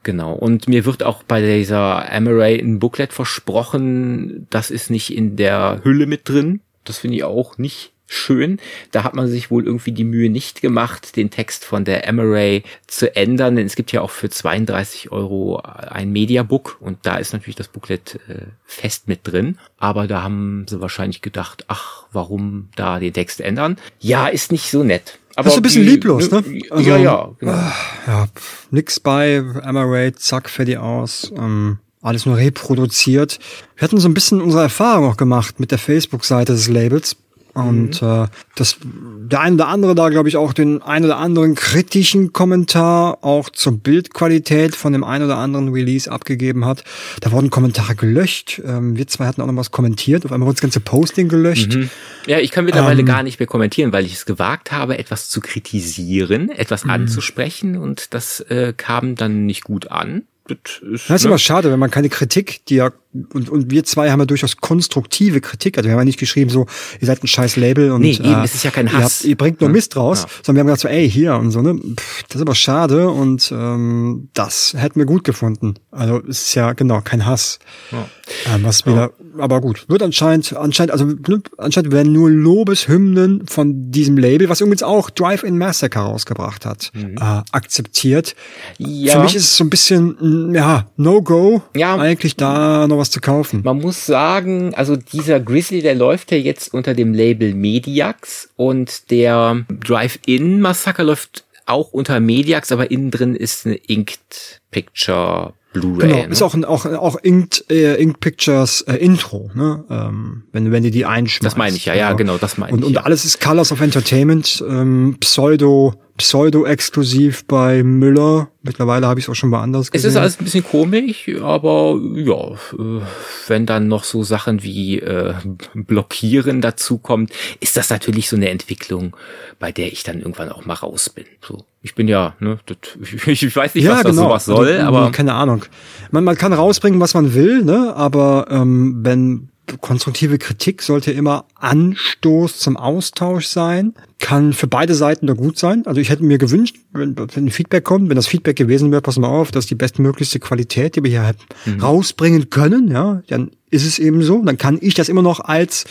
Genau. 0.03 0.33
Und 0.33 0.67
mir 0.67 0.85
wird 0.85 1.03
auch 1.03 1.23
bei 1.23 1.41
dieser 1.41 2.11
Amaray 2.11 2.59
ein 2.59 2.79
Booklet 2.79 3.13
versprochen. 3.13 4.47
Das 4.49 4.71
ist 4.71 4.89
nicht 4.89 5.15
in 5.15 5.35
der 5.35 5.81
Hülle 5.83 6.07
mit 6.07 6.27
drin. 6.27 6.61
Das 6.83 6.97
finde 6.97 7.17
ich 7.17 7.23
auch 7.23 7.57
nicht 7.59 7.93
schön. 8.11 8.59
Da 8.91 9.03
hat 9.03 9.15
man 9.15 9.27
sich 9.27 9.49
wohl 9.49 9.65
irgendwie 9.65 9.93
die 9.93 10.03
Mühe 10.03 10.29
nicht 10.29 10.61
gemacht, 10.61 11.15
den 11.15 11.29
Text 11.29 11.63
von 11.63 11.85
der 11.85 12.07
Amaray 12.07 12.63
zu 12.87 13.15
ändern, 13.15 13.55
denn 13.55 13.65
es 13.65 13.75
gibt 13.75 13.91
ja 13.91 14.01
auch 14.01 14.11
für 14.11 14.29
32 14.29 15.11
Euro 15.11 15.61
ein 15.61 16.11
Mediabook 16.11 16.77
und 16.79 16.99
da 17.03 17.15
ist 17.15 17.33
natürlich 17.33 17.55
das 17.55 17.69
Booklet 17.69 18.19
äh, 18.27 18.47
fest 18.65 19.07
mit 19.07 19.21
drin. 19.23 19.57
Aber 19.77 20.07
da 20.07 20.23
haben 20.23 20.65
sie 20.69 20.81
wahrscheinlich 20.81 21.21
gedacht, 21.21 21.65
ach, 21.69 22.03
warum 22.11 22.69
da 22.75 22.99
den 22.99 23.13
Text 23.13 23.39
ändern? 23.39 23.77
Ja, 23.99 24.27
ist 24.27 24.51
nicht 24.51 24.69
so 24.69 24.83
nett. 24.83 25.19
Aber 25.35 25.45
das 25.45 25.53
ist 25.53 25.59
ein 25.59 25.63
bisschen 25.63 25.83
die, 25.83 25.89
lieblos, 25.91 26.29
ne? 26.29 26.43
Also, 26.69 26.89
ja, 26.89 26.97
ja. 26.97 27.31
Genau. 27.39 27.51
Ah, 27.53 27.73
ja, 28.07 28.27
nix 28.71 28.99
bei, 28.99 29.39
Amaray, 29.63 30.13
zack, 30.13 30.49
fertig 30.49 30.77
aus. 30.77 31.31
Ähm, 31.37 31.79
alles 32.01 32.25
nur 32.25 32.35
reproduziert. 32.35 33.39
Wir 33.77 33.83
hatten 33.83 33.99
so 33.99 34.09
ein 34.09 34.13
bisschen 34.13 34.41
unsere 34.41 34.63
Erfahrung 34.63 35.09
auch 35.09 35.17
gemacht 35.17 35.59
mit 35.59 35.71
der 35.71 35.77
Facebook-Seite 35.77 36.51
des 36.53 36.67
Labels. 36.67 37.15
Und 37.53 38.01
äh, 38.01 38.27
das 38.55 38.77
der 38.81 39.41
ein 39.41 39.55
oder 39.55 39.67
andere 39.67 39.93
da, 39.93 40.09
glaube 40.09 40.29
ich, 40.29 40.37
auch 40.37 40.53
den 40.53 40.81
ein 40.81 41.03
oder 41.03 41.17
anderen 41.17 41.55
kritischen 41.55 42.31
Kommentar 42.31 43.19
auch 43.23 43.49
zur 43.49 43.77
Bildqualität 43.77 44.75
von 44.75 44.93
dem 44.93 45.03
ein 45.03 45.21
oder 45.21 45.37
anderen 45.37 45.69
Release 45.69 46.09
abgegeben 46.09 46.65
hat. 46.65 46.83
Da 47.19 47.31
wurden 47.31 47.49
Kommentare 47.49 47.95
gelöscht. 47.95 48.61
Ähm, 48.65 48.95
wir 48.95 49.07
zwei 49.07 49.25
hatten 49.25 49.41
auch 49.41 49.47
noch 49.47 49.55
was 49.55 49.71
kommentiert. 49.71 50.25
Auf 50.25 50.31
einmal 50.31 50.47
wurde 50.47 50.55
das 50.55 50.61
ganze 50.61 50.79
Posting 50.79 51.27
gelöscht. 51.27 51.75
Mhm. 51.75 51.89
Ja, 52.25 52.39
ich 52.39 52.51
kann 52.51 52.65
mittlerweile 52.65 53.01
ähm, 53.01 53.05
gar 53.05 53.23
nicht 53.23 53.39
mehr 53.39 53.47
kommentieren, 53.47 53.91
weil 53.91 54.05
ich 54.05 54.13
es 54.13 54.25
gewagt 54.25 54.71
habe, 54.71 54.97
etwas 54.97 55.29
zu 55.29 55.41
kritisieren, 55.41 56.49
etwas 56.49 56.85
mhm. 56.85 56.91
anzusprechen 56.91 57.77
und 57.77 58.13
das 58.13 58.39
äh, 58.41 58.73
kam 58.75 59.15
dann 59.15 59.45
nicht 59.45 59.63
gut 59.63 59.91
an. 59.91 60.23
Das 60.47 60.57
ist, 60.81 61.09
das 61.09 61.17
ist 61.17 61.23
ne? 61.23 61.29
immer 61.29 61.37
schade, 61.37 61.71
wenn 61.71 61.79
man 61.79 61.91
keine 61.91 62.09
Kritik, 62.09 62.65
die 62.65 62.75
ja 62.75 62.91
und, 63.33 63.49
und 63.49 63.71
wir 63.71 63.83
zwei 63.83 64.09
haben 64.09 64.19
ja 64.19 64.25
durchaus 64.25 64.57
konstruktive 64.57 65.41
Kritik. 65.41 65.77
Also 65.77 65.87
wir 65.87 65.93
haben 65.93 66.01
ja 66.01 66.05
nicht 66.05 66.19
geschrieben 66.19 66.49
so, 66.49 66.65
ihr 66.99 67.07
seid 67.07 67.23
ein 67.23 67.27
scheiß 67.27 67.57
Label 67.57 67.91
und 67.91 68.01
nee, 68.01 68.11
eben, 68.11 68.23
äh, 68.23 68.43
es 68.43 68.55
ist 68.55 68.63
ja 68.63 68.71
kein 68.71 68.91
Hass. 68.91 68.99
Ihr, 68.99 69.03
habt, 69.03 69.23
ihr 69.25 69.37
bringt 69.37 69.61
nur 69.61 69.69
ja. 69.69 69.73
Mist 69.73 69.97
raus, 69.97 70.23
ja. 70.23 70.29
sondern 70.43 70.55
wir 70.55 70.59
haben 70.61 70.67
gesagt 70.67 70.81
so, 70.81 70.87
ey, 70.87 71.09
hier 71.09 71.35
und 71.35 71.51
so, 71.51 71.61
ne? 71.61 71.75
Pff, 71.75 72.23
das 72.23 72.35
ist 72.37 72.41
aber 72.41 72.55
schade 72.55 73.09
und 73.09 73.51
ähm, 73.53 74.29
das 74.33 74.73
hätten 74.77 74.99
wir 74.99 75.05
gut 75.05 75.23
gefunden. 75.23 75.75
Also 75.91 76.21
es 76.27 76.43
ist 76.43 76.55
ja 76.55 76.71
genau 76.73 77.01
kein 77.01 77.25
Hass. 77.25 77.59
Ja. 77.91 78.07
Ähm, 78.53 78.63
was 78.63 78.85
wieder, 78.85 79.11
aber 79.37 79.59
gut, 79.59 79.85
wird 79.89 80.01
anscheinend, 80.01 80.55
anscheinend, 80.55 80.91
also 80.91 81.05
ne, 81.05 81.41
anscheinend 81.57 81.91
werden 81.91 82.13
nur 82.13 82.29
Lobeshymnen 82.29 83.45
von 83.45 83.91
diesem 83.91 84.17
Label, 84.17 84.47
was 84.47 84.61
übrigens 84.61 84.83
auch 84.83 85.09
Drive-In 85.09 85.57
Massacre 85.57 85.99
rausgebracht 85.99 86.65
hat, 86.65 86.91
mhm. 86.93 87.17
äh, 87.17 87.41
akzeptiert. 87.51 88.35
Ja. 88.77 89.15
Für 89.15 89.23
mich 89.23 89.35
ist 89.35 89.43
es 89.43 89.57
so 89.57 89.65
ein 89.65 89.69
bisschen, 89.69 90.53
ja, 90.53 90.85
No-Go, 90.95 91.61
ja. 91.75 91.97
eigentlich 91.97 92.37
da 92.37 92.87
noch 92.87 93.00
was 93.01 93.11
zu 93.11 93.19
kaufen. 93.19 93.61
Man 93.63 93.79
muss 93.79 94.05
sagen, 94.05 94.73
also 94.75 94.95
dieser 94.95 95.39
Grizzly, 95.39 95.81
der 95.81 95.95
läuft 95.95 96.31
ja 96.31 96.37
jetzt 96.37 96.73
unter 96.73 96.93
dem 96.93 97.13
Label 97.13 97.53
Mediax 97.53 98.49
und 98.55 99.11
der 99.11 99.65
Drive-In 99.67 100.61
Massacre 100.61 101.03
läuft 101.03 101.45
auch 101.65 101.91
unter 101.91 102.19
Mediax, 102.19 102.71
aber 102.71 102.91
innen 102.91 103.11
drin 103.11 103.35
ist 103.35 103.65
eine 103.65 103.75
Inked 103.75 104.61
Picture 104.71 105.53
Blu-ray. 105.73 106.07
Genau, 106.07 106.23
ne? 106.23 106.31
ist 106.31 106.41
auch 106.41 106.55
auch 106.63 106.85
auch 106.85 107.15
Inked, 107.17 107.65
äh, 107.69 107.95
Inked 107.95 108.19
Pictures 108.19 108.81
äh, 108.81 108.95
Intro, 108.95 109.49
ne? 109.53 109.85
Ähm, 109.89 110.43
wenn 110.51 110.71
wenn 110.71 110.83
die 110.83 110.91
die 110.91 111.05
einschmeißt. 111.05 111.45
Das 111.45 111.57
meine 111.57 111.75
ich 111.75 111.85
ja, 111.85 111.95
ja, 111.95 112.13
genau, 112.13 112.37
das 112.37 112.57
meine 112.57 112.73
und, 112.73 112.79
ich. 112.79 112.85
Und 112.87 112.93
ja. 112.93 113.01
alles 113.03 113.23
ist 113.23 113.39
Colors 113.39 113.71
of 113.71 113.79
Entertainment, 113.79 114.63
ähm, 114.67 115.15
Pseudo 115.19 115.93
pseudo-exklusiv 116.17 117.45
bei 117.45 117.83
Müller. 117.83 118.49
Mittlerweile 118.63 119.07
habe 119.07 119.19
ich 119.19 119.25
es 119.25 119.29
auch 119.29 119.35
schon 119.35 119.51
bei 119.51 119.59
anders 119.59 119.91
gesehen. 119.91 120.07
Es 120.07 120.13
ist 120.13 120.19
alles 120.19 120.39
ein 120.39 120.43
bisschen 120.43 120.63
komisch, 120.63 121.29
aber 121.41 121.99
ja, 122.15 122.51
äh, 122.77 123.01
wenn 123.47 123.65
dann 123.65 123.87
noch 123.87 124.03
so 124.03 124.23
Sachen 124.23 124.63
wie 124.63 124.99
äh, 124.99 125.33
Blockieren 125.73 126.61
dazukommt, 126.61 127.31
ist 127.59 127.77
das 127.77 127.89
natürlich 127.89 128.29
so 128.29 128.35
eine 128.35 128.49
Entwicklung, 128.49 129.15
bei 129.59 129.71
der 129.71 129.91
ich 129.91 130.03
dann 130.03 130.19
irgendwann 130.19 130.49
auch 130.49 130.65
mal 130.65 130.75
raus 130.75 131.09
bin. 131.09 131.25
So, 131.41 131.65
ich 131.81 131.95
bin 131.95 132.07
ja, 132.07 132.35
ne, 132.39 132.59
das, 132.65 132.77
ich 133.27 133.55
weiß 133.55 133.75
nicht, 133.75 133.85
ja, 133.85 133.91
was 133.91 134.03
genau. 134.03 134.07
das 134.07 134.15
sowas 134.15 134.45
soll, 134.45 134.73
also, 134.73 134.87
aber 134.87 135.11
keine 135.11 135.33
Ahnung. 135.33 135.65
Man, 136.11 136.23
man 136.23 136.37
kann 136.37 136.53
rausbringen, 136.53 136.99
was 136.99 137.13
man 137.13 137.33
will, 137.33 137.63
ne, 137.63 137.93
aber 137.95 138.47
ähm, 138.49 138.99
wenn 139.01 139.50
konstruktive 139.79 140.37
Kritik 140.37 140.81
sollte 140.81 141.11
immer 141.11 141.45
Anstoß 141.55 142.59
zum 142.59 142.77
Austausch 142.77 143.47
sein. 143.47 143.93
Kann 144.19 144.53
für 144.53 144.67
beide 144.67 144.93
Seiten 144.93 145.27
da 145.27 145.33
gut 145.33 145.57
sein. 145.57 145.85
Also 145.85 146.01
ich 146.01 146.09
hätte 146.09 146.23
mir 146.23 146.37
gewünscht, 146.37 146.77
wenn, 146.93 147.15
wenn 147.17 147.49
Feedback 147.49 147.83
kommt, 147.83 148.09
wenn 148.09 148.15
das 148.15 148.27
Feedback 148.27 148.55
gewesen 148.55 148.91
wäre, 148.91 149.01
pass 149.01 149.17
mal 149.17 149.27
auf, 149.27 149.51
das 149.51 149.65
ist 149.65 149.69
die 149.69 149.75
bestmöglichste 149.75 150.39
Qualität, 150.39 150.95
die 150.95 151.03
wir 151.03 151.09
hier 151.09 151.35
mhm. 151.65 151.81
rausbringen 151.81 152.49
können, 152.49 152.89
ja, 152.89 153.21
dann 153.27 153.51
ist 153.69 153.85
es 153.85 153.99
eben 153.99 154.21
so. 154.21 154.43
Dann 154.43 154.57
kann 154.57 154.77
ich 154.81 154.93
das 154.93 155.09
immer 155.09 155.21
noch 155.21 155.39
als, 155.39 155.85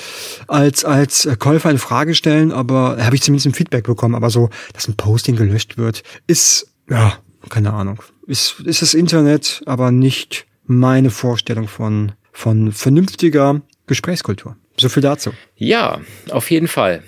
als, 0.47 0.85
als 0.85 1.29
Käufer 1.39 1.71
in 1.71 1.79
Frage 1.79 2.15
stellen, 2.15 2.53
aber 2.53 2.99
habe 3.05 3.17
ich 3.17 3.23
zumindest 3.23 3.47
ein 3.47 3.55
Feedback 3.55 3.85
bekommen. 3.85 4.15
Aber 4.15 4.31
so, 4.31 4.51
dass 4.75 4.87
ein 4.87 4.97
Posting 4.97 5.37
gelöscht 5.37 5.79
wird, 5.79 6.03
ist, 6.27 6.69
ja, 6.89 7.15
keine 7.49 7.73
Ahnung. 7.73 8.03
Ist, 8.27 8.61
ist 8.61 8.83
das 8.83 8.95
Internet, 8.95 9.63
aber 9.67 9.91
nicht 9.91 10.47
meine 10.67 11.11
Vorstellung 11.11 11.67
von, 11.67 12.13
von 12.33 12.73
vernünftiger 12.73 13.63
Gesprächskultur. 13.91 14.57
So 14.79 14.89
viel 14.89 15.03
dazu. 15.03 15.33
Ja, 15.57 16.01
auf 16.31 16.51
jeden 16.51 16.69
Fall. 16.69 17.03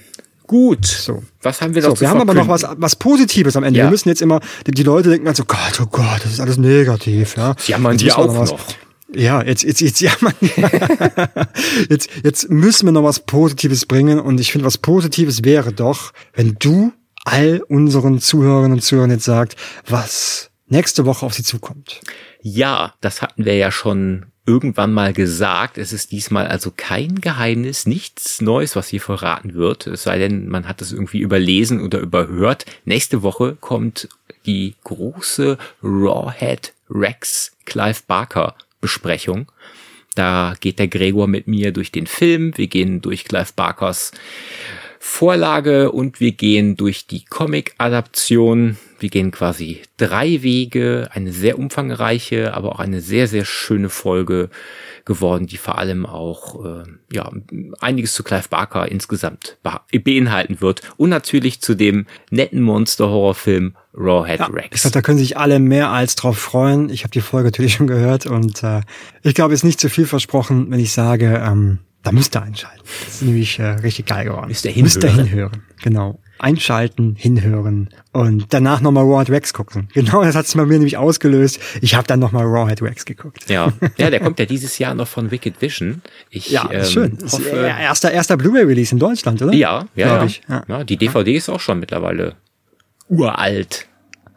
Gut. 0.48 0.84
So. 0.84 1.22
Was 1.40 1.62
haben 1.62 1.74
wir 1.74 1.82
noch 1.82 1.96
so, 1.96 2.00
Wir 2.00 2.10
haben 2.10 2.20
aber 2.20 2.34
noch 2.34 2.48
was, 2.48 2.66
was 2.76 2.96
Positives 2.96 3.56
am 3.56 3.62
Ende. 3.62 3.78
Ja. 3.78 3.86
Wir 3.86 3.90
müssen 3.90 4.08
jetzt 4.08 4.20
immer, 4.20 4.40
die, 4.66 4.72
die 4.72 4.82
Leute 4.82 5.08
denken 5.08 5.28
also, 5.28 5.44
Gott, 5.44 5.80
oh 5.80 5.86
Gott, 5.86 6.20
das 6.24 6.32
ist 6.32 6.40
alles 6.40 6.58
negativ, 6.58 7.36
ja. 7.36 7.54
Jammern 7.66 7.96
die 7.96 8.12
auch 8.12 8.26
noch. 8.26 8.58
Ja, 9.14 9.42
jetzt, 9.44 9.62
jetzt, 9.62 9.80
jetzt, 9.80 10.00
ja, 10.00 10.10
man, 10.20 10.34
jetzt, 11.88 12.10
jetzt 12.24 12.50
müssen 12.50 12.86
wir 12.86 12.92
noch 12.92 13.04
was 13.04 13.20
Positives 13.20 13.86
bringen 13.86 14.18
und 14.18 14.40
ich 14.40 14.50
finde, 14.50 14.66
was 14.66 14.78
Positives 14.78 15.44
wäre 15.44 15.72
doch, 15.72 16.12
wenn 16.34 16.56
du 16.58 16.92
all 17.24 17.62
unseren 17.68 18.20
Zuhörerinnen 18.20 18.72
und 18.72 18.80
Zuhörern 18.82 19.10
jetzt 19.10 19.24
sagt, 19.24 19.54
was 19.86 20.50
nächste 20.66 21.06
Woche 21.06 21.24
auf 21.24 21.34
sie 21.34 21.44
zukommt. 21.44 22.00
Ja, 22.40 22.94
das 23.00 23.22
hatten 23.22 23.44
wir 23.44 23.54
ja 23.54 23.70
schon 23.70 24.31
irgendwann 24.46 24.92
mal 24.92 25.12
gesagt. 25.12 25.78
Es 25.78 25.92
ist 25.92 26.12
diesmal 26.12 26.46
also 26.46 26.72
kein 26.76 27.20
Geheimnis, 27.20 27.86
nichts 27.86 28.40
Neues, 28.40 28.74
was 28.76 28.88
hier 28.88 29.00
verraten 29.00 29.54
wird. 29.54 29.86
Es 29.86 30.02
sei 30.02 30.18
denn, 30.18 30.48
man 30.48 30.66
hat 30.66 30.82
es 30.82 30.92
irgendwie 30.92 31.20
überlesen 31.20 31.80
oder 31.80 32.00
überhört. 32.00 32.66
Nächste 32.84 33.22
Woche 33.22 33.56
kommt 33.60 34.08
die 34.46 34.74
große 34.84 35.58
Rawhead 35.82 36.72
Rex 36.90 37.52
Clive 37.64 38.00
Barker 38.06 38.56
Besprechung. 38.80 39.50
Da 40.14 40.54
geht 40.60 40.78
der 40.78 40.88
Gregor 40.88 41.26
mit 41.26 41.46
mir 41.46 41.72
durch 41.72 41.92
den 41.92 42.06
Film. 42.06 42.52
Wir 42.56 42.66
gehen 42.66 43.00
durch 43.00 43.24
Clive 43.24 43.52
Barkers 43.56 44.12
Vorlage 45.04 45.90
und 45.90 46.20
wir 46.20 46.30
gehen 46.30 46.76
durch 46.76 47.08
die 47.08 47.24
Comic-Adaption. 47.24 48.76
Wir 49.00 49.08
gehen 49.08 49.32
quasi 49.32 49.82
drei 49.96 50.44
Wege, 50.44 51.08
eine 51.10 51.32
sehr 51.32 51.58
umfangreiche, 51.58 52.54
aber 52.54 52.70
auch 52.70 52.78
eine 52.78 53.00
sehr, 53.00 53.26
sehr 53.26 53.44
schöne 53.44 53.88
Folge 53.88 54.48
geworden, 55.04 55.48
die 55.48 55.56
vor 55.56 55.78
allem 55.78 56.06
auch 56.06 56.64
äh, 56.64 56.84
ja 57.12 57.28
einiges 57.80 58.14
zu 58.14 58.22
Clive 58.22 58.48
Barker 58.48 58.92
insgesamt 58.92 59.58
beinhalten 59.92 60.60
wird 60.60 60.82
und 60.96 61.10
natürlich 61.10 61.60
zu 61.60 61.74
dem 61.74 62.06
netten 62.30 62.62
Monster-Horrorfilm 62.62 63.74
Rawhead 63.94 64.38
ja, 64.38 64.46
Rex. 64.46 64.68
Ich 64.76 64.82
glaube, 64.82 64.94
da 64.94 65.02
können 65.02 65.18
sich 65.18 65.36
alle 65.36 65.58
mehr 65.58 65.90
als 65.90 66.14
drauf 66.14 66.38
freuen. 66.38 66.90
Ich 66.90 67.02
habe 67.02 67.10
die 67.10 67.22
Folge 67.22 67.48
natürlich 67.48 67.74
schon 67.74 67.88
gehört 67.88 68.26
und 68.26 68.62
äh, 68.62 68.82
ich 69.24 69.34
glaube, 69.34 69.52
es 69.52 69.60
ist 69.60 69.64
nicht 69.64 69.80
zu 69.80 69.90
viel 69.90 70.06
versprochen, 70.06 70.70
wenn 70.70 70.78
ich 70.78 70.92
sage, 70.92 71.42
ähm, 71.44 71.80
da 72.02 72.12
müsst 72.12 72.34
ihr 72.36 72.42
einschalten. 72.42 72.82
Das 73.04 73.14
ist 73.14 73.22
nämlich 73.22 73.58
äh, 73.58 73.64
richtig 73.64 74.06
geil 74.06 74.24
geworden. 74.24 74.48
Müsst 74.48 74.64
ihr 74.64 74.72
hinhören. 74.72 74.84
Müsst 74.84 75.04
ihr 75.04 75.10
hinhören, 75.10 75.62
genau. 75.82 76.18
Einschalten, 76.38 77.14
hinhören 77.16 77.90
und 78.12 78.52
danach 78.52 78.80
nochmal 78.80 79.04
Rawhead 79.04 79.30
Rex 79.30 79.54
gucken. 79.54 79.88
Genau, 79.94 80.24
das 80.24 80.34
hat 80.34 80.46
es 80.46 80.54
bei 80.54 80.64
mir 80.64 80.72
nämlich 80.74 80.96
ausgelöst. 80.96 81.60
Ich 81.80 81.94
habe 81.94 82.06
dann 82.08 82.18
nochmal 82.18 82.44
Rawhead 82.44 82.82
Rex 82.82 83.04
geguckt. 83.04 83.48
Ja, 83.48 83.72
ja, 83.96 84.10
der 84.10 84.18
kommt 84.18 84.40
ja 84.40 84.46
dieses 84.46 84.78
Jahr 84.78 84.94
noch 84.94 85.06
von 85.06 85.30
Wicked 85.30 85.62
Vision. 85.62 86.02
Ich, 86.30 86.50
ja, 86.50 86.68
ähm, 86.72 86.84
schön. 86.84 87.18
Hoffe, 87.22 87.42
ist, 87.42 87.52
äh, 87.52 87.68
erster 87.68 88.10
erster 88.10 88.36
Blu-ray-Release 88.36 88.92
in 88.92 88.98
Deutschland, 88.98 89.40
oder? 89.40 89.52
Ja, 89.52 89.86
ja, 89.94 90.06
ja. 90.16 90.24
Ich. 90.24 90.42
ja. 90.48 90.64
ja. 90.66 90.84
Die 90.84 90.96
DVD 90.96 91.36
ist 91.36 91.48
auch 91.48 91.60
schon 91.60 91.78
mittlerweile 91.78 92.34
uralt. 93.08 93.86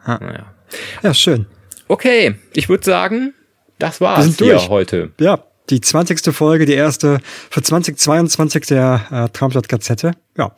Ja, 0.06 0.18
naja. 0.18 0.54
ja 1.02 1.14
schön. 1.14 1.46
Okay, 1.88 2.36
ich 2.52 2.68
würde 2.68 2.84
sagen, 2.84 3.34
das 3.80 4.00
war's 4.00 4.36
hier 4.36 4.52
durch. 4.52 4.68
heute. 4.68 5.10
Ja, 5.18 5.42
die 5.70 5.80
20. 5.80 6.34
Folge, 6.34 6.66
die 6.66 6.74
erste 6.74 7.20
für 7.50 7.62
2022 7.62 8.66
der 8.66 9.06
äh, 9.10 9.28
Traumstadt-Gazette. 9.30 10.12
Ja, 10.36 10.52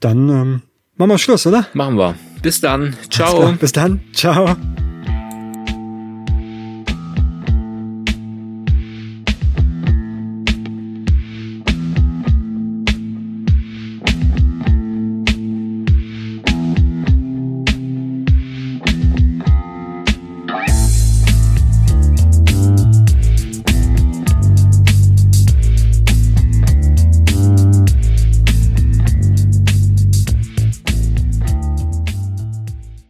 dann 0.00 0.28
ähm, 0.28 0.62
machen 0.96 1.10
wir 1.10 1.18
Schluss, 1.18 1.46
oder? 1.46 1.66
Machen 1.74 1.96
wir. 1.96 2.14
Bis 2.42 2.60
dann. 2.60 2.96
Ciao. 3.10 3.52
Bis 3.52 3.72
dann. 3.72 4.00
Ciao. 4.12 4.56